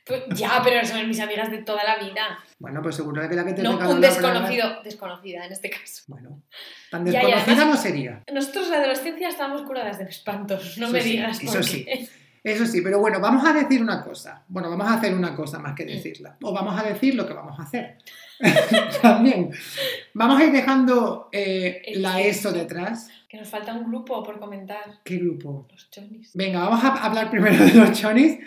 Pues, 0.07 0.22
ya, 0.31 0.61
pero 0.64 0.85
son 0.87 1.07
mis 1.09 1.20
amigas 1.20 1.50
de 1.50 1.59
toda 1.59 1.85
la 1.85 1.96
vida. 1.96 2.38
Bueno, 2.59 2.83
pues 2.83 2.96
seguro 2.96 3.29
que 3.29 3.35
la 3.37 3.44
que 3.44 3.53
te 3.53 3.62
No, 3.62 3.79
un 3.90 4.00
desconocido. 4.00 4.83
Desconocida 4.83 5.46
en 5.46 5.53
este 5.53 5.70
caso. 5.70 6.03
Bueno, 6.09 6.42
tan 6.90 7.05
Ya, 7.07 7.20
desconocida 7.20 7.53
además- 7.53 7.66
no 7.66 7.76
sería. 7.76 8.22
Nosotros 8.33 8.66
en 8.66 8.70
la 8.72 8.79
adolescencia 8.79 9.29
estábamos 9.29 9.62
curadas 9.62 9.98
de 9.98 10.05
espantos. 10.05 10.79
No 10.79 10.87
Eso 10.87 10.92
me 10.94 11.00
sí, 11.03 11.11
digas 11.12 11.40
eso 11.42 11.53
por 11.53 11.64
sí. 11.64 11.85
qué. 11.85 12.09
Eso 12.42 12.64
sí, 12.64 12.81
pero 12.81 12.98
bueno, 12.98 13.20
vamos 13.20 13.44
a 13.46 13.53
decir 13.53 13.83
una 13.83 14.03
cosa. 14.03 14.44
Bueno, 14.48 14.70
vamos 14.70 14.87
a 14.88 14.94
hacer 14.94 15.12
una 15.14 15.37
cosa 15.37 15.59
más 15.59 15.72
Mm. 15.72 15.74
que 15.76 15.85
decirla. 15.85 16.37
O 16.42 16.53
vamos 16.55 16.79
a 16.81 16.83
decir 16.83 17.14
lo 17.14 17.26
que 17.26 17.35
vamos 17.35 17.59
a 17.61 17.64
hacer. 17.64 17.98
También. 19.03 19.50
Vamos 20.14 20.40
a 20.40 20.44
ir 20.44 20.53
dejando 20.53 21.29
eh, 21.33 21.83
la. 21.96 22.20
ESO 22.22 22.53
detrás. 22.53 23.11
Que 23.29 23.37
nos 23.37 23.48
falta 23.48 23.74
un 23.74 23.85
grupo 23.88 24.22
por 24.24 24.40
comentar. 24.40 25.00
¿Qué 25.05 25.18
grupo? 25.18 25.68
Los 25.70 25.90
chonis. 25.90 26.31
Venga, 26.35 26.61
vamos 26.66 26.83
a 26.83 27.05
hablar 27.05 27.31
primero 27.31 27.62
de 27.64 27.74
los 27.74 27.92
chonis 27.92 28.38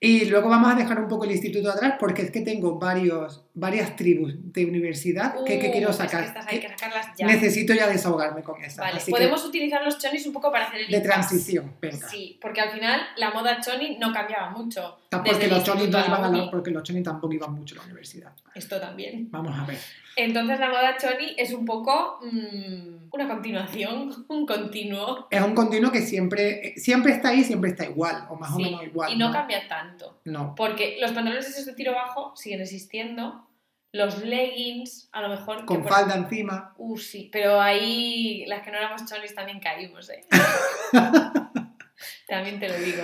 y 0.00 0.26
luego 0.26 0.48
vamos 0.48 0.72
a 0.72 0.76
dejar 0.76 1.00
un 1.00 1.08
poco 1.08 1.24
el 1.24 1.32
instituto 1.32 1.70
atrás 1.70 1.94
porque 1.98 2.22
es 2.22 2.30
que 2.30 2.40
tengo 2.40 2.78
varios, 2.78 3.47
varias 3.58 3.96
tribus 3.96 4.34
de 4.36 4.64
universidad 4.66 5.34
que, 5.44 5.58
que 5.58 5.68
Uh, 5.68 5.72
quiero 5.72 5.90
es 5.90 5.96
que 5.96 6.02
sacar. 6.04 6.24
estas 6.24 6.46
hay 6.46 6.60
que 6.60 6.68
sacarlas 6.68 7.06
ya. 7.16 7.26
Necesito 7.26 7.74
ya 7.74 7.86
desahogarme 7.88 8.42
con 8.42 8.62
esas. 8.62 8.78
Vale, 8.78 9.00
podemos 9.08 9.44
utilizar 9.44 9.84
los 9.84 9.98
chonis 9.98 10.26
un 10.26 10.32
poco 10.32 10.50
para 10.52 10.66
hacer 10.66 10.80
el 10.82 10.86
de 10.88 10.96
impasse. 10.96 11.08
transición, 11.12 11.74
venga. 11.80 12.08
Sí, 12.08 12.38
porque 12.40 12.60
al 12.60 12.70
final 12.70 13.00
la 13.16 13.30
moda 13.32 13.60
choni 13.60 13.98
no 13.98 14.12
cambiaba 14.12 14.50
mucho. 14.50 14.98
Porque 15.10 15.48
los, 15.48 15.64
chonis 15.64 15.84
instituto 15.84 15.98
no 15.98 15.98
a 15.98 16.00
la 16.00 16.06
iban 16.08 16.24
a 16.24 16.30
la- 16.36 16.42
uni. 16.42 16.50
porque 16.50 16.70
los 16.70 16.82
chonis 16.82 17.02
tampoco 17.02 17.32
iban 17.34 17.52
mucho 17.54 17.74
a 17.74 17.78
la 17.78 17.84
universidad. 17.84 18.32
Esto 18.54 18.80
también. 18.80 19.28
Vamos 19.30 19.58
a 19.58 19.64
ver. 19.64 19.78
Entonces 20.16 20.58
la 20.58 20.68
moda 20.68 20.96
choni 21.00 21.34
es 21.36 21.52
un 21.52 21.64
poco 21.64 22.18
mm, 22.22 23.08
una 23.12 23.28
continuación, 23.28 24.24
un 24.28 24.46
continuo. 24.46 25.28
Es 25.30 25.40
un 25.40 25.54
continuo 25.54 25.90
que 25.92 26.02
siempre, 26.02 26.74
siempre 26.76 27.12
está 27.12 27.28
ahí, 27.28 27.44
siempre 27.44 27.70
está 27.70 27.84
igual, 27.84 28.26
o 28.28 28.34
más 28.36 28.52
o 28.52 28.58
menos 28.58 28.82
igual. 28.82 29.12
y 29.12 29.16
no, 29.16 29.30
cambia 29.32 29.66
tanto. 29.68 30.18
No. 30.24 30.54
Porque 30.56 30.96
los 31.00 31.12
pantalones 31.12 31.46
esos 31.48 31.64
de 31.66 31.72
tiro 31.74 31.92
bajo 31.94 32.34
siguen 32.36 32.60
existiendo. 32.60 33.44
Los 33.92 34.22
leggings, 34.22 35.08
a 35.12 35.22
lo 35.22 35.28
mejor. 35.30 35.64
Con 35.64 35.82
por- 35.82 35.88
falda 35.92 36.14
encima. 36.14 36.74
Uh, 36.76 36.98
sí, 36.98 37.28
pero 37.32 37.60
ahí 37.60 38.44
las 38.46 38.62
que 38.62 38.70
no 38.70 38.76
éramos 38.78 39.04
chonis 39.06 39.34
también 39.34 39.60
caímos, 39.60 40.10
¿eh? 40.10 40.24
también 42.28 42.60
te 42.60 42.68
lo 42.68 42.74
digo. 42.78 43.02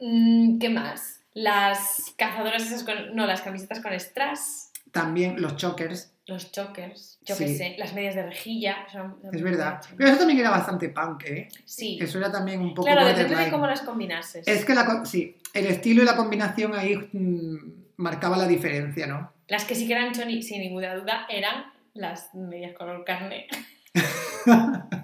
Mm, 0.00 0.58
¿Qué 0.58 0.68
más? 0.68 1.20
Las 1.34 2.14
cazadoras 2.16 2.62
esas 2.64 2.84
con... 2.84 3.14
No, 3.14 3.26
las 3.26 3.42
camisetas 3.42 3.80
con 3.80 3.92
strass, 3.98 4.70
También 4.92 5.40
los 5.40 5.56
chokers, 5.56 6.12
los 6.26 6.52
chokers, 6.52 7.18
yo 7.22 7.36
qué 7.36 7.48
sé, 7.56 7.74
las 7.78 7.92
medias 7.94 8.14
de 8.14 8.22
rejilla. 8.24 8.86
son- 8.92 9.16
es 9.32 9.42
verdad. 9.42 9.80
Pero 9.96 10.08
eso 10.10 10.18
también 10.18 10.38
era 10.40 10.50
bastante 10.50 10.88
punk, 10.88 11.24
¿eh? 11.26 11.48
Sí, 11.64 11.98
Eso 12.00 12.18
era 12.18 12.30
también 12.30 12.60
un 12.60 12.74
poco 12.74 12.86
claro, 12.88 13.06
depende 13.06 13.36
de 13.36 13.50
cómo 13.50 13.66
las 13.66 13.82
combinases. 13.82 14.46
Es 14.46 14.64
que 14.64 14.74
la, 14.74 15.04
sí, 15.04 15.36
el 15.52 15.66
estilo 15.66 16.02
y 16.02 16.06
la 16.06 16.16
combinación 16.16 16.74
ahí 16.74 16.96
mm, 17.12 17.83
marcaba 17.96 18.36
la 18.36 18.46
diferencia, 18.46 19.06
¿no? 19.06 19.32
Las 19.48 19.64
que 19.64 19.74
sí 19.74 19.86
que 19.86 19.92
eran 19.92 20.12
choni, 20.12 20.42
sin 20.42 20.60
ninguna 20.60 20.94
duda, 20.94 21.26
eran 21.28 21.64
las 21.94 22.34
medias 22.34 22.74
color 22.76 23.04
carne. 23.04 23.46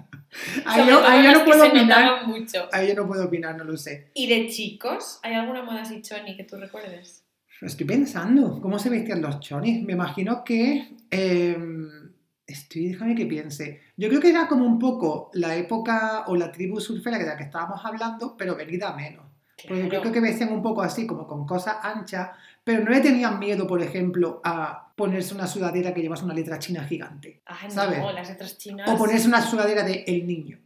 Ahí 0.65 0.87
yo, 0.87 1.05
ahí 1.05 1.23
yo 1.25 1.33
no 1.33 1.43
puedo 1.45 1.67
opinar. 1.67 2.25
mucho. 2.25 2.67
Ahí 2.71 2.87
yo 2.87 2.95
no 2.95 3.05
puedo 3.07 3.25
opinar, 3.25 3.57
no 3.57 3.65
lo 3.65 3.75
sé. 3.75 4.11
¿Y 4.13 4.27
de 4.27 4.47
chicos? 4.49 5.19
¿Hay 5.23 5.33
alguna 5.33 5.61
moda 5.61 5.81
así 5.81 6.01
choni 6.01 6.37
que 6.37 6.45
tú 6.45 6.55
recuerdes? 6.55 7.25
Estoy 7.59 7.85
pensando, 7.85 8.59
¿cómo 8.61 8.79
se 8.79 8.89
vestían 8.89 9.21
los 9.21 9.39
chonis? 9.41 9.83
Me 9.83 9.93
imagino 9.93 10.43
que... 10.43 10.87
eh, 11.11 11.57
estoy, 12.47 12.87
déjame 12.89 13.13
que 13.15 13.25
piense. 13.25 13.81
Yo 13.97 14.07
creo 14.07 14.21
que 14.21 14.29
era 14.29 14.47
como 14.47 14.65
un 14.65 14.79
poco 14.79 15.29
la 15.33 15.55
época 15.55 16.23
o 16.27 16.35
la 16.37 16.51
tribu 16.51 16.79
surfera 16.79 17.17
de 17.19 17.25
la 17.25 17.35
que 17.37 17.43
estábamos 17.43 17.81
hablando, 17.85 18.35
pero 18.37 18.55
venida 18.55 18.93
menos. 18.95 19.25
Porque 19.67 19.83
yo 19.83 19.89
Claro. 19.89 20.01
creo 20.01 20.13
que 20.13 20.19
vestían 20.21 20.53
un 20.53 20.61
poco 20.63 20.81
así, 20.81 21.05
como 21.05 21.27
con 21.27 21.45
cosas 21.45 21.75
anchas, 21.83 22.29
pero 22.63 22.83
no 22.83 22.91
le 22.91 23.01
tenían 23.01 23.39
miedo, 23.39 23.65
por 23.67 23.81
ejemplo, 23.81 24.41
a 24.43 24.93
ponerse 24.95 25.33
una 25.33 25.47
sudadera 25.47 25.93
que 25.93 26.01
llevas 26.01 26.21
una 26.21 26.33
letra 26.33 26.59
china 26.59 26.83
gigante. 26.83 27.41
Ah, 27.45 27.59
no, 27.63 27.71
¿sabes? 27.71 27.99
las 28.13 28.29
letras 28.29 28.57
chinas. 28.57 28.89
O 28.89 28.97
ponerse 28.97 29.27
una 29.27 29.41
sudadera 29.41 29.83
de 29.83 30.03
El 30.07 30.27
Niño. 30.27 30.59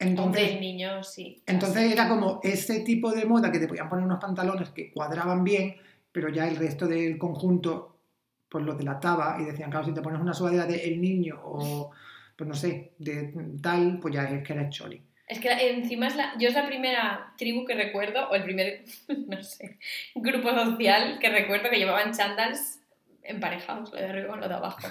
Hombre, 0.00 0.10
Entonces, 0.10 0.50
el 0.50 0.60
niño, 0.60 1.02
sí. 1.04 1.42
entonces 1.46 1.92
era 1.92 2.08
como 2.08 2.40
ese 2.42 2.80
tipo 2.80 3.12
de 3.12 3.24
moda 3.24 3.52
que 3.52 3.60
te 3.60 3.68
podían 3.68 3.88
poner 3.88 4.04
unos 4.04 4.18
pantalones 4.18 4.70
que 4.70 4.90
cuadraban 4.92 5.44
bien, 5.44 5.76
pero 6.10 6.28
ya 6.28 6.48
el 6.48 6.56
resto 6.56 6.88
del 6.88 7.18
conjunto 7.18 8.00
pues 8.48 8.64
lo 8.64 8.74
delataba 8.74 9.36
y 9.40 9.44
decían, 9.44 9.70
claro, 9.70 9.86
si 9.86 9.94
te 9.94 10.02
pones 10.02 10.20
una 10.20 10.34
sudadera 10.34 10.66
de 10.66 10.84
El 10.84 11.00
Niño 11.00 11.40
o, 11.44 11.90
pues 12.36 12.48
no 12.48 12.54
sé, 12.54 12.94
de 12.98 13.32
tal, 13.62 13.98
pues 14.00 14.12
ya 14.12 14.24
es 14.24 14.46
que 14.46 14.52
eres 14.52 14.70
choli. 14.70 15.00
Es 15.32 15.38
que 15.40 15.50
encima 15.70 16.08
es 16.08 16.16
la, 16.16 16.34
yo 16.38 16.48
es 16.48 16.54
la 16.54 16.66
primera 16.66 17.32
tribu 17.38 17.64
que 17.64 17.74
recuerdo, 17.74 18.28
o 18.28 18.34
el 18.34 18.42
primer, 18.44 18.84
no 19.28 19.42
sé, 19.42 19.78
grupo 20.14 20.50
social 20.50 21.18
que 21.20 21.30
recuerdo 21.30 21.70
que 21.70 21.78
llevaban 21.78 22.12
chandals 22.12 22.80
emparejados, 23.22 23.90
lo 23.92 23.98
de 23.98 24.04
arriba 24.06 24.28
con 24.28 24.40
lo 24.40 24.48
de 24.48 24.54
abajo. 24.54 24.86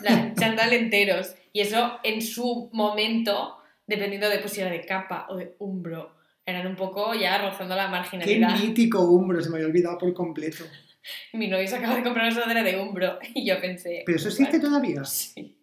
La- 0.00 0.34
Chándal 0.38 0.72
enteros. 0.72 1.36
Y 1.52 1.60
eso 1.60 2.00
en 2.02 2.20
su 2.22 2.68
momento, 2.72 3.56
dependiendo 3.86 4.28
de 4.28 4.38
pues, 4.38 4.52
si 4.52 4.60
era 4.62 4.70
de 4.70 4.84
capa 4.84 5.26
o 5.28 5.36
de 5.36 5.54
umbro, 5.60 6.16
eran 6.44 6.66
un 6.66 6.74
poco 6.76 7.14
ya 7.14 7.38
rozando 7.38 7.76
la 7.76 7.84
Qué 7.84 7.90
marginalidad. 7.90 8.58
mítico 8.58 9.00
Umbro, 9.02 9.40
se 9.40 9.48
me 9.50 9.56
había 9.56 9.68
olvidado 9.68 9.96
por 9.98 10.12
completo. 10.12 10.64
Mi 11.34 11.46
novio 11.46 11.68
se 11.68 11.76
acaba 11.76 11.94
de 11.94 12.02
comprar 12.02 12.26
una 12.26 12.34
sudadera 12.34 12.62
de 12.64 12.80
umbro 12.80 13.18
y 13.34 13.46
yo 13.46 13.60
pensé... 13.60 14.02
Pero 14.04 14.16
eso 14.18 14.28
existe 14.28 14.58
"Bueno, 14.58 14.70
todavía. 14.70 15.04
Sí. 15.04 15.56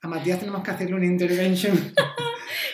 A 0.00 0.08
Matías 0.08 0.38
tenemos 0.40 0.62
que 0.62 0.70
hacerle 0.70 0.94
una 0.94 1.04
intervention. 1.06 1.92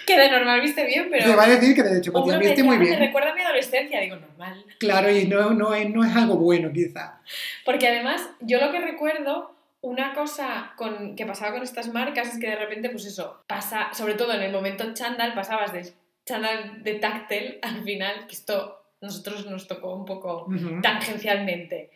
Que 0.06 0.18
de 0.18 0.30
normal 0.30 0.60
viste 0.60 0.84
bien, 0.86 1.08
pero... 1.10 1.24
Te 1.26 1.36
va 1.36 1.44
a 1.44 1.48
decir 1.48 1.74
que 1.74 1.82
de 1.82 1.90
me 1.90 2.38
viste 2.38 2.62
muy 2.62 2.76
decía, 2.76 2.76
"Ah, 2.76 2.78
bien. 2.78 2.90
Me 3.00 3.06
recuerda 3.06 3.30
a 3.30 3.34
mi 3.34 3.40
adolescencia, 3.42 4.00
digo, 4.00 4.16
normal. 4.16 4.64
Claro, 4.78 5.10
y 5.10 5.26
no, 5.26 5.50
no, 5.50 5.74
es, 5.74 5.88
no 5.90 6.04
es 6.04 6.14
algo 6.16 6.36
bueno 6.36 6.72
quizá. 6.72 7.20
Porque 7.64 7.88
además, 7.88 8.28
yo 8.40 8.60
lo 8.60 8.72
que 8.72 8.80
recuerdo, 8.80 9.54
una 9.80 10.14
cosa 10.14 10.72
con, 10.76 11.16
que 11.16 11.26
pasaba 11.26 11.52
con 11.52 11.62
estas 11.62 11.92
marcas 11.92 12.28
es 12.34 12.38
que 12.40 12.48
de 12.48 12.56
repente, 12.56 12.90
pues 12.90 13.04
eso, 13.04 13.42
pasa, 13.46 13.90
sobre 13.92 14.14
todo 14.14 14.32
en 14.32 14.42
el 14.42 14.52
momento 14.52 14.92
chándal, 14.94 15.34
pasabas 15.34 15.72
del 15.72 15.92
chándal 16.24 16.82
de 16.82 16.94
táctil 16.94 17.58
al 17.62 17.82
final, 17.82 18.26
que 18.26 18.34
esto 18.34 18.78
nosotros 19.00 19.46
nos 19.46 19.66
tocó 19.66 19.94
un 19.94 20.04
poco 20.04 20.46
Ujú. 20.46 20.80
tangencialmente, 20.80 21.90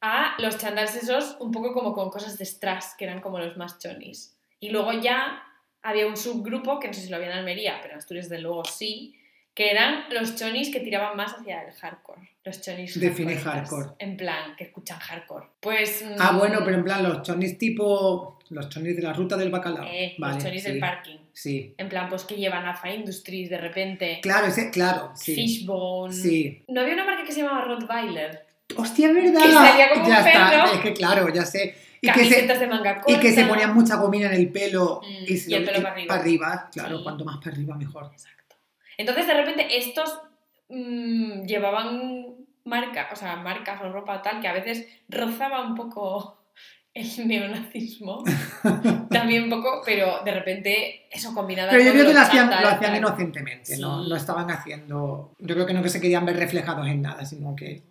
a 0.00 0.34
los 0.38 0.58
chándals 0.58 0.94
esos 0.96 1.36
un 1.40 1.50
poco 1.52 1.72
como 1.72 1.92
con 1.92 2.10
cosas 2.10 2.38
de 2.38 2.44
strass, 2.44 2.94
que 2.96 3.04
eran 3.04 3.20
como 3.20 3.38
los 3.38 3.56
más 3.56 3.78
chonis. 3.78 4.36
Y 4.60 4.70
luego 4.70 4.92
ya 4.92 5.42
había 5.82 6.06
un 6.06 6.16
subgrupo, 6.16 6.78
que 6.78 6.88
no 6.88 6.94
sé 6.94 7.02
si 7.02 7.08
lo 7.08 7.16
había 7.16 7.28
en 7.32 7.38
Almería, 7.38 7.78
pero 7.82 7.94
en 7.94 7.98
Asturias 7.98 8.28
de 8.28 8.38
luego 8.38 8.64
sí, 8.64 9.14
que 9.54 9.70
eran 9.70 10.04
los 10.10 10.36
chonis 10.36 10.70
que 10.70 10.80
tiraban 10.80 11.16
más 11.16 11.34
hacia 11.34 11.62
el 11.62 11.72
hardcore. 11.72 12.30
Los 12.44 12.60
chonis 12.60 12.98
Define 12.98 13.36
hardcore. 13.36 13.90
En 13.98 14.16
plan, 14.16 14.56
que 14.56 14.64
escuchan 14.64 14.98
hardcore. 14.98 15.46
Pues... 15.60 16.04
Ah, 16.18 16.32
mm, 16.32 16.38
bueno, 16.38 16.60
pero 16.64 16.76
en 16.78 16.84
plan 16.84 17.02
los 17.02 17.22
chonis 17.22 17.58
tipo... 17.58 18.38
Los 18.50 18.68
chonis 18.68 18.96
de 18.96 19.02
la 19.02 19.12
ruta 19.14 19.36
del 19.36 19.50
bacalao. 19.50 19.84
eh, 19.86 20.14
vale, 20.18 20.34
los 20.34 20.44
chonis 20.44 20.62
sí, 20.62 20.70
del 20.70 20.78
parking. 20.78 21.16
Sí. 21.32 21.74
En 21.78 21.88
plan, 21.88 22.08
pues 22.08 22.24
que 22.24 22.36
llevan 22.36 22.66
Alpha 22.66 22.90
Industries 22.90 23.48
de 23.48 23.58
repente. 23.58 24.18
Claro, 24.22 24.46
ese, 24.46 24.70
claro, 24.70 25.12
sí. 25.14 25.34
Fishbone. 25.34 26.12
Sí. 26.12 26.62
¿No 26.68 26.82
había 26.82 26.94
una 26.94 27.04
marca 27.04 27.24
que 27.24 27.32
se 27.32 27.42
llamaba 27.42 27.64
Rottweiler? 27.64 28.44
Hostia, 28.76 29.08
es 29.08 29.14
verdad. 29.14 29.42
Que 29.42 29.52
salía 29.52 29.90
como 29.90 30.08
ya 30.08 30.20
un 30.20 30.26
está, 30.26 30.64
es 30.72 30.80
que 30.80 30.92
claro, 30.92 31.28
ya 31.32 31.44
sé. 31.46 31.74
Y 32.04 32.10
que, 32.10 32.24
se, 32.24 32.42
de 32.48 32.66
manga 32.66 32.96
corta. 33.00 33.12
y 33.12 33.20
que 33.20 33.30
se 33.32 33.44
ponían 33.44 33.72
mucha 33.74 33.94
gomina 33.96 34.26
en 34.26 34.34
el 34.34 34.50
pelo. 34.50 35.00
Mm, 35.02 35.24
y, 35.32 35.36
se 35.36 35.52
y 35.52 35.54
el 35.54 35.64
lo- 35.64 35.70
pelo 35.70 35.82
para 35.82 35.94
arriba. 35.94 36.14
arriba, 36.16 36.68
claro, 36.72 36.96
Sí. 36.98 37.02
cuanto 37.04 37.24
más 37.24 37.38
para 37.38 37.52
arriba 37.52 37.76
mejor. 37.76 38.10
Exacto. 38.12 38.56
Entonces, 38.98 39.26
de 39.28 39.34
repente, 39.34 39.78
estos 39.78 40.20
mm, 40.68 41.44
llevaban 41.44 42.34
marca, 42.64 43.08
o 43.12 43.16
sea, 43.16 43.36
marcas 43.36 43.80
o 43.82 43.92
ropa 43.92 44.20
tal 44.22 44.40
que 44.40 44.48
a 44.48 44.52
veces 44.52 44.86
rozaba 45.08 45.64
un 45.64 45.74
poco 45.76 46.38
el 46.94 47.28
neonazismo. 47.28 48.24
También 49.10 49.44
un 49.44 49.50
poco, 49.50 49.82
pero 49.86 50.22
de 50.24 50.32
repente 50.32 51.06
eso 51.10 51.32
combinado 51.34 51.70
Pero 51.70 51.84
yo 51.84 51.92
creo 51.92 52.06
que 52.06 52.14
lo 52.14 52.20
hacían, 52.20 52.50
lo 52.50 52.68
hacían 52.68 52.96
inocentemente, 52.96 53.76
¿no? 53.78 54.02
Sí. 54.02 54.08
No 54.10 54.16
estaban 54.16 54.50
haciendo... 54.50 55.32
Yo 55.38 55.54
creo 55.54 55.66
que 55.66 55.74
no 55.74 55.82
que 55.82 55.88
se 55.88 56.00
querían 56.00 56.26
ver 56.26 56.36
reflejados 56.36 56.86
en 56.88 57.02
nada, 57.02 57.24
sino 57.24 57.54
que... 57.54 57.82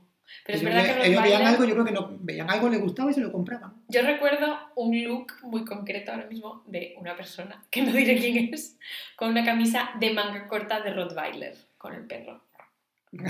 Pero 0.45 0.57
es 0.57 0.63
verdad 0.63 0.81
ve- 0.83 0.87
que 0.89 0.95
los 0.97 1.07
ellos 1.07 1.23
veían 1.23 1.41
algo, 1.43 1.65
yo 1.65 1.73
creo 1.73 1.85
que 1.85 1.91
no, 1.91 2.17
veían 2.19 2.49
algo, 2.49 2.69
les 2.69 2.81
gustaba 2.81 3.11
y 3.11 3.13
se 3.13 3.21
lo 3.21 3.31
compraban. 3.31 3.73
Yo 3.87 4.01
recuerdo 4.01 4.57
un 4.75 5.03
look 5.03 5.33
muy 5.43 5.65
concreto 5.65 6.11
ahora 6.11 6.25
mismo 6.27 6.63
de 6.67 6.95
una 6.99 7.15
persona, 7.15 7.63
que 7.69 7.81
no 7.83 7.91
diré 7.91 8.17
quién 8.19 8.53
es, 8.53 8.77
con 9.15 9.29
una 9.29 9.45
camisa 9.45 9.91
de 9.99 10.13
manga 10.13 10.47
corta 10.47 10.81
de 10.81 10.93
Rottweiler, 10.93 11.55
con 11.77 11.93
el 11.93 12.05
perro. 12.05 12.41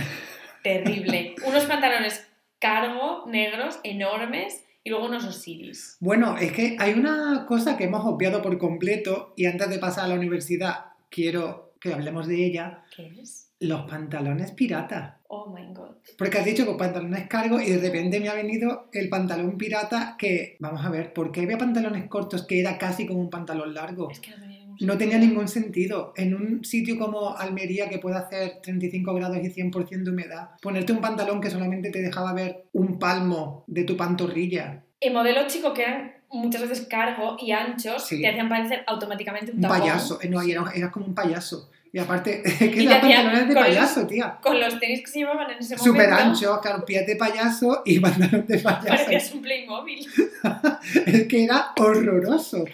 Terrible. 0.64 1.36
Unos 1.46 1.66
pantalones 1.66 2.28
cargo, 2.60 3.26
negros, 3.28 3.80
enormes, 3.84 4.64
y 4.84 4.90
luego 4.90 5.06
unos 5.06 5.26
osiris. 5.26 5.98
Bueno, 6.00 6.38
es 6.38 6.52
que 6.54 6.76
hay 6.80 6.94
una 6.94 7.46
cosa 7.48 7.78
que 7.78 7.86
hemos 7.86 8.06
obviado 8.06 8.42
por 8.42 8.58
completo 8.58 9.34
y 9.36 9.46
antes 9.46 9.70
de 9.70 9.80
pasar 9.80 10.06
a 10.06 10.08
la 10.08 10.16
universidad 10.16 10.86
quiero 11.10 11.71
que 11.82 11.94
hablemos 11.94 12.28
de 12.28 12.46
ella, 12.46 12.84
¿Qué 12.96 13.08
es? 13.22 13.50
los 13.60 13.82
pantalones 13.90 14.52
piratas. 14.52 15.16
Oh 15.28 15.54
my 15.54 15.74
god. 15.74 15.96
Porque 16.18 16.38
has 16.40 16.46
dicho 16.46 16.66
que 16.66 16.74
pantalones 16.76 17.28
cargos 17.28 17.62
y 17.64 17.72
de 17.72 17.78
repente 17.80 18.20
me 18.20 18.30
ha 18.30 18.34
venido 18.34 18.90
el 18.94 19.10
pantalón 19.10 19.58
pirata 19.58 20.16
que, 20.18 20.58
vamos 20.60 20.84
a 20.86 20.90
ver, 20.90 21.14
¿por 21.14 21.32
qué 21.32 21.42
había 21.42 21.58
pantalones 21.58 22.08
cortos 22.08 22.46
que 22.46 22.60
era 22.60 22.78
casi 22.78 23.06
como 23.08 23.20
un 23.20 23.30
pantalón 23.30 23.74
largo? 23.74 24.10
Es 24.10 24.20
que 24.20 24.32
no 24.32 24.38
tenía 24.38 24.58
ningún 24.60 24.88
No 24.88 24.98
tenía 24.98 25.14
sentido. 25.14 25.30
ningún 25.30 25.48
sentido. 25.48 26.14
En 26.18 26.34
un 26.36 26.64
sitio 26.66 26.98
como 27.00 27.36
Almería 27.38 27.88
que 27.90 28.00
puede 28.00 28.18
hacer 28.18 28.60
35 28.64 29.14
grados 29.14 29.38
y 29.38 29.50
100% 29.50 30.04
de 30.04 30.10
humedad, 30.12 30.50
ponerte 30.62 30.94
un 30.94 31.02
pantalón 31.02 31.40
que 31.42 31.50
solamente 31.52 31.92
te 31.92 32.02
dejaba 32.02 32.34
ver 32.34 32.66
un 32.74 32.98
palmo 33.00 33.64
de 33.68 33.84
tu 33.84 33.96
pantorrilla, 33.96 34.84
En 35.00 35.14
modelos 35.14 35.52
chicos 35.54 35.74
que 35.74 35.84
eran 35.84 36.14
muchas 36.32 36.62
veces 36.62 36.88
cargo 36.88 37.38
y 37.40 37.52
anchos, 37.52 38.06
Sí. 38.08 38.22
te 38.22 38.28
hacían 38.30 38.50
parecer 38.50 38.84
automáticamente 38.88 39.52
un, 39.52 39.64
un 39.64 39.70
payaso. 39.70 40.20
Eh, 40.22 40.30
No, 40.30 40.42
y 40.44 40.52
era- 40.52 40.72
eras 40.74 40.92
como 40.92 41.06
un 41.06 41.16
payaso. 41.16 41.70
Y 41.94 42.00
aparte, 42.00 42.42
que 42.60 42.66
hacía 42.88 43.02
pantalones 43.02 43.48
de 43.50 43.54
payaso, 43.54 44.08
tía. 44.08 44.38
Con 44.42 44.60
los 44.60 44.80
tenis 44.80 45.02
que 45.02 45.08
se 45.08 45.20
llevaban 45.20 45.52
en 45.52 45.58
ese 45.60 45.76
momento. 45.76 45.84
Súper 45.84 46.14
anchos, 46.14 46.60
claro, 46.62 46.86
pies 46.86 47.06
de 47.06 47.16
payaso 47.18 47.82
y 47.86 48.00
pantalón 48.02 48.46
de 48.48 48.60
payaso. 48.60 48.88
Parecías 48.88 49.34
un 49.34 49.42
Playmobil. 49.42 50.08
Es 51.06 51.28
que 51.28 51.44
era 51.44 51.72
horroroso. 51.78 52.66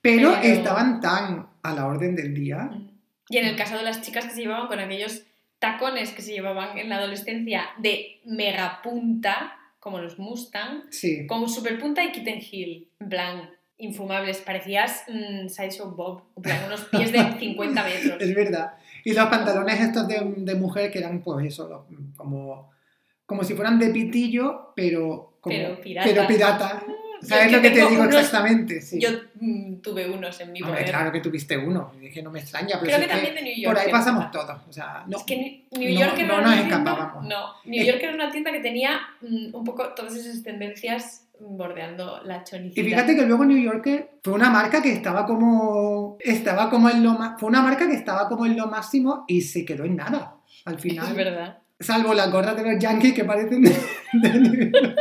Pero, 0.00 0.32
Pero- 0.40 0.54
estaban 0.54 1.00
tan 1.00 1.46
a 1.62 1.74
la 1.74 1.86
orden 1.86 2.14
del 2.14 2.34
día. 2.34 2.70
Y 3.30 3.38
en 3.38 3.46
el 3.46 3.56
caso 3.56 3.76
de 3.76 3.82
las 3.82 4.00
chicas 4.02 4.24
que 4.26 4.30
se 4.32 4.40
llevaban 4.42 4.68
con 4.68 4.78
aquellos 4.78 5.22
tacones 5.58 6.12
que 6.12 6.22
se 6.22 6.32
llevaban 6.32 6.78
en 6.78 6.88
la 6.88 6.96
adolescencia 6.96 7.64
de 7.78 8.20
mega 8.24 8.80
punta, 8.82 9.56
como 9.90 10.02
los 10.02 10.18
Mustang, 10.18 10.82
Sí. 10.90 11.26
con 11.26 11.48
super 11.48 11.78
punta 11.78 12.04
y 12.04 12.12
kitten 12.12 12.40
heel, 12.40 12.88
en 13.00 13.08
plan, 13.08 13.50
infumables. 13.78 14.38
Parecías 14.38 15.04
mm, 15.08 15.48
Sideshow 15.48 15.90
Bob, 15.94 16.22
en 16.36 16.42
plan, 16.42 16.60
unos 16.66 16.84
pies 16.84 17.10
de 17.12 17.18
50 17.38 17.84
metros. 17.84 18.20
Es 18.20 18.34
verdad. 18.34 18.74
Y 19.04 19.12
los 19.14 19.26
pantalones 19.28 19.80
estos 19.80 20.06
de, 20.08 20.20
de 20.38 20.54
mujer 20.56 20.90
que 20.90 20.98
eran, 20.98 21.22
pues 21.22 21.46
eso, 21.46 21.68
los- 21.68 22.16
como, 22.16 22.70
como 23.24 23.44
si 23.44 23.54
fueran 23.54 23.78
de 23.78 23.88
pitillo, 23.90 24.72
pero 24.76 25.38
como, 25.40 25.56
Pero 25.56 25.80
pirata. 25.80 26.08
pero 26.08 26.26
pirata. 26.26 26.82
¿Sabes 27.22 27.44
es 27.46 27.50
que 27.50 27.56
lo 27.56 27.62
que 27.62 27.70
te 27.70 27.76
digo 27.88 28.02
unos- 28.02 28.14
exactamente? 28.14 28.80
Sí. 28.80 29.00
Yo 29.00 29.08
mm, 29.40 29.76
tuve 29.76 30.08
unos 30.08 30.40
en 30.40 30.52
mi 30.52 30.60
poder. 30.60 30.84
claro 30.84 31.10
que 31.12 31.20
tuviste 31.20 31.56
uno. 31.56 31.92
Y 31.96 32.06
dije, 32.06 32.22
no 32.22 32.30
me 32.30 32.40
extraña, 32.40 32.78
pero 32.80 32.82
Creo 32.82 32.96
si 32.96 33.00
que 33.00 33.04
es 33.06 33.10
también 33.12 33.34
de 33.34 33.42
New 33.42 33.54
York. 33.62 33.74
por 33.76 33.84
ahí 33.84 33.90
pasamos 33.92 34.30
todos. 34.30 34.60
O 34.68 34.72
sea, 34.72 35.04
no. 35.06 35.16
Es 35.18 35.24
que 35.24 35.36
New- 35.72 35.80
New 35.80 35.94
no- 35.94 36.00
York 36.00 36.14
era 36.18 36.26
no 36.28 36.34
una 36.34 36.42
nos 36.42 36.54
tienda- 36.54 36.76
escapábamos. 36.76 37.26
No, 37.26 37.44
New 37.64 37.84
York 37.84 37.98
era 38.02 38.14
una 38.14 38.30
tienda 38.30 38.52
que 38.52 38.60
tenía 38.60 39.00
mm, 39.20 39.54
un 39.54 39.64
poco 39.64 39.88
todas 39.94 40.14
esas 40.14 40.42
tendencias 40.42 41.24
bordeando 41.40 42.20
la 42.24 42.38
Y 42.38 42.44
chonicidad. 42.44 42.84
fíjate 42.84 43.14
que 43.16 43.22
luego 43.26 43.44
New 43.44 43.58
Yorker 43.58 44.10
fue 44.24 44.32
una 44.34 44.50
marca 44.50 44.82
que 44.82 44.92
estaba 44.92 45.24
como 45.24 46.16
estaba 46.20 46.68
como 46.68 46.90
en 46.90 47.02
lo 47.04 47.16
fue 47.38 47.48
una 47.48 47.62
marca 47.62 47.86
que 47.86 47.94
estaba 47.94 48.28
como 48.28 48.44
en 48.44 48.56
lo 48.56 48.66
máximo 48.66 49.24
y 49.28 49.42
se 49.42 49.64
quedó 49.64 49.84
en 49.84 49.94
nada 49.96 50.34
al 50.64 50.74
Es 50.76 50.80
final. 50.82 51.14
verdad. 51.14 51.58
Salvo 51.80 52.12
las 52.12 52.32
gorras 52.32 52.56
de 52.56 52.64
los 52.72 52.82
Yankees 52.82 53.12
que 53.14 53.24
parecen 53.24 53.62
de, 53.62 53.70
de 54.14 54.40
New 54.40 54.70
York. 54.72 54.96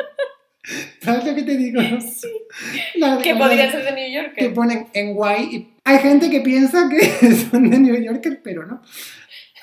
¿Sabes 1.08 1.26
lo 1.26 1.36
que 1.36 1.44
te 1.44 1.58
digo? 1.58 1.82
Sí. 2.02 2.28
Las- 2.96 3.22
Que 3.24 3.36
podría 3.36 3.72
ser 3.72 3.84
de 3.84 3.92
New 3.94 4.12
York. 4.12 4.34
que 4.36 4.50
ponen 4.50 4.88
en 4.94 5.14
guay 5.14 5.44
y 5.56 5.74
hay 5.84 6.00
gente 6.00 6.30
que 6.30 6.42
piensa 6.42 6.88
que 6.90 7.02
son 7.52 7.70
de 7.70 7.80
New 7.80 7.96
Yorker, 8.04 8.42
pero 8.44 8.66
no. 8.66 8.82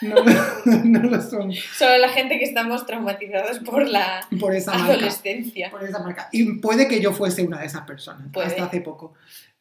No, 0.01 0.15
no 0.85 1.03
lo 1.05 1.23
son 1.23 1.53
Solo 1.53 1.97
la 1.99 2.09
gente 2.09 2.39
que 2.39 2.45
estamos 2.45 2.85
traumatizados 2.85 3.61
por 3.61 3.89
la 3.89 4.27
por 4.41 4.55
esa 4.55 4.73
marca. 4.73 4.93
adolescencia. 4.93 5.71
por 5.71 5.83
esa 5.85 6.01
marca. 6.01 6.29
Y 6.33 6.55
puede 6.59 6.89
que 6.89 7.01
yo 7.01 7.13
fuese 7.13 7.43
una 7.43 7.61
de 7.61 7.67
esas 7.67 7.83
personas, 7.87 8.27
Puede. 8.33 8.49
hasta 8.49 8.65
hace 8.65 8.81
poco. 8.81 9.15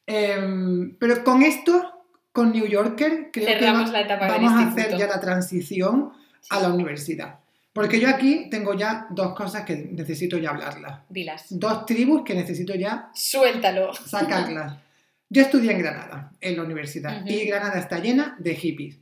Em, 0.06 0.96
pero 0.98 1.24
con 1.24 1.44
esto, 1.44 2.06
con 2.32 2.52
New 2.52 2.66
Yorker, 2.66 3.30
creo 3.32 3.46
Cerramos 3.48 3.86
que 3.86 3.92
la 3.94 4.02
etapa 4.02 4.28
vamos 4.28 4.52
a 4.54 4.68
hacer 4.70 4.98
ya 4.98 5.08
la 5.08 5.20
transición 5.22 6.12
a 6.50 6.60
la 6.60 6.70
universidad. 6.74 7.40
Porque 7.74 8.00
yo 8.00 8.08
aquí 8.08 8.48
tengo 8.52 8.76
ya 8.76 9.08
dos 9.10 9.34
cosas 9.36 9.64
que 9.66 9.76
necesito 9.76 10.38
ya 10.38 10.52
hablarlas. 10.52 11.02
Dilas. 11.10 11.46
Dos 11.50 11.86
tribus 11.88 12.22
que 12.24 12.36
necesito 12.36 12.76
ya 12.76 13.10
Suéltalo. 13.16 13.94
sacarlas. 13.94 14.78
Yo 15.30 15.42
estudié 15.42 15.72
en 15.72 15.80
Granada, 15.80 16.32
en 16.40 16.56
la 16.56 16.64
universidad, 16.64 17.26
y 17.26 17.46
Granada 17.46 17.80
está 17.80 17.98
llena 18.00 18.36
de 18.38 18.54
hippies. 18.56 19.00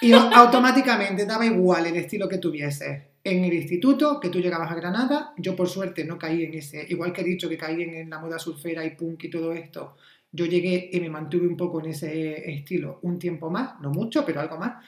Y 0.00 0.12
au- 0.12 0.30
automáticamente 0.34 1.26
daba 1.26 1.44
igual 1.44 1.86
el 1.86 1.96
estilo 1.96 2.28
que 2.28 2.38
tuvieses. 2.38 3.02
En 3.24 3.42
el 3.42 3.52
instituto, 3.54 4.20
que 4.20 4.28
tú 4.28 4.38
llegabas 4.38 4.70
a 4.70 4.74
Granada, 4.76 5.32
yo 5.36 5.56
por 5.56 5.68
suerte 5.68 6.04
no 6.04 6.16
caí 6.18 6.44
en 6.44 6.54
ese, 6.54 6.86
igual 6.88 7.12
que 7.12 7.22
he 7.22 7.24
dicho 7.24 7.48
que 7.48 7.56
caí 7.58 7.82
en, 7.82 7.94
en 7.94 8.10
la 8.10 8.18
moda 8.20 8.38
surfera 8.38 8.84
y 8.84 8.90
punk 8.90 9.24
y 9.24 9.30
todo 9.30 9.52
esto, 9.54 9.96
yo 10.30 10.44
llegué 10.46 10.90
y 10.92 11.00
me 11.00 11.08
mantuve 11.08 11.46
un 11.48 11.56
poco 11.56 11.80
en 11.80 11.86
ese 11.86 12.48
estilo 12.52 12.98
un 13.02 13.18
tiempo 13.18 13.50
más, 13.50 13.80
no 13.80 13.90
mucho, 13.90 14.24
pero 14.24 14.40
algo 14.40 14.58
más. 14.58 14.84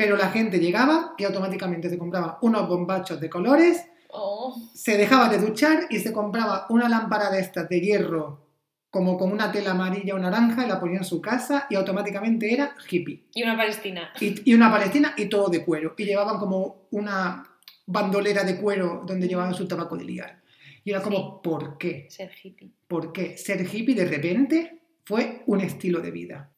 Pero 0.00 0.16
la 0.16 0.30
gente 0.30 0.58
llegaba 0.58 1.14
y 1.18 1.24
automáticamente 1.24 1.90
se 1.90 1.98
compraba 1.98 2.38
unos 2.40 2.66
bombachos 2.66 3.20
de 3.20 3.28
colores 3.28 3.84
Oh, 4.12 4.56
se 4.74 4.96
dejaba 4.96 5.28
de 5.28 5.36
duchar 5.38 5.86
y 5.90 5.98
se 5.98 6.10
compraba 6.10 6.66
una 6.70 6.88
lámpara 6.88 7.30
de 7.30 7.40
estas 7.40 7.68
de 7.68 7.80
hierro, 7.80 8.46
como 8.90 9.18
con 9.18 9.30
una 9.30 9.52
tela 9.52 9.72
amarilla 9.72 10.14
o 10.14 10.18
naranja, 10.18 10.64
y 10.64 10.68
la 10.68 10.80
ponía 10.80 10.98
en 10.98 11.04
su 11.04 11.20
casa 11.20 11.66
y 11.70 11.76
automáticamente 11.76 12.52
era 12.52 12.74
hippie. 12.90 13.26
y 13.34 13.42
una 13.42 13.56
palestina. 13.58 14.10
Y, 14.18 14.50
y 14.50 14.54
una 14.54 14.70
palestina 14.70 15.14
y 15.18 15.26
todo 15.26 15.48
de 15.48 15.64
cuero. 15.64 15.94
Y 15.98 16.06
llevaban 16.06 16.38
como 16.38 16.88
una 16.92 17.44
bandolera 17.86 18.42
de 18.42 18.56
cuero 18.56 19.04
donde 19.06 19.28
llevaban 19.28 19.54
su 19.54 19.68
tabaco 19.68 19.96
de 19.98 20.04
liar. 20.04 20.40
Y 20.82 20.90
era 20.90 21.02
como, 21.02 21.42
¿por 21.42 21.76
qué? 21.76 22.06
Ser 22.10 22.32
hippie. 22.42 22.72
¿Por 22.88 23.12
qué? 23.12 23.36
Ser 23.36 23.60
hippie 23.62 23.94
de 23.94 24.06
repente 24.06 24.80
fue 25.04 25.42
un 25.46 25.60
estilo 25.60 26.00
de 26.00 26.10
vida. 26.10 26.50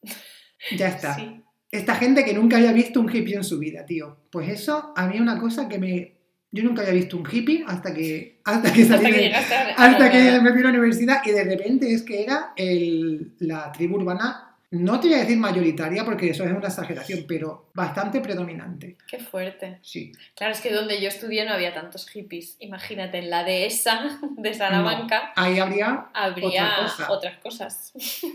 Ya 0.77 0.87
está. 0.87 1.15
Sí. 1.19 1.42
Esta 1.73 1.95
gente 1.95 2.23
que 2.23 2.33
nunca 2.33 2.57
había 2.57 2.71
visto 2.71 2.99
un 3.01 3.09
hippie 3.13 3.35
en 3.35 3.43
su 3.43 3.57
vida, 3.57 3.83
tío. 3.85 4.17
Pues 4.31 4.47
eso 4.49 4.93
a 4.95 5.07
mí 5.07 5.19
una 5.19 5.39
cosa 5.39 5.67
que 5.67 5.79
me... 5.79 6.13
Yo 6.51 6.63
nunca 6.63 6.81
había 6.83 6.93
visto 6.93 7.17
un 7.17 7.27
hippie 7.29 7.63
hasta 7.67 7.91
que, 7.93 8.39
hasta 8.45 8.71
que 8.71 8.85
salí 8.85 8.93
Hasta 8.93 9.09
que 9.09 9.11
de- 9.17 9.21
llegaste 9.23 9.55
a 9.55 9.67
hasta 9.75 10.11
que 10.11 10.39
me 10.39 10.51
fui 10.51 10.59
a 10.61 10.63
la 10.65 10.69
universidad 10.69 11.21
y 11.25 11.31
de 11.31 11.43
repente 11.45 11.91
es 11.91 12.03
que 12.03 12.23
era 12.23 12.53
el- 12.55 13.33
la 13.39 13.71
tribu 13.71 13.95
urbana, 13.95 14.55
no 14.69 14.99
te 14.99 15.07
voy 15.07 15.17
a 15.17 15.21
decir 15.21 15.37
mayoritaria 15.37 16.05
porque 16.05 16.29
eso 16.29 16.43
es 16.43 16.51
una 16.51 16.67
exageración, 16.67 17.25
pero 17.27 17.71
bastante 17.73 18.21
predominante. 18.21 18.97
Qué 19.07 19.17
fuerte. 19.19 19.79
Sí. 19.81 20.11
Claro, 20.35 20.53
es 20.53 20.61
que 20.61 20.71
donde 20.71 21.01
yo 21.01 21.07
estudié 21.07 21.43
no 21.45 21.53
había 21.53 21.73
tantos 21.73 22.07
hippies. 22.09 22.55
Imagínate, 22.59 23.17
en 23.19 23.29
la 23.31 23.43
dehesa 23.43 24.19
de 24.37 24.53
Salamanca 24.53 25.31
Ahí 25.35 25.57
habría 25.59 26.05
habría 26.13 26.47
Otra 26.47 26.83
cosa. 26.83 27.11
otras 27.11 27.37
cosas. 27.39 27.93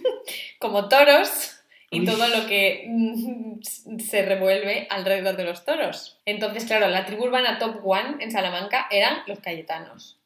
Como 0.59 0.89
toros 0.89 1.55
y 1.91 2.01
Uy. 2.01 2.07
todo 2.07 2.29
lo 2.29 2.47
que 2.47 2.87
mm, 2.89 3.99
se 3.99 4.23
revuelve 4.25 4.87
alrededor 4.91 5.37
de 5.37 5.45
los 5.45 5.65
toros. 5.65 6.19
Entonces, 6.25 6.65
claro, 6.65 6.89
la 6.89 7.07
tribu 7.07 7.25
urbana 7.25 7.59
top 7.59 7.81
one 7.85 8.17
en 8.21 8.31
Salamanca 8.31 8.87
eran 8.91 9.19
los 9.27 9.41
cayetanos. 9.41 10.19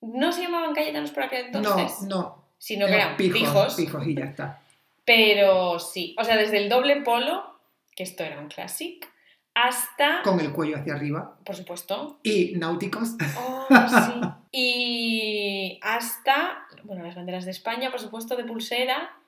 No 0.00 0.32
se 0.32 0.42
llamaban 0.42 0.74
cayetanos 0.74 1.10
por 1.10 1.24
aquel 1.24 1.46
entonces, 1.46 2.08
no, 2.08 2.16
no, 2.16 2.44
sino 2.58 2.86
que 2.86 2.94
eran 2.94 3.08
eran 3.08 3.16
pijos, 3.16 3.74
pijos 3.74 4.06
y 4.06 4.14
ya 4.14 4.24
está. 4.24 4.62
Pero 5.04 5.78
sí, 5.78 6.14
o 6.18 6.24
sea, 6.24 6.36
desde 6.36 6.58
el 6.58 6.68
doble 6.68 7.02
polo, 7.02 7.58
que 7.94 8.04
esto 8.04 8.24
era 8.24 8.38
un 8.38 8.48
classic, 8.48 9.10
hasta, 9.54 10.22
Con 10.22 10.40
el 10.40 10.52
cuello 10.52 10.76
hacia 10.78 10.94
arriba 10.94 11.36
por 11.44 11.56
supuesto, 11.56 12.20
y 12.22 12.52
náuticos. 12.56 13.16
Oh, 13.36 13.66
sí. 13.88 14.20
Y 14.52 15.80
hasta, 15.82 16.66
bueno, 16.84 17.04
las 17.04 17.14
banderas 17.14 17.44
de 17.44 17.50
España, 17.50 17.90
por 17.90 18.00
supuesto, 18.00 18.36
de 18.36 18.44
pulsera, 18.44 19.19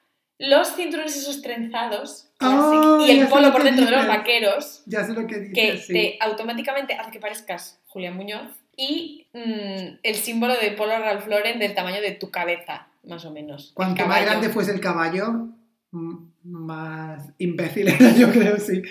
los 0.49 0.75
cinturones 0.75 1.17
esos 1.17 1.41
trenzados, 1.43 2.29
Ah, 2.41 2.99
y 3.03 3.07
ya 3.07 3.23
el 3.23 3.29
polo 3.29 3.47
lo 3.47 3.53
por 3.53 3.63
dentro 3.63 3.85
de 3.85 3.93
los 3.93 4.07
vaqueros, 4.07 4.83
Ya 4.87 5.05
sé 5.05 5.13
lo 5.13 5.27
que 5.29 5.39
dices, 5.39 5.55
que 5.55 5.79
sí. 5.79 5.93
te 5.93 6.19
automáticamente 6.21 6.95
hace 6.95 7.11
que 7.13 7.21
parezcas 7.21 7.79
Julián 7.87 8.17
Muñoz, 8.17 8.49
y 8.77 9.27
mm, 9.33 9.99
el 10.03 10.15
símbolo 10.17 10.55
de 10.59 10.73
polo 10.73 10.99
Ralph 10.99 11.27
Lauren 11.29 11.59
del 11.59 11.75
tamaño 11.75 12.01
de 12.01 12.13
tu 12.13 12.31
cabeza, 12.31 12.89
más 13.05 13.25
o 13.25 13.31
menos. 13.31 13.71
Cuanto 13.75 14.05
más 14.07 14.23
grande 14.25 14.49
fuese 14.49 14.73
el 14.73 14.81
caballo, 14.81 15.49
más 15.93 17.29
imbécil 17.39 17.89
era, 17.89 18.11
yo 18.17 18.31
creo, 18.33 18.59
sí. 18.59 18.83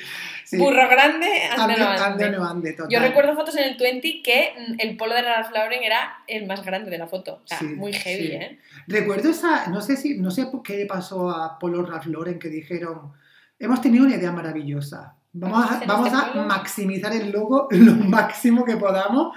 sí. 0.46 0.58
Burro 0.58 0.88
grande, 0.88 1.28
ande 1.50 1.74
Ande, 1.74 1.78
no 1.80 1.88
ande. 1.90 2.04
ande 2.04 2.26
o 2.26 2.32
no 2.40 2.46
ande, 2.50 2.74
total. 2.74 2.92
Yo 2.92 3.00
recuerdo 3.00 3.36
fotos 3.36 3.58
en 3.58 3.64
el 3.72 3.78
20 3.78 4.22
que 4.24 4.54
mm, 4.58 4.74
el 4.80 4.98
polo 4.98 5.16
de 5.16 5.24
Ralph 5.24 5.52
Lauren 5.52 5.84
era 5.84 6.18
el 6.28 6.46
más 6.48 6.64
grande 6.64 6.90
de 6.92 6.98
la 6.98 7.08
foto. 7.08 7.42
O 7.44 7.48
sea, 7.48 7.58
Sí, 7.60 7.66
muy 7.66 7.92
heavy, 7.94 8.28
sí. 8.28 8.32
¿eh? 8.34 8.60
Recuerdo 8.88 9.30
esa, 9.30 9.68
no 9.68 9.82
sé 9.82 9.98
si, 9.98 10.18
no 10.20 10.32
sé 10.32 10.46
por 10.46 10.62
qué 10.64 10.78
le 10.78 10.86
pasó 10.86 11.30
a 11.32 11.58
Polo 11.60 11.84
Ralph 11.86 12.06
Lauren 12.06 12.40
que 12.40 12.50
dijeron, 12.50 13.12
hemos 13.60 13.82
tenido 13.82 14.06
una 14.06 14.16
idea 14.16 14.32
maravillosa. 14.32 15.16
Vamos 15.34 15.60
Vamos 15.70 15.82
a 15.82 15.86
vamos 15.86 16.08
este 16.08 16.20
a 16.20 16.34
polo". 16.34 16.46
maximizar 16.46 17.14
el 17.14 17.32
logo 17.32 17.68
lo 17.72 17.94
máximo 17.96 18.64
que 18.66 18.78
podamos. 18.78 19.36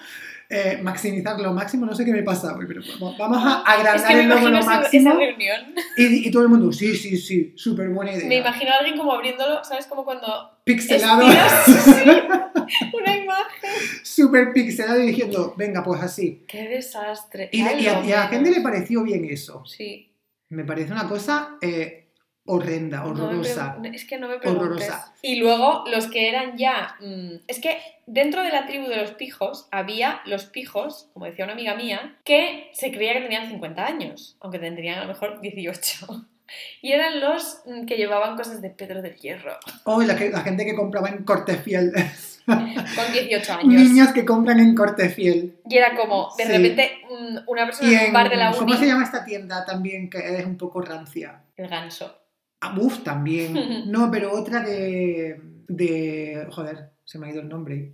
Eh, 0.57 0.79
maximizar 0.81 1.39
lo 1.41 1.53
máximo, 1.53 1.85
no 1.85 1.95
sé 1.95 2.05
qué 2.05 2.13
me 2.13 2.23
pasa 2.23 2.55
hoy, 2.57 2.65
pero 2.69 2.81
vamos- 3.19 3.45
a 3.45 3.63
agrandar 3.63 3.97
Es 3.97 4.03
que 4.05 4.15
me 4.15 4.21
el 4.23 4.29
logo 4.29 4.49
lo 4.49 4.63
máximo 4.65 5.11
esa 5.11 5.19
reunión. 5.19 5.75
y, 5.97 6.29
y 6.29 6.31
todo 6.31 6.43
el 6.45 6.49
mundo, 6.49 6.71
sí, 6.73 6.95
sí, 6.95 7.17
sí, 7.17 7.53
súper 7.57 7.89
buena 7.89 8.13
idea. 8.13 8.29
Me 8.29 8.37
imagino 8.37 8.71
a 8.71 8.77
alguien 8.79 8.97
como 8.97 9.13
abriéndolo, 9.13 9.65
¿sabes? 9.65 9.87
Como 9.87 10.05
cuando 10.05 10.27
Pixelado, 10.65 11.23
estiras 11.23 11.67
una 12.95 13.17
imagen. 13.17 13.71
súper 14.03 14.53
pixelado 14.53 15.01
y 15.03 15.09
diciendo, 15.09 15.55
venga, 15.57 15.83
pues 15.83 16.01
así. 16.03 16.45
¡Qué 16.47 16.69
desastre! 16.69 17.49
Y, 17.53 17.61
a, 17.63 17.73
lo 17.75 18.05
y 18.05 18.13
a 18.13 18.21
la 18.21 18.29
gente 18.29 18.51
le 18.51 18.61
pareció 18.61 19.03
bien 19.03 19.25
eso. 19.25 19.65
Sí. 19.67 20.11
Me 20.51 20.65
parece 20.65 20.93
una 20.93 21.09
cosa 21.09 21.57
eh, 21.61 22.04
horrenda, 22.47 22.99
No 22.99 23.15
me 23.15 23.23
horrorosa. 23.23 23.77
es 23.93 24.05
que 24.05 24.19
no 24.19 24.29
me. 24.29 24.35
Horrorosa. 24.37 25.13
Y 25.23 25.37
luego 25.37 25.85
los 25.91 26.07
que 26.09 26.29
eran 26.29 26.57
ya... 26.59 26.97
mm, 27.01 27.37
es 27.47 27.59
que 27.61 27.79
dentro 28.07 28.43
de 28.43 28.51
la 28.51 28.67
tribu 28.67 28.87
de 28.89 28.97
los 28.97 29.13
pijos 29.13 29.67
había 29.71 30.21
los 30.27 30.45
pijos, 30.47 31.09
como 31.15 31.27
decía 31.27 31.45
una 31.45 31.55
amiga 31.55 31.75
mía, 31.75 32.17
que 32.25 32.69
se 32.73 32.93
creía 32.93 33.15
que 33.15 33.21
tenían 33.23 33.49
50 33.49 33.85
años, 33.87 34.37
aunque 34.41 34.59
tendrían 34.59 34.99
a 34.99 35.03
lo 35.03 35.09
mejor 35.09 35.41
18. 35.41 36.27
Y 36.83 36.93
eran 36.93 37.21
los 37.21 37.63
mm, 37.65 37.87
que 37.87 37.97
llevaban 37.97 38.37
cosas 38.37 38.61
de 38.61 38.69
Pedro 38.69 39.01
del 39.01 39.17
Hierro, 39.17 39.57
O 39.85 40.03
la, 40.03 40.15
que- 40.15 40.29
la 40.31 40.41
gente 40.43 40.67
que 40.67 40.75
compraba 40.77 41.09
en 41.09 41.25
corte 41.25 41.57
fiel. 41.57 41.91
con 42.47 43.13
18 43.13 43.53
años. 43.55 43.65
Niños 43.67 44.09
que 44.13 44.27
compran 44.27 44.61
en 44.61 44.75
corte 44.75 45.09
fiel. 45.09 45.57
Y 45.69 45.77
era 45.79 45.97
como, 45.97 46.29
de 46.37 46.45
Sí. 46.45 46.53
repente, 46.53 46.99
mm, 47.11 47.39
una 47.47 47.65
persona 47.65 47.91
Y 47.91 47.95
en 47.95 48.01
en, 48.01 48.07
un 48.09 48.13
bar 48.13 48.29
de 48.29 48.37
la 48.37 48.51
uni... 48.51 48.59
¿Cómo 48.59 48.75
se 48.77 48.87
llama 48.87 49.05
esta 49.05 49.25
tienda 49.25 49.65
también 49.65 50.11
que 50.11 50.19
es 50.19 50.45
un 50.45 50.59
poco 50.59 50.83
rancia? 50.83 51.41
El 51.57 51.69
ganso. 51.69 52.15
Ah, 52.65 52.75
Uf, 52.79 53.03
también. 53.03 53.55
No, 53.91 54.11
pero 54.11 54.33
otra 54.33 54.61
de, 54.61 55.41
de. 55.69 56.47
Joder, 56.51 56.91
se 57.05 57.19
me 57.19 57.27
ha 57.27 57.31
ido 57.31 57.41
el 57.43 57.49
nombre. 57.49 57.93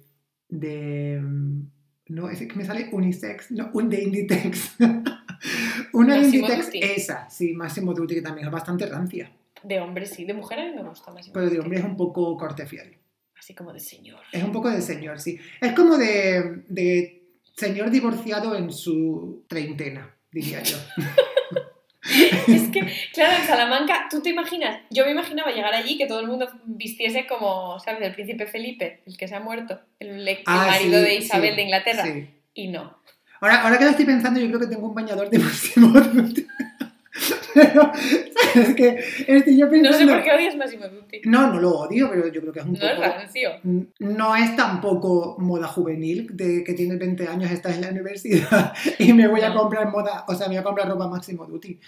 De. 0.48 1.20
No, 2.06 2.28
es 2.28 2.38
que 2.40 2.54
me 2.54 2.64
sale 2.64 2.88
unisex. 2.92 3.50
No, 3.50 3.70
un 3.72 3.88
de 3.88 4.02
Inditex. 4.02 4.76
Una 5.92 6.16
de 6.16 6.24
Inditex, 6.24 6.66
Dutti. 6.66 6.80
esa, 6.82 7.28
sí, 7.30 7.52
Máximo 7.54 7.94
Duty, 7.94 8.16
que 8.16 8.22
también 8.22 8.46
es 8.46 8.52
bastante 8.52 8.86
rancia. 8.86 9.32
De 9.62 9.80
hombres 9.80 10.10
sí, 10.10 10.24
de 10.24 10.34
mujeres 10.34 10.74
me 10.74 10.82
gusta 10.82 11.12
más. 11.12 11.28
Pero 11.30 11.48
de 11.48 11.58
hombre 11.58 11.78
es 11.78 11.84
un 11.84 11.96
poco 11.96 12.36
corte 12.36 12.66
fiel. 12.66 12.96
Así 13.38 13.54
como 13.54 13.72
de 13.72 13.80
señor. 13.80 14.20
Es 14.32 14.42
un 14.42 14.52
poco 14.52 14.68
de 14.70 14.82
señor, 14.82 15.18
sí. 15.18 15.38
Es 15.60 15.72
como 15.72 15.96
de, 15.96 16.62
de 16.68 17.22
señor 17.56 17.90
divorciado 17.90 18.54
en 18.54 18.70
su 18.72 19.44
treintena, 19.48 20.14
diría 20.30 20.62
yo. 20.62 20.76
Es 22.48 22.68
que, 22.70 22.80
claro, 23.12 23.36
en 23.40 23.46
Salamanca, 23.46 24.06
tú 24.10 24.22
te 24.22 24.30
imaginas, 24.30 24.80
yo 24.90 25.04
me 25.04 25.12
imaginaba 25.12 25.50
llegar 25.52 25.74
allí 25.74 25.98
que 25.98 26.06
todo 26.06 26.20
el 26.20 26.26
mundo 26.28 26.48
vistiese 26.64 27.26
como, 27.26 27.78
¿sabes? 27.80 28.02
El 28.02 28.14
príncipe 28.14 28.46
Felipe, 28.46 29.02
el 29.06 29.16
que 29.16 29.28
se 29.28 29.34
ha 29.34 29.40
muerto, 29.40 29.80
el, 29.98 30.26
el 30.26 30.38
Ah, 30.46 30.66
marido 30.68 30.98
sí, 30.98 31.04
de 31.04 31.14
Isabel 31.16 31.50
sí, 31.50 31.56
de 31.56 31.62
Inglaterra. 31.62 32.04
sí. 32.04 32.26
Y 32.54 32.68
no. 32.68 32.98
Ahora, 33.40 33.62
ahora 33.62 33.78
que 33.78 33.84
lo 33.84 33.90
estoy 33.90 34.04
pensando, 34.06 34.40
yo 34.40 34.48
creo 34.48 34.60
que 34.60 34.66
tengo 34.66 34.86
un 34.88 34.94
bañador 34.94 35.30
de 35.30 35.38
Máximo. 35.38 35.92
Yo 37.54 37.92
No 39.82 39.92
sé 39.92 40.06
por 40.06 40.22
qué 40.22 40.32
odias 40.32 40.56
Massimo 40.56 40.88
Dutti. 40.88 41.20
No, 41.24 41.52
no 41.52 41.60
lo 41.60 41.70
odio, 41.70 42.08
pero 42.10 42.28
yo 42.28 42.40
creo 42.40 42.52
que 42.52 42.60
es 42.60 42.66
un 42.66 42.72
No 42.72 42.78
es 42.86 42.90
poco... 42.96 43.02
rancio. 43.02 43.50
No 43.98 44.36
es 44.36 44.56
tampoco 44.56 45.36
moda 45.38 45.66
juvenil, 45.68 46.28
de 46.32 46.64
que 46.64 46.74
tienes 46.74 46.98
20 46.98 47.26
años, 47.28 47.50
estás 47.50 47.76
en 47.76 47.82
la 47.82 47.88
universidad 47.90 48.72
y 48.98 49.12
me 49.12 49.28
voy 49.28 49.40
a 49.42 49.50
No. 49.50 49.60
comprar 49.62 49.90
moda, 49.90 50.24
o 50.28 50.34
sea, 50.34 50.48
me 50.48 50.54
voy 50.54 50.60
a 50.60 50.64
comprar 50.64 50.88
ropa 50.88 51.08
Máximo 51.08 51.46
Duty. 51.46 51.78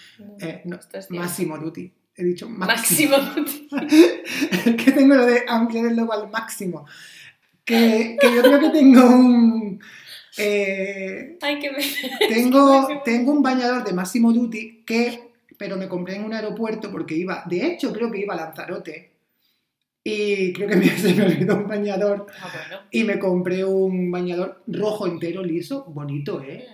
Eh, 0.40 0.62
no, 0.64 0.76
Esto 0.76 0.98
es 0.98 1.06
cierto. 1.06 1.22
Máximo 1.22 1.58
Duty. 1.58 1.92
He 2.14 2.24
dicho 2.24 2.48
máximo. 2.48 3.16
Máximo 3.16 3.34
Dutti. 3.36 3.68
que 4.76 4.92
tengo 4.92 5.14
lo 5.14 5.26
de 5.26 5.42
ampliar 5.48 5.86
el 5.86 5.96
logo 5.96 6.12
al 6.12 6.30
máximo. 6.30 6.84
Que, 7.64 8.16
que 8.20 8.34
yo 8.34 8.42
creo 8.42 8.60
que 8.60 8.70
tengo 8.70 9.06
un... 9.06 9.80
eh, 10.36 11.38
Ay, 11.40 11.58
que 11.60 11.70
me... 11.70 11.78
tengo, 12.28 12.88
tengo 13.04 13.32
un 13.32 13.42
bañador 13.42 13.84
de 13.84 13.92
Máximo 13.92 14.32
Duty 14.32 14.82
que, 14.84 15.31
pero 15.62 15.76
me 15.76 15.86
compré 15.88 16.16
en 16.16 16.24
un 16.24 16.34
aeropuerto 16.34 16.90
porque 16.90 17.14
iba, 17.14 17.44
de 17.46 17.64
hecho 17.64 17.92
creo 17.92 18.10
que 18.10 18.18
iba 18.18 18.34
a 18.34 18.36
Lanzarote 18.36 19.12
y 20.02 20.52
creo 20.52 20.68
que 20.68 20.74
me, 20.82 20.86
se 20.86 21.14
me 21.14 21.24
olvidó 21.24 21.54
un 21.54 21.68
bañador 21.68 22.26
Ah, 22.40 22.50
bueno. 22.52 22.82
y 22.90 23.04
me 23.04 23.20
compré 23.20 23.64
un 23.64 24.10
bañador 24.10 24.64
rojo 24.66 25.06
entero, 25.06 25.44
liso, 25.44 25.84
bonito, 25.84 26.42
¿eh? 26.42 26.66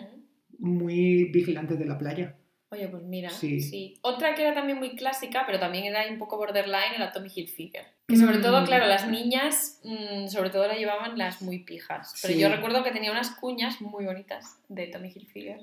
Mm. 0.59 0.67
Muy 0.75 1.25
vigilante 1.25 1.75
de 1.77 1.85
la 1.85 1.99
playa. 1.99 2.35
Oye, 2.71 2.89
pues 2.89 3.03
mira, 3.03 3.29
Sí. 3.29 3.61
sí. 3.61 3.95
Otra 4.01 4.35
que 4.35 4.41
era 4.43 4.55
también 4.55 4.79
muy 4.79 4.97
clásica, 4.97 5.43
pero 5.47 5.59
también 5.61 5.85
era 5.85 6.11
un 6.11 6.19
poco 6.19 6.39
borderline, 6.39 6.95
era 6.97 7.13
Tommy 7.13 7.29
Hilfiger. 7.35 7.85
Que 8.09 8.17
sobre 8.17 8.39
todo, 8.39 8.63
Mm. 8.63 8.65
claro, 8.65 8.87
las 8.87 9.07
niñas, 9.07 9.81
mm, 9.85 10.29
sobre 10.29 10.49
todo 10.49 10.67
la 10.67 10.77
llevaban 10.77 11.19
las 11.19 11.43
muy 11.43 11.59
pijas. 11.59 12.15
Pero 12.23 12.33
Sí. 12.33 12.41
yo 12.41 12.49
recuerdo 12.49 12.83
que 12.83 12.91
tenía 12.91 13.13
unas 13.13 13.31
cuñas 13.33 13.83
muy 13.83 14.07
bonitas 14.07 14.59
de 14.71 14.87
Tommy 14.87 15.13
Hilfiger. 15.15 15.61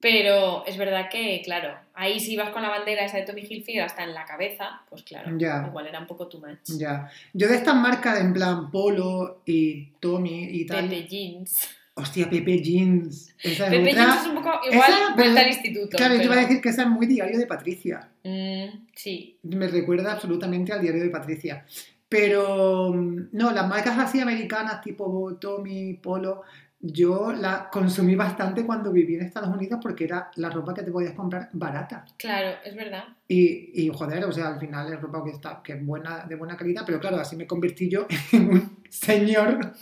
Pero 0.00 0.64
es 0.64 0.76
verdad 0.78 1.08
que, 1.10 1.42
claro, 1.44 1.74
ahí 1.94 2.20
si 2.20 2.34
ibas 2.34 2.50
con 2.50 2.62
la 2.62 2.68
bandera 2.68 3.04
esa 3.04 3.16
de 3.16 3.24
Tommy 3.24 3.40
Hilfiger 3.42 3.82
hasta 3.82 4.04
en 4.04 4.14
la 4.14 4.24
cabeza, 4.24 4.82
pues 4.88 5.02
claro, 5.02 5.36
Ya. 5.36 5.64
igual 5.66 5.88
era 5.88 5.98
un 5.98 6.06
poco 6.06 6.28
too 6.28 6.38
much. 6.38 6.78
Ya. 6.78 7.10
Yo 7.32 7.48
de 7.48 7.56
estas 7.56 7.74
marcas 7.74 8.20
en 8.20 8.32
plan 8.32 8.70
Polo 8.70 9.42
y 9.44 9.86
Tommy 9.98 10.44
y 10.52 10.66
tal. 10.66 10.88
Pepe 10.88 11.06
Jeans. 11.08 11.68
Hostia, 11.94 12.30
Pepe 12.30 12.62
Jeans. 12.62 13.34
Esa 13.42 13.64
es 13.66 13.70
Pepe 13.70 13.90
otra. 13.90 14.04
Jeans 14.04 14.20
es 14.22 14.26
un 14.28 14.34
poco 14.36 14.50
igual 14.70 14.88
Esa, 14.88 14.98
vuelta 14.98 15.14
pero- 15.16 15.38
al 15.40 15.46
instituto. 15.48 15.96
Claro, 15.96 16.14
yo 16.14 16.20
te 16.20 16.24
iba 16.26 16.34
a 16.34 16.36
pero- 16.36 16.46
decir 16.48 16.62
que 16.62 16.68
esa 16.68 16.82
es 16.82 16.88
muy 16.88 17.06
diario 17.06 17.36
de 17.38 17.46
Patricia. 17.48 18.08
Mm, 18.22 18.86
sí, 18.94 19.36
Me 19.42 19.66
recuerda 19.66 20.12
absolutamente 20.12 20.72
al 20.72 20.80
diario 20.80 21.02
de 21.02 21.10
Patricia. 21.10 21.64
Pero 22.08 22.92
mm, 22.94 23.30
no, 23.32 23.50
las 23.50 23.66
marcas 23.66 23.98
así 23.98 24.20
americanas 24.20 24.80
tipo 24.80 25.36
Tommy, 25.40 25.94
Polo, 25.94 26.42
yo 26.80 27.32
la 27.32 27.68
consumí 27.70 28.14
bastante 28.14 28.64
cuando 28.64 28.92
viví 28.92 29.16
en 29.16 29.22
Estados 29.22 29.54
Unidos 29.54 29.80
porque 29.82 30.04
era 30.04 30.30
la 30.36 30.48
ropa 30.48 30.74
que 30.74 30.82
te 30.82 30.92
podías 30.92 31.14
comprar 31.14 31.48
barata. 31.52 32.04
claro, 32.16 32.56
es 32.64 32.74
verdad. 32.76 33.04
Y, 33.26 33.70
y, 33.74 33.88
joder, 33.88 34.24
o 34.24 34.32
sea, 34.32 34.48
al 34.48 34.60
final 34.60 34.92
es 34.92 35.00
ropa 35.00 35.24
que 35.24 35.30
está 35.30 35.60
que 35.62 35.72
es 35.72 35.84
buena, 35.84 36.24
de 36.26 36.36
buena 36.36 36.56
calidad, 36.56 36.82
pero 36.86 37.00
claro, 37.00 37.16
así 37.18 37.36
me 37.36 37.46
convertí 37.46 37.88
yo 37.88 38.06
en 38.32 38.48
un 38.48 38.78
señor 38.88 39.72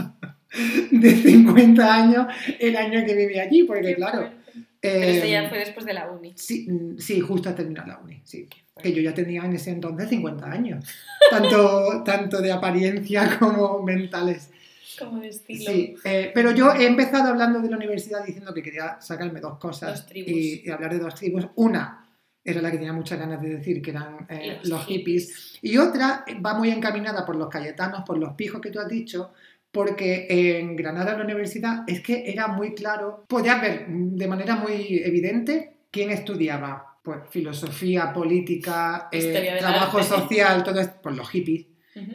de 0.90 1.10
50 1.10 1.94
años 1.94 2.26
el 2.58 2.76
año 2.76 3.04
que 3.04 3.14
viví 3.14 3.38
allí, 3.38 3.64
porque 3.64 3.94
claro. 3.94 4.18
fuerte. 4.18 4.46
Pero 4.80 5.10
esto 5.10 5.26
eh, 5.26 5.30
ya 5.30 5.48
fue 5.48 5.58
después 5.58 5.86
de 5.86 5.94
la 5.94 6.10
uni. 6.10 6.32
Sí, 6.36 6.68
sí, 6.98 7.20
justo 7.20 7.48
a 7.48 7.54
terminar 7.54 7.86
la 7.88 7.98
uni, 7.98 8.20
sí. 8.24 8.48
Que 8.80 8.92
yo 8.92 9.00
ya 9.00 9.14
tenía 9.14 9.42
en 9.42 9.54
ese 9.54 9.70
entonces 9.70 10.08
50 10.10 10.50
años, 10.50 10.84
tanto, 11.30 12.02
tanto 12.04 12.40
de 12.40 12.52
apariencia 12.52 13.38
como 13.38 13.82
mentales. 13.82 14.50
Como 14.98 15.20
de 15.20 15.28
estilo. 15.28 15.70
Sí, 15.70 15.94
eh, 16.04 16.30
pero 16.34 16.50
yo 16.52 16.72
he 16.72 16.86
empezado 16.86 17.28
hablando 17.28 17.60
de 17.60 17.70
la 17.70 17.76
universidad 17.76 18.24
diciendo 18.24 18.52
que 18.54 18.62
quería 18.62 19.00
sacarme 19.00 19.40
dos 19.40 19.58
cosas 19.58 20.06
y, 20.12 20.66
y 20.66 20.70
hablar 20.70 20.92
de 20.92 20.98
dos 20.98 21.14
tribus. 21.14 21.48
Una 21.56 22.02
era 22.46 22.62
la 22.62 22.70
que 22.70 22.78
tenía 22.78 22.92
muchas 22.92 23.18
ganas 23.18 23.42
de 23.42 23.56
decir, 23.56 23.82
que 23.82 23.90
eran 23.90 24.26
eh, 24.28 24.58
Los 24.62 24.68
los, 24.68 24.86
hippies. 24.86 25.26
hippies. 25.26 25.58
Y 25.62 25.78
otra 25.78 26.24
va 26.44 26.54
muy 26.54 26.70
encaminada 26.70 27.26
por 27.26 27.34
los 27.36 27.48
cayetanos, 27.48 28.02
por 28.06 28.18
los 28.18 28.34
pijos 28.34 28.60
que 28.60 28.70
tú 28.70 28.78
has 28.78 28.88
dicho, 28.88 29.32
porque 29.72 30.26
en 30.28 30.76
Granada, 30.76 31.12
en 31.12 31.18
la 31.18 31.24
universidad, 31.24 31.82
es 31.86 32.00
que 32.00 32.30
era 32.30 32.46
muy 32.46 32.72
claro, 32.72 33.24
podías 33.28 33.60
ver 33.60 33.86
de 33.88 34.28
manera 34.28 34.56
muy 34.56 35.02
evidente 35.04 35.78
quién 35.90 36.10
estudiaba. 36.10 36.92
Pues 37.02 37.18
filosofía, 37.30 38.12
política, 38.12 39.08
eh, 39.12 39.56
trabajo 39.60 40.02
social, 40.02 40.64
todo 40.64 40.80
esto, 40.80 40.96
pues 41.02 41.16
los 41.16 41.28
hippies. 41.28 41.66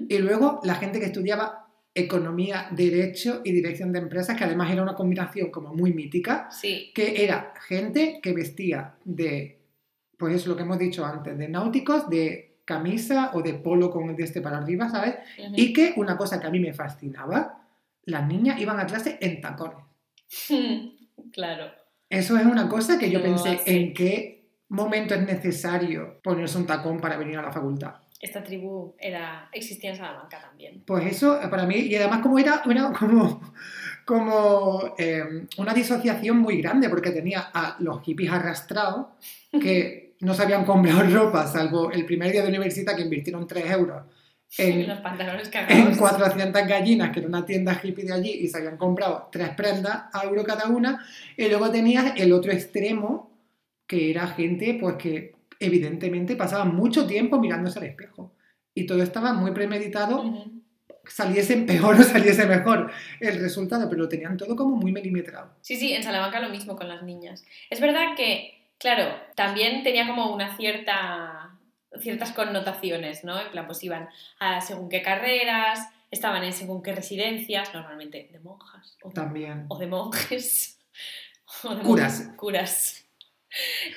Y 0.09 0.17
luego 0.19 0.59
la 0.63 0.75
gente 0.75 0.99
que 0.99 1.05
estudiaba 1.07 1.60
economía, 1.93 2.67
derecho 2.71 3.41
y 3.43 3.51
dirección 3.51 3.91
de 3.91 3.99
empresas, 3.99 4.37
que 4.37 4.43
además 4.45 4.71
era 4.71 4.81
una 4.83 4.95
combinación 4.95 5.51
como 5.51 5.73
muy 5.73 5.93
mítica, 5.93 6.49
Sí, 6.51 6.91
que 6.95 7.23
era 7.23 7.53
gente 7.67 8.19
que 8.23 8.33
vestía 8.33 8.95
de, 9.03 9.59
pues 10.17 10.35
eso 10.35 10.49
lo 10.49 10.55
que 10.55 10.63
hemos 10.63 10.79
dicho 10.79 11.05
antes, 11.05 11.37
de 11.37 11.49
náuticos, 11.49 12.09
de 12.09 12.59
camisa 12.63 13.31
o 13.33 13.41
de 13.41 13.55
polo 13.55 13.89
con 13.89 14.15
de 14.15 14.23
este 14.23 14.39
para 14.41 14.59
arriba, 14.59 14.89
¿sabes? 14.89 15.15
Y 15.55 15.73
que 15.73 15.93
una 15.97 16.15
cosa 16.15 16.39
que 16.39 16.47
a 16.47 16.51
mí 16.51 16.59
me 16.59 16.73
fascinaba, 16.73 17.67
las 18.05 18.27
niñas 18.27 18.59
iban 18.61 18.79
a 18.79 18.85
clase 18.85 19.17
en 19.19 19.41
tacones. 19.41 19.83
claro. 21.33 21.71
Eso 22.09 22.37
es 22.37 22.45
una 22.45 22.67
cosa 22.69 22.97
que 22.99 23.09
yo 23.09 23.19
No, 23.19 23.25
pensé 23.25 23.57
sí. 23.57 23.63
en 23.65 23.93
qué 23.93 24.49
momento 24.69 25.15
es 25.15 25.25
necesario 25.25 26.19
ponerse 26.23 26.57
un 26.57 26.65
tacón 26.65 26.99
para 26.99 27.17
venir 27.17 27.37
a 27.37 27.41
la 27.41 27.51
facultad. 27.51 27.95
Esta 28.21 28.43
tribu 28.43 28.93
era, 28.99 29.49
existía 29.51 29.89
en 29.89 29.97
Salamanca 29.97 30.39
también. 30.39 30.83
Pues 30.85 31.05
eso, 31.07 31.39
para 31.49 31.65
mí, 31.65 31.75
y 31.75 31.95
además 31.95 32.19
como 32.21 32.37
era, 32.37 32.61
era 32.69 32.93
como, 32.99 33.41
como 34.05 34.93
eh, 34.97 35.47
una 35.57 35.73
disociación 35.73 36.37
muy 36.37 36.61
grande, 36.61 36.87
porque 36.89 37.11
tenía 37.11 37.49
a 37.53 37.77
los 37.79 38.03
hippies 38.03 38.31
arrastrados 38.31 39.07
que 39.51 40.13
no 40.21 40.33
se 40.33 40.43
habían 40.43 40.65
comprado 40.65 41.03
ropa, 41.09 41.47
salvo 41.47 41.91
el 41.91 42.05
primer 42.05 42.31
día 42.31 42.43
de 42.43 42.49
universidad 42.49 42.95
que 42.95 43.01
invirtieron 43.01 43.47
3 43.47 43.71
euros 43.71 44.03
en, 44.57 44.87
Los 44.87 44.99
pantalones 44.99 45.45
en 45.45 45.51
cagados. 45.51 45.97
400 45.97 46.67
gallinas, 46.67 47.11
que 47.11 47.19
era 47.19 47.27
una 47.27 47.45
tienda 47.45 47.79
hippie 47.81 48.05
de 48.05 48.13
allí, 48.13 48.31
y 48.31 48.47
se 48.47 48.57
habían 48.57 48.77
comprado 48.77 49.29
tres 49.31 49.49
prendas 49.49 50.03
a 50.13 50.23
euro 50.25 50.43
cada 50.43 50.67
una, 50.67 51.05
y 51.37 51.47
luego 51.47 51.71
tenías 51.71 52.13
el 52.17 52.33
otro 52.33 52.51
extremo, 52.51 53.31
que 53.87 54.11
era 54.11 54.27
gente 54.27 54.77
pues 54.79 54.95
que 54.95 55.35
evidentemente 55.61 56.35
pasaba 56.35 56.65
mucho 56.65 57.07
tiempo 57.07 57.39
mirándose 57.39 57.79
al 57.79 57.85
espejo. 57.85 58.33
Y 58.73 58.85
todo 58.85 59.01
estaba 59.03 59.33
muy 59.33 59.51
premeditado 59.51 60.23
saliese 61.05 61.57
peor 61.57 61.95
o 61.99 62.03
saliese 62.03 62.45
mejor 62.45 62.91
el 63.19 63.39
resultado, 63.39 63.89
pero 63.89 64.03
lo 64.03 64.09
tenían 64.09 64.37
todo 64.37 64.55
como 64.55 64.75
muy 64.75 64.91
milimetrado. 64.91 65.55
Sí, 65.61 65.75
sí, 65.75 65.93
en 65.93 66.03
Salamanca 66.03 66.39
lo 66.39 66.49
mismo 66.49 66.75
con 66.75 66.87
las 66.87 67.03
niñas. 67.03 67.43
Es 67.69 67.81
verdad 67.81 68.15
que, 68.15 68.67
claro, 68.77 69.13
también 69.35 69.83
tenía 69.83 70.07
como 70.07 70.33
una 70.33 70.55
cierta 70.55 71.57
ciertas 71.99 72.31
connotaciones, 72.31 73.25
¿no? 73.25 73.37
En 73.41 73.51
plan, 73.51 73.65
pues 73.65 73.83
iban 73.83 74.07
a 74.39 74.61
según 74.61 74.87
qué 74.87 75.01
carreras, 75.01 75.89
estaban 76.09 76.41
en 76.45 76.53
según 76.53 76.81
qué 76.81 76.95
residencias, 76.95 77.73
normalmente 77.73 78.29
de 78.31 78.39
monjas. 78.39 78.97
O 79.03 79.09
de, 79.09 79.13
También. 79.15 79.65
O 79.67 79.77
de 79.77 79.87
monjes. 79.87 80.79
o 81.63 81.75
de 81.75 81.81
Curas. 81.83 82.25
mon- 82.27 82.35
Curas. 82.37 83.00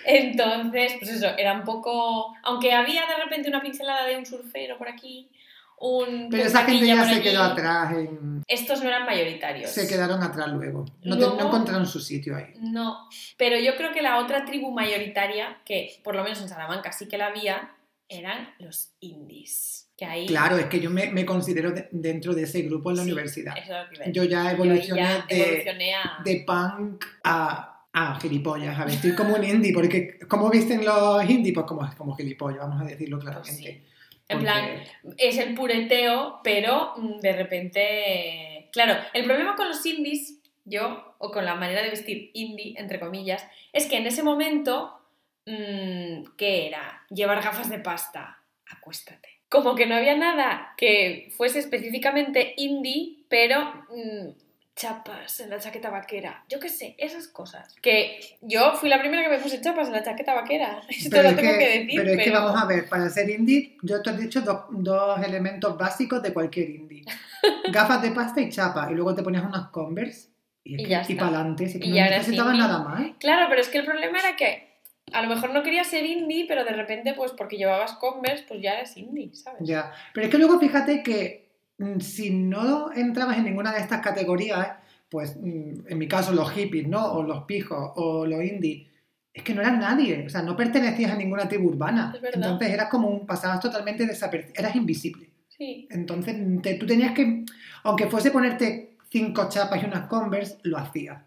Entonces, 0.04 0.94
pues 0.98 1.10
eso, 1.12 1.26
era 1.38 1.52
un 1.54 1.64
poco... 1.64 2.34
Aunque 2.42 2.72
había 2.72 3.02
de 3.06 3.22
repente 3.24 3.48
una 3.48 3.60
pincelada 3.62 4.06
de 4.06 4.16
un 4.16 4.26
surfero 4.26 4.76
por 4.78 4.88
aquí, 4.88 5.30
un... 5.78 6.28
Pero 6.30 6.44
esa 6.44 6.64
gente 6.64 6.86
ya 6.86 7.04
se 7.04 7.12
allí. 7.12 7.22
quedó 7.22 7.42
atrás, 7.42 7.92
en- 7.92 8.42
Estos 8.46 8.82
no 8.82 8.88
eran 8.88 9.04
mayoritarios. 9.06 9.70
se 9.70 9.86
quedaron 9.88 10.22
atrás 10.22 10.48
luego. 10.48 10.84
No, 11.02 11.14
te- 11.16 11.20
Luego- 11.22 11.36
no 11.40 11.46
encontraron 11.48 11.86
su 11.86 12.00
sitio 12.00 12.36
ahí. 12.36 12.54
No, 12.60 13.08
pero 13.36 13.58
yo 13.58 13.76
creo 13.76 13.92
que 13.92 14.02
la 14.02 14.18
otra 14.18 14.44
tribu 14.44 14.70
mayoritaria, 14.70 15.58
que 15.64 16.00
por 16.02 16.14
lo 16.14 16.22
menos 16.22 16.40
en 16.40 16.48
Salamanca 16.48 16.92
sí 16.92 17.06
que 17.08 17.18
la 17.18 17.26
había, 17.26 17.72
eran 18.08 18.54
los 18.58 18.92
indies. 19.00 19.88
Que 19.96 20.04
ahí... 20.04 20.26
Claro, 20.26 20.56
es 20.58 20.66
que 20.66 20.80
yo 20.80 20.90
me, 20.90 21.06
me 21.10 21.24
considero 21.24 21.70
de- 21.70 21.88
dentro 21.92 22.34
de 22.34 22.42
ese 22.44 22.62
grupo 22.62 22.90
en 22.90 22.96
la 22.96 23.02
Sí, 23.04 23.12
universidad. 23.12 23.54
eso 23.56 23.74
es 24.02 24.12
Yo 24.12 24.24
ya 24.24 24.44
Yo 24.44 24.50
evolucioné 24.50 25.02
ya 25.02 25.26
de, 25.28 25.42
evolucioné 25.42 25.94
a... 25.94 26.18
de 26.24 26.44
punk 26.46 27.04
a, 27.22 27.73
a 27.96 28.18
gilipollas, 28.20 28.78
a 28.78 28.84
vestir 28.84 29.14
como 29.14 29.36
un 29.36 29.44
indie, 29.44 29.72
porque 29.72 30.18
¿cómo 30.28 30.50
visten 30.50 30.84
los 30.84 31.24
indies? 31.30 31.54
Pues 31.54 31.64
como, 31.66 31.88
como 31.96 32.14
gilipollas, 32.16 32.58
vamos 32.58 32.82
a 32.82 32.84
decirlo 32.84 33.18
claramente. 33.20 33.52
sí. 33.52 33.82
En 34.26 34.38
Porque- 34.38 34.44
plan, 34.44 34.64
es 35.18 35.38
el 35.38 35.54
pureteo, 35.54 36.40
pero 36.42 36.94
mm, 36.96 37.20
de 37.20 37.32
repente... 37.36 38.68
Claro, 38.72 38.94
el 39.12 39.24
problema 39.24 39.54
con 39.54 39.68
los 39.68 39.84
indies, 39.86 40.40
yo, 40.64 41.14
o 41.18 41.30
con 41.30 41.44
la 41.44 41.54
manera 41.54 41.82
de 41.82 41.90
vestir 41.90 42.30
indie, 42.34 42.74
entre 42.78 42.98
comillas, 42.98 43.46
es 43.72 43.86
que 43.86 43.98
en 43.98 44.06
ese 44.06 44.22
momento, 44.22 44.98
mm, 45.46 46.36
¿qué 46.36 46.66
era? 46.66 47.02
Llevar 47.10 47.42
gafas 47.42 47.68
de 47.70 47.78
pasta, 47.78 48.38
acuéstate. 48.66 49.28
Como 49.50 49.74
que 49.76 49.86
no 49.86 49.94
había 49.94 50.16
nada 50.16 50.72
que 50.78 51.30
fuese 51.36 51.58
específicamente 51.60 52.54
indie, 52.56 53.24
pero 53.28 53.72
mm, 53.90 54.30
chapas 54.76 55.40
en 55.40 55.50
la 55.50 55.58
chaqueta 55.60 55.88
vaquera. 55.90 56.44
Yo 56.48 56.58
qué 56.58 56.68
sé, 56.68 56.96
esas 56.98 57.28
cosas. 57.28 57.74
Que 57.80 58.18
yo 58.40 58.74
fui 58.74 58.88
la 58.88 58.98
primera 58.98 59.22
que 59.22 59.28
me 59.28 59.38
puse 59.38 59.60
chapas 59.60 59.86
en 59.88 59.92
la 59.94 60.02
chaqueta 60.02 60.34
vaquera. 60.34 60.82
Esto 60.88 61.10
Pero 61.10 61.22
lo 61.24 61.28
es, 61.30 61.36
tengo 61.36 61.52
que, 61.52 61.58
que, 61.58 61.78
decir. 61.78 62.00
pero 62.00 62.10
es 62.12 62.24
que 62.24 62.30
vamos 62.30 62.60
a 62.62 62.66
ver, 62.66 62.88
para 62.88 63.08
ser 63.08 63.30
indie, 63.30 63.76
yo 63.82 64.02
te 64.02 64.10
he 64.10 64.16
dicho 64.16 64.40
dos, 64.40 64.64
dos 64.70 65.20
elementos 65.24 65.78
básicos 65.78 66.22
de 66.22 66.32
cualquier 66.32 66.70
indie. 66.70 67.04
Gafas 67.72 68.02
de 68.02 68.10
pasta 68.10 68.40
y 68.40 68.50
chapa, 68.50 68.88
y 68.90 68.94
luego 68.94 69.14
te 69.14 69.22
ponías 69.22 69.44
unas 69.44 69.68
Converse 69.68 70.30
y, 70.64 70.82
Y 70.82 70.94
y 71.08 71.14
para 71.14 71.28
adelante, 71.28 71.68
si 71.68 71.78
Y 71.78 71.90
no 71.90 72.06
indie. 72.06 72.58
nada 72.58 72.78
más. 72.80 73.06
Claro, 73.20 73.46
pero 73.48 73.60
es 73.60 73.68
que 73.68 73.78
el 73.78 73.84
problema 73.84 74.18
era 74.18 74.34
que 74.34 74.74
a 75.12 75.22
lo 75.22 75.28
mejor 75.28 75.50
no 75.52 75.62
querías 75.62 75.86
ser 75.86 76.04
indie, 76.04 76.46
pero 76.48 76.64
de 76.64 76.72
repente, 76.72 77.12
pues 77.14 77.32
porque 77.32 77.56
llevabas 77.58 77.92
Converse, 77.92 78.44
pues 78.48 78.60
ya 78.62 78.72
eres 78.72 78.96
indie, 78.96 79.34
¿sabes? 79.34 79.60
Ya. 79.62 79.92
Pero 80.14 80.26
es 80.26 80.32
que 80.32 80.38
luego 80.38 80.58
fíjate 80.58 81.02
que 81.02 81.43
si 82.00 82.30
no 82.30 82.92
entrabas 82.92 83.38
en 83.38 83.44
ninguna 83.44 83.72
de 83.72 83.80
estas 83.80 84.00
categorías, 84.00 84.68
pues 85.08 85.36
mm, 85.40 85.86
en 85.88 85.98
mi 85.98 86.08
caso 86.08 86.32
los 86.32 86.50
hippies, 86.52 86.88
¿no? 86.88 87.04
O 87.12 87.22
los 87.22 87.44
pijos, 87.44 87.92
o 87.96 88.26
los 88.26 88.42
indies, 88.44 88.88
es 89.32 89.42
que 89.42 89.54
no 89.54 89.60
eras 89.60 89.78
nadie, 89.78 90.24
o 90.26 90.30
sea, 90.30 90.42
no 90.42 90.56
pertenecías 90.56 91.10
a 91.12 91.16
ninguna 91.16 91.48
tribu 91.48 91.68
urbana. 91.68 92.12
Es. 92.16 92.34
Entonces 92.34 92.70
eras 92.70 92.88
como 92.88 93.08
un, 93.08 93.26
pasabas 93.26 93.60
totalmente 93.60 94.06
desapercibido, 94.06 94.60
eras 94.60 94.76
invisible. 94.76 95.30
Sí, 95.48 95.86
Entonces 95.90 96.36
te- 96.62 96.74
tú 96.74 96.86
tenías 96.86 97.12
que, 97.12 97.44
aunque 97.84 98.06
fuese 98.06 98.30
ponerte 98.30 98.96
cinco 99.10 99.48
chapas 99.48 99.82
y 99.82 99.86
unas 99.86 100.06
Converse, 100.08 100.58
lo 100.64 100.78
hacías. 100.78 101.22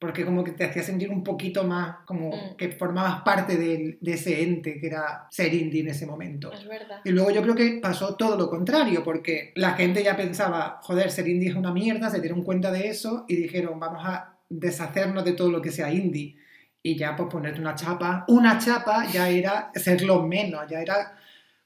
Porque 0.00 0.24
como 0.24 0.44
que 0.44 0.52
te 0.52 0.64
hacía 0.64 0.82
sentir 0.84 1.10
un 1.10 1.24
poquito 1.24 1.64
más, 1.64 1.96
como 2.06 2.28
Mm. 2.30 2.56
que 2.56 2.68
formabas 2.70 3.22
parte 3.22 3.56
de 3.56 3.98
ese 4.04 4.42
ente 4.44 4.78
que 4.80 4.86
era 4.86 5.26
ser 5.30 5.52
indie 5.52 5.80
en 5.80 5.88
ese 5.88 6.06
momento. 6.06 6.52
es 6.52 6.66
verdad. 6.68 7.00
Y 7.04 7.10
luego 7.10 7.30
yo 7.32 7.42
creo 7.42 7.54
que 7.56 7.80
pasó 7.82 8.14
todo 8.14 8.36
lo 8.36 8.48
contrario, 8.48 9.02
porque 9.02 9.52
la 9.56 9.72
gente 9.72 10.04
ya 10.04 10.16
pensaba, 10.16 10.78
joder, 10.82 11.10
ser 11.10 11.26
indie 11.26 11.48
es 11.50 11.56
una 11.56 11.72
mierda, 11.72 12.10
se 12.10 12.20
dieron 12.20 12.44
cuenta 12.44 12.70
de 12.70 12.88
eso 12.88 13.24
y 13.28 13.34
dijeron, 13.36 13.80
vamos 13.80 14.02
a 14.04 14.36
deshacernos 14.48 15.24
de 15.24 15.32
todo 15.32 15.50
lo 15.50 15.60
que 15.60 15.72
sea 15.72 15.92
indie. 15.92 16.36
Y 16.80 16.96
ya 16.96 17.16
pues 17.16 17.28
ponerte 17.28 17.60
una 17.60 17.74
chapa, 17.74 18.24
una 18.28 18.56
chapa 18.58 19.04
ya 19.10 19.28
era 19.28 19.72
ser 19.74 20.02
lo 20.02 20.22
menos, 20.22 20.62
ya 20.70 20.80
era 20.80 21.16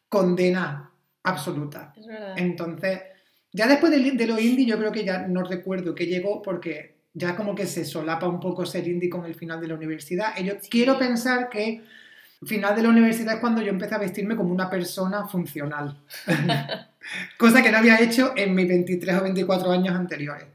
condena 0.09 0.91
absoluta. 1.23 1.93
Es 1.97 2.07
verdad. 2.07 2.35
Entonces, 2.39 3.01
ya 3.53 3.67
después 3.67 3.93
de, 3.93 4.13
de 4.13 4.27
lo 4.27 4.39
indie 4.39 4.65
yo 4.67 4.79
creo 4.79 4.91
que 4.93 5.05
ya 5.05 5.27
no 5.29 5.43
recuerdo 5.45 5.95
que 5.95 6.07
llegó 6.07 6.41
porque 6.43 6.92
ya 7.15 7.37
como 7.37 7.55
que 7.55 7.67
se 7.67 7.85
solapa 7.85 8.27
un 8.29 8.41
poco 8.41 8.65
ser 8.67 8.87
indie 8.89 9.11
con 9.11 9.25
el 9.25 9.35
final 9.35 9.61
de 9.61 9.69
la 9.69 9.75
universidad. 9.75 10.35
Y 10.39 10.45
yo 10.45 10.55
Sí. 10.61 10.69
quiero 10.71 10.99
pensar 10.99 11.49
que 11.49 11.83
final 12.45 12.75
de 12.75 12.83
la 12.83 12.89
universidad 12.89 13.35
es 13.35 13.41
cuando 13.41 13.63
yo 13.63 13.71
empecé 13.71 13.95
a 13.95 13.99
vestirme 13.99 14.35
como 14.37 14.53
una 14.53 14.69
persona 14.71 15.27
funcional. 15.29 15.97
Cosa 17.39 17.63
que 17.63 17.71
no 17.71 17.79
había 17.79 18.01
hecho 18.01 18.33
en 18.37 18.55
mis 18.55 18.69
23 18.69 19.17
o 19.17 19.23
24 19.23 19.71
años 19.71 19.95
anteriores. 19.95 20.47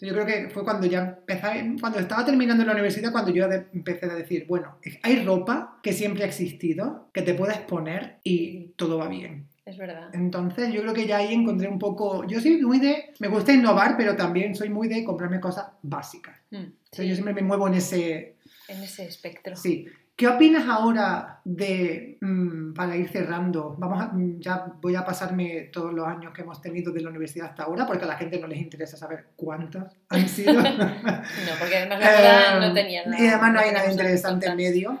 Yo 0.00 0.12
creo 0.12 0.26
que 0.26 0.50
fue 0.50 0.64
cuando 0.64 0.86
ya 0.86 1.16
empecé, 1.18 1.76
cuando 1.80 1.98
estaba 1.98 2.24
terminando 2.26 2.64
la 2.64 2.72
universidad, 2.72 3.12
cuando 3.12 3.30
yo 3.30 3.46
empecé 3.72 4.06
a 4.06 4.14
decir, 4.14 4.44
bueno, 4.46 4.76
hay 5.02 5.24
ropa 5.24 5.78
que 5.82 5.92
siempre 5.92 6.24
ha 6.24 6.26
existido, 6.26 7.08
que 7.14 7.22
te 7.22 7.32
puedes 7.34 7.58
poner 7.58 8.18
y 8.24 8.72
todo 8.76 8.98
va 8.98 9.08
bien. 9.08 9.46
Es 9.66 9.78
verdad. 9.78 10.10
Entonces 10.12 10.72
yo 10.72 10.82
creo 10.82 10.92
que 10.92 11.06
ya 11.06 11.18
ahí 11.18 11.32
encontré 11.32 11.68
un 11.68 11.78
poco, 11.78 12.26
yo 12.26 12.38
soy 12.40 12.60
muy 12.60 12.78
de, 12.80 13.14
me 13.18 13.28
gusta 13.28 13.52
innovar, 13.52 13.96
pero 13.96 14.14
también 14.14 14.54
soy 14.54 14.68
muy 14.68 14.88
de 14.88 15.02
comprarme 15.04 15.40
cosas 15.40 15.66
básicas. 15.82 16.38
Mm, 16.50 16.64
sí, 16.92 17.08
yo 17.08 17.14
siempre 17.14 17.32
me 17.34 17.42
muevo 17.42 17.66
en 17.68 17.74
ese, 17.74 18.36
En 18.68 18.82
ese 18.82 19.04
espectro. 19.06 19.56
sí. 19.56 19.86
¿Qué 20.16 20.28
opinas 20.28 20.68
ahora 20.68 21.40
de, 21.44 22.18
mm, 22.20 22.72
para 22.72 22.96
ir 22.96 23.08
cerrando, 23.08 23.74
vamos 23.76 24.00
a, 24.00 24.06
mm, 24.12 24.38
ya 24.38 24.64
voy 24.80 24.94
a 24.94 25.04
pasarme 25.04 25.70
todos 25.72 25.92
los 25.92 26.06
años 26.06 26.32
que 26.32 26.42
hemos 26.42 26.62
tenido 26.62 26.92
de 26.92 27.00
la 27.00 27.10
universidad 27.10 27.48
hasta 27.48 27.64
ahora, 27.64 27.84
porque 27.84 28.04
a 28.04 28.06
la 28.06 28.16
gente 28.16 28.38
no 28.38 28.46
les 28.46 28.60
interesa 28.60 28.96
saber 28.96 29.30
cuántos 29.34 29.82
han 30.10 30.28
sido. 30.28 30.52
No, 30.62 31.52
porque 31.58 31.76
además 31.78 31.98
la 31.98 32.10
verdad 32.10 32.56
Eh, 32.58 32.68
no 32.68 32.74
tenía 32.74 33.04
nada. 33.06 33.24
Y 33.24 33.26
además 33.26 33.52
no 33.54 33.58
hay 33.58 33.72
nada 33.72 33.90
interesante 33.90 34.46
en 34.46 34.56
medio. 34.56 35.00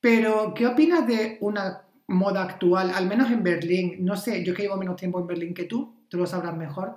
Pero, 0.00 0.54
¿qué 0.54 0.66
opinas 0.68 1.08
de 1.08 1.38
una 1.40 1.82
moda 2.12 2.42
actual, 2.42 2.92
al 2.94 3.06
menos 3.06 3.30
en 3.30 3.42
Berlín? 3.42 3.96
No 4.00 4.16
sé, 4.16 4.44
yo 4.44 4.54
que 4.54 4.62
llevo 4.62 4.76
menos 4.76 4.96
tiempo 4.96 5.18
en 5.20 5.26
Berlín 5.26 5.54
que 5.54 5.64
tú, 5.64 5.94
tú 6.08 6.18
lo 6.18 6.26
sabrás 6.26 6.56
mejor. 6.56 6.96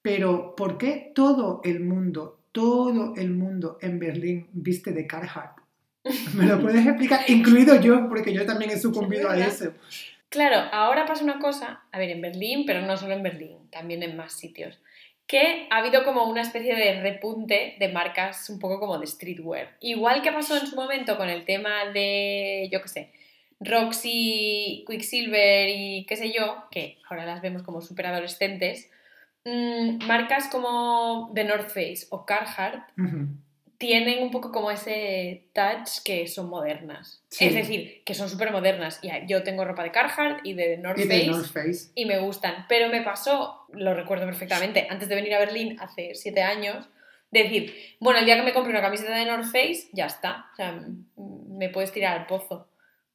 Pero, 0.00 0.56
¿por 0.56 0.78
qué 0.78 1.12
todo 1.14 1.60
el 1.64 1.80
mundo, 1.80 2.40
todo 2.52 3.14
el 3.16 3.30
mundo 3.30 3.78
en 3.80 3.98
Berlín 3.98 4.48
viste 4.52 4.92
de 4.92 5.06
Carhartt? 5.06 5.58
¿Me 6.34 6.46
lo 6.46 6.60
puedes 6.60 6.84
explicar? 6.86 7.20
Incluido 7.28 7.80
yo, 7.80 8.08
porque 8.08 8.32
yo 8.32 8.44
también 8.44 8.70
he 8.70 8.78
sucumbido 8.78 9.30
a 9.30 9.38
eso. 9.38 9.72
Claro, 10.28 10.56
ahora 10.72 11.04
pasa 11.04 11.22
una 11.22 11.38
cosa, 11.38 11.82
a 11.92 11.98
ver, 11.98 12.10
en 12.10 12.22
Berlín, 12.22 12.64
pero 12.66 12.80
no 12.80 12.96
solo 12.96 13.12
en 13.12 13.22
Berlín, 13.22 13.68
también 13.70 14.02
en 14.02 14.16
más 14.16 14.32
sitios, 14.32 14.80
que 15.26 15.68
ha 15.70 15.76
habido 15.76 16.04
como 16.04 16.24
una 16.24 16.40
especie 16.40 16.74
de 16.74 17.02
repunte 17.02 17.76
de 17.78 17.88
marcas 17.88 18.48
un 18.48 18.58
poco 18.58 18.80
como 18.80 18.98
de 18.98 19.06
streetwear. 19.06 19.76
Igual 19.80 20.22
que 20.22 20.32
pasó 20.32 20.56
en 20.56 20.66
su 20.66 20.74
momento 20.74 21.16
con 21.16 21.28
el 21.28 21.44
tema 21.44 21.84
de, 21.92 22.68
yo 22.72 22.80
qué 22.80 22.88
sé, 22.88 23.12
Roxy, 23.64 24.84
Quicksilver 24.86 25.68
y 25.68 26.04
qué 26.06 26.16
sé 26.16 26.32
yo, 26.32 26.64
que 26.70 26.98
ahora 27.08 27.26
las 27.26 27.42
vemos 27.42 27.62
como 27.62 27.80
súper 27.80 28.06
adolescentes, 28.06 28.90
mm, 29.44 30.04
marcas 30.06 30.48
como 30.48 31.30
The 31.34 31.44
North 31.44 31.68
Face 31.68 32.06
o 32.10 32.24
Carhartt 32.26 32.90
tienen 33.82 34.22
un 34.22 34.30
poco 34.30 34.52
como 34.52 34.70
ese 34.70 35.48
touch 35.52 36.04
que 36.04 36.28
son 36.28 36.48
modernas. 36.48 37.24
Sí. 37.30 37.46
Es 37.46 37.54
decir, 37.54 38.04
que 38.04 38.14
son 38.14 38.28
súper 38.30 38.52
modernas. 38.52 39.00
Y 39.02 39.10
Yo 39.26 39.42
tengo 39.42 39.64
ropa 39.64 39.82
de 39.82 39.90
Carhartt 39.90 40.46
y 40.46 40.54
de 40.54 40.76
North 40.76 41.00
Y 41.00 41.02
Face 41.02 41.18
de 41.18 41.26
North 41.26 41.52
Face. 41.52 41.90
y 41.96 42.04
me 42.04 42.20
gustan. 42.20 42.66
Pero 42.68 42.90
me 42.90 43.02
pasó, 43.02 43.66
lo 43.72 43.92
recuerdo 43.92 44.24
perfectamente, 44.24 44.86
antes 44.88 45.08
de 45.08 45.16
venir 45.16 45.34
a 45.34 45.40
Berlín 45.40 45.78
hace 45.80 46.14
siete 46.14 46.42
años, 46.42 46.88
decir, 47.32 47.74
bueno, 47.98 48.20
el 48.20 48.24
día 48.24 48.36
que 48.36 48.44
me 48.44 48.52
compre 48.52 48.70
una 48.70 48.82
camiseta 48.82 49.16
de 49.16 49.26
North 49.26 49.46
Face, 49.46 49.88
ya 49.92 50.06
está. 50.06 50.46
O 50.52 50.54
sea, 50.54 50.80
me 51.16 51.68
puedes 51.68 51.90
tirar 51.90 52.16
al 52.20 52.26
pozo. 52.26 52.68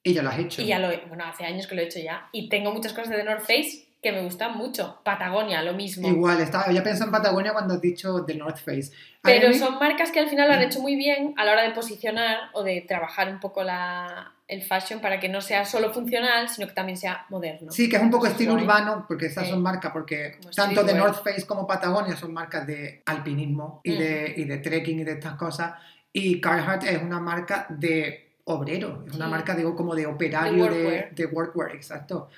Y 0.09 0.13
ya 0.13 0.23
lo 0.23 0.29
has 0.29 0.39
hecho. 0.39 0.61
Y 0.61 0.65
ya 0.67 0.79
lo 0.79 0.89
he, 0.91 0.97
bueno, 1.07 1.25
hace 1.25 1.45
años 1.45 1.67
que 1.67 1.75
lo 1.75 1.81
he 1.81 1.85
hecho 1.85 1.99
ya. 1.99 2.27
Y 2.31 2.49
tengo 2.49 2.71
muchas 2.73 2.93
cosas 2.93 3.09
de 3.09 3.17
The 3.17 3.23
North 3.23 3.41
Face 3.41 3.85
que 4.01 4.11
me 4.11 4.21
gustan 4.21 4.55
mucho. 4.57 4.99
Patagonia, 5.03 5.61
lo 5.63 5.73
mismo. 5.73 6.07
Igual, 6.07 6.39
estaba, 6.39 6.71
ya 6.71 6.83
pensé 6.83 7.03
en 7.03 7.11
Patagonia 7.11 7.51
cuando 7.53 7.73
has 7.73 7.81
dicho 7.81 8.23
The 8.25 8.35
North 8.35 8.57
Face. 8.59 8.91
Pero 9.23 9.49
mí- 9.49 9.55
son 9.55 9.79
marcas 9.79 10.11
que 10.11 10.19
al 10.19 10.29
final 10.29 10.47
lo 10.47 10.53
han 10.53 10.61
hecho 10.61 10.79
muy 10.81 10.95
bien 10.95 11.33
a 11.35 11.43
la 11.43 11.51
hora 11.53 11.63
de 11.63 11.71
posicionar 11.71 12.49
o 12.53 12.63
de 12.63 12.81
trabajar 12.87 13.27
un 13.29 13.39
poco 13.39 13.63
la, 13.63 14.33
el 14.47 14.61
fashion 14.61 15.01
para 15.01 15.19
que 15.19 15.27
no 15.29 15.41
sea 15.41 15.65
solo 15.65 15.91
funcional, 15.91 16.47
sino 16.47 16.67
que 16.67 16.73
también 16.73 16.95
sea 16.97 17.25
moderno. 17.29 17.71
Sí, 17.71 17.89
que 17.89 17.95
es 17.97 18.01
un 18.03 18.11
poco 18.11 18.27
estilo 18.27 18.53
urbano, 18.53 19.03
porque 19.07 19.25
estas 19.25 19.45
Sí. 19.45 19.49
son 19.49 19.63
marcas, 19.63 19.91
porque 19.91 20.35
Como 20.39 20.51
tanto 20.51 20.83
de. 20.83 20.93
North 20.93 21.23
Face 21.23 21.45
como 21.47 21.65
Patagonia 21.65 22.15
son 22.15 22.31
marcas 22.33 22.67
de 22.67 23.01
alpinismo 23.05 23.81
y, 23.83 23.91
Mm. 23.93 23.97
de, 23.97 24.33
y 24.37 24.43
de 24.45 24.57
trekking 24.59 24.99
y 24.99 25.03
de 25.05 25.13
estas 25.13 25.33
cosas. 25.33 25.73
Y 26.13 26.39
Carhartt 26.39 26.83
es 26.83 27.01
una 27.01 27.19
marca 27.19 27.65
de 27.69 28.26
obrero, 28.47 29.03
es 29.07 29.15
una 29.15 29.25
Sí. 29.25 29.31
marca 29.31 29.55
digo, 29.55 29.75
como 29.75 29.93
de 29.95 30.05
operario, 30.07 30.63
de, 30.65 30.69
workwear. 30.69 31.15
de 31.15 31.25
workwear, 31.25 31.75
exacto. 31.75 32.29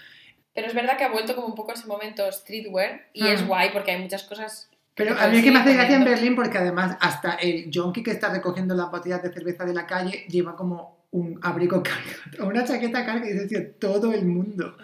Pero 0.54 0.68
es 0.68 0.74
verdad 0.74 0.98
que 0.98 1.04
ha 1.06 1.12
vuelto 1.12 1.36
como 1.36 1.48
un 1.48 1.56
poco 1.56 1.72
ese 1.72 1.88
momento 1.88 2.30
streetwear 2.32 3.08
y 3.14 3.24
Mm. 3.24 3.28
es 3.28 3.48
guay 3.48 3.70
porque 3.72 3.92
hay 3.92 4.02
muchas 4.02 4.24
cosas. 4.24 4.70
Pero 4.96 5.18
a 5.18 5.28
mí 5.28 5.38
es 5.38 5.44
que 5.44 5.52
me 5.52 5.60
hace 5.60 5.74
gracia 5.74 5.96
en. 5.96 6.04
Berlín 6.04 6.36
porque 6.36 6.58
además 6.58 6.98
hasta 7.00 7.36
el 7.36 7.70
junkie 7.74 8.04
que 8.04 8.12
está 8.12 8.30
recogiendo 8.34 8.76
las 8.76 8.92
botellas 8.92 9.24
de 9.24 9.32
cerveza 9.32 9.64
de 9.64 9.74
la 9.74 9.86
calle 9.88 10.26
lleva 10.28 10.56
como 10.58 11.00
un 11.12 11.40
abrigo 11.42 11.82
cargado, 11.84 12.48
una 12.48 12.66
chaqueta 12.66 13.06
cargada 13.06 13.28
y 13.30 13.34
dices, 13.34 13.48
tío, 13.48 13.72
todo 13.80 14.12
el 14.14 14.26
mundo 14.26 14.76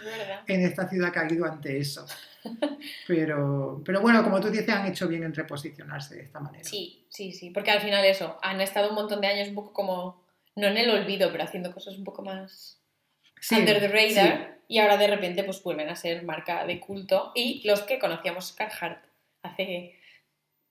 en 0.47 0.61
esta 0.61 0.87
ciudad 0.87 1.09
ha 1.09 1.11
caído 1.11 1.45
ante 1.45 1.77
eso. 1.79 2.05
Pero, 3.07 3.81
pero 3.83 4.01
bueno, 4.01 4.23
como 4.23 4.39
tú 4.39 4.49
dices, 4.49 4.69
han 4.69 4.85
hecho 4.85 5.07
bien 5.07 5.23
en 5.23 5.33
reposicionarse 5.33 6.15
de 6.15 6.21
esta 6.23 6.39
manera. 6.39 6.63
Sí, 6.63 7.03
sí, 7.09 7.31
sí. 7.31 7.49
Porque 7.49 7.71
al 7.71 7.81
final 7.81 8.05
eso, 8.05 8.37
han 8.43 8.61
estado 8.61 8.89
un 8.89 8.95
montón 8.95 9.19
de 9.21 9.27
años 9.27 9.47
un 9.49 9.55
poco 9.55 9.73
como, 9.73 10.21
no 10.55 10.67
en 10.67 10.77
el 10.77 10.89
olvido, 10.89 11.31
pero 11.31 11.43
haciendo 11.43 11.73
cosas 11.73 11.97
un 11.97 12.03
poco 12.03 12.21
más 12.23 12.79
Sí, 13.41 13.55
under 13.55 13.79
the 13.79 13.87
sí. 14.09 14.15
radar. 14.15 14.57
Y 14.67 14.79
ahora 14.79 14.97
de 14.97 15.07
repente 15.07 15.43
pues 15.43 15.61
vuelven 15.61 15.89
a 15.89 15.95
ser 15.95 16.23
marca 16.23 16.65
de 16.65 16.79
culto. 16.79 17.31
Y 17.35 17.61
los 17.67 17.81
que 17.81 17.99
conocíamos 17.99 18.51
Carhartt 18.53 19.03
hace 19.43 19.93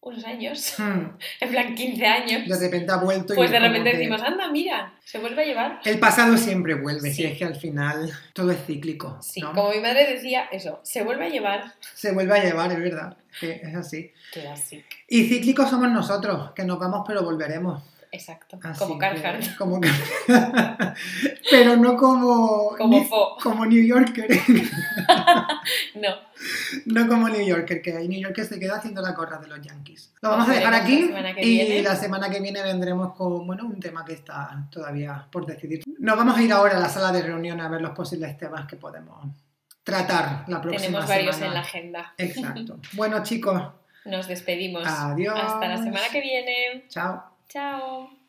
unos 0.01 0.24
años, 0.26 0.74
Hmm, 0.78 1.16
en 1.41 1.51
plan 1.51 1.74
15 1.74 2.05
años, 2.07 2.47
De 2.49 2.59
repente 2.66 2.93
ha 2.93 2.97
vuelto 2.97 3.32
y 3.32 3.37
pues 3.37 3.47
es 3.49 3.53
de 3.53 3.59
repente 3.61 3.91
que 3.93 3.97
decimos, 3.99 4.20
anda, 4.22 4.51
mira, 4.51 4.93
se 5.05 5.18
vuelve 5.18 5.43
a 5.43 5.47
llevar. 5.47 5.80
El 5.85 5.99
pasado 5.99 6.37
siempre 6.37 6.74
vuelve, 6.74 7.09
Sí. 7.11 7.14
si 7.14 7.24
es 7.24 7.39
que 7.39 7.45
al 7.45 7.57
final 7.57 8.11
todo 8.35 8.51
es 8.51 8.59
cíclico. 8.66 9.18
Sí, 9.22 9.41
¿no? 9.41 9.53
como 9.55 9.70
mi 9.70 9.80
madre 9.80 10.12
decía, 10.12 10.47
eso, 10.53 10.80
se 10.82 11.03
vuelve 11.05 11.26
a 11.26 11.28
llevar. 11.30 11.72
Se 11.95 12.12
vuelve 12.12 12.39
a 12.39 12.43
llevar, 12.45 12.70
es 12.72 12.80
verdad. 12.80 13.16
que 13.41 13.53
es 13.62 13.74
así. 13.74 14.12
Clásico. 14.32 14.87
Y 15.09 15.26
cíclicos 15.28 15.70
somos 15.70 15.91
nosotros, 15.91 16.51
que 16.55 16.64
nos 16.64 16.78
vamos 16.78 17.03
pero 17.07 17.22
volveremos. 17.22 17.82
Exacto. 18.15 18.59
Así 18.62 18.79
como 18.79 18.95
que- 18.99 19.07
Carhartt. 19.07 19.57
como 19.59 19.81
pero 21.51 21.77
no 21.77 21.97
como. 21.97 22.69
Como 22.79 22.99
ni- 22.99 23.09
como 23.43 23.67
New 23.67 23.85
Yorker. 23.85 24.29
No. 25.95 26.11
no 26.87 27.09
como 27.09 27.29
New 27.29 27.45
Yorker, 27.47 27.81
que 27.81 27.93
New 27.93 28.21
Yorker 28.21 28.45
se 28.45 28.59
queda 28.59 28.77
haciendo 28.77 29.01
la 29.01 29.12
gorra 29.12 29.39
de 29.39 29.47
los 29.49 29.61
Yankees. 29.62 30.12
Lo 30.21 30.31
vamos 30.31 30.49
a 30.49 30.53
dejar 30.53 30.75
aquí 30.75 31.01
la 31.03 31.07
semana 31.07 31.31
y 31.41 31.45
viene. 31.51 31.83
la 31.83 31.97
semana 31.97 32.29
que 32.31 32.41
viene 32.41 32.62
vendremos 32.62 33.15
con 33.15 33.47
bueno, 33.47 33.65
un 33.65 33.81
tema 33.81 34.05
que 34.05 34.12
está 34.12 34.67
todavía 34.71 35.27
por 35.31 35.47
decidir. 35.47 35.83
Nos 35.99 36.17
vamos 36.19 36.37
a 36.37 36.43
ir 36.43 36.53
ahora 36.53 36.77
a 36.77 36.81
la 36.81 36.89
sala 36.89 37.12
de 37.12 37.23
reuniones 37.23 37.65
a 37.65 37.69
ver 37.69 37.81
los 37.81 37.93
posibles 37.93 38.37
temas 38.37 38.67
que 38.67 38.77
podemos 38.77 39.27
tratar 39.83 40.45
la 40.49 40.61
próxima 40.61 40.87
Tenemos 40.87 41.09
varios 41.09 41.37
semana. 41.37 41.47
en 41.53 41.55
la 41.55 41.61
agenda. 41.67 42.15
Exacto. 42.19 42.79
Bueno, 42.93 43.23
chicos, 43.23 43.62
Nos 44.05 44.29
despedimos. 44.29 44.87
adiós. 44.87 45.39
Hasta 45.41 45.67
la 45.69 45.77
semana 45.79 46.05
que 46.12 46.21
viene. 46.21 46.85
Chao. 46.89 47.34
Chao. 47.49 48.14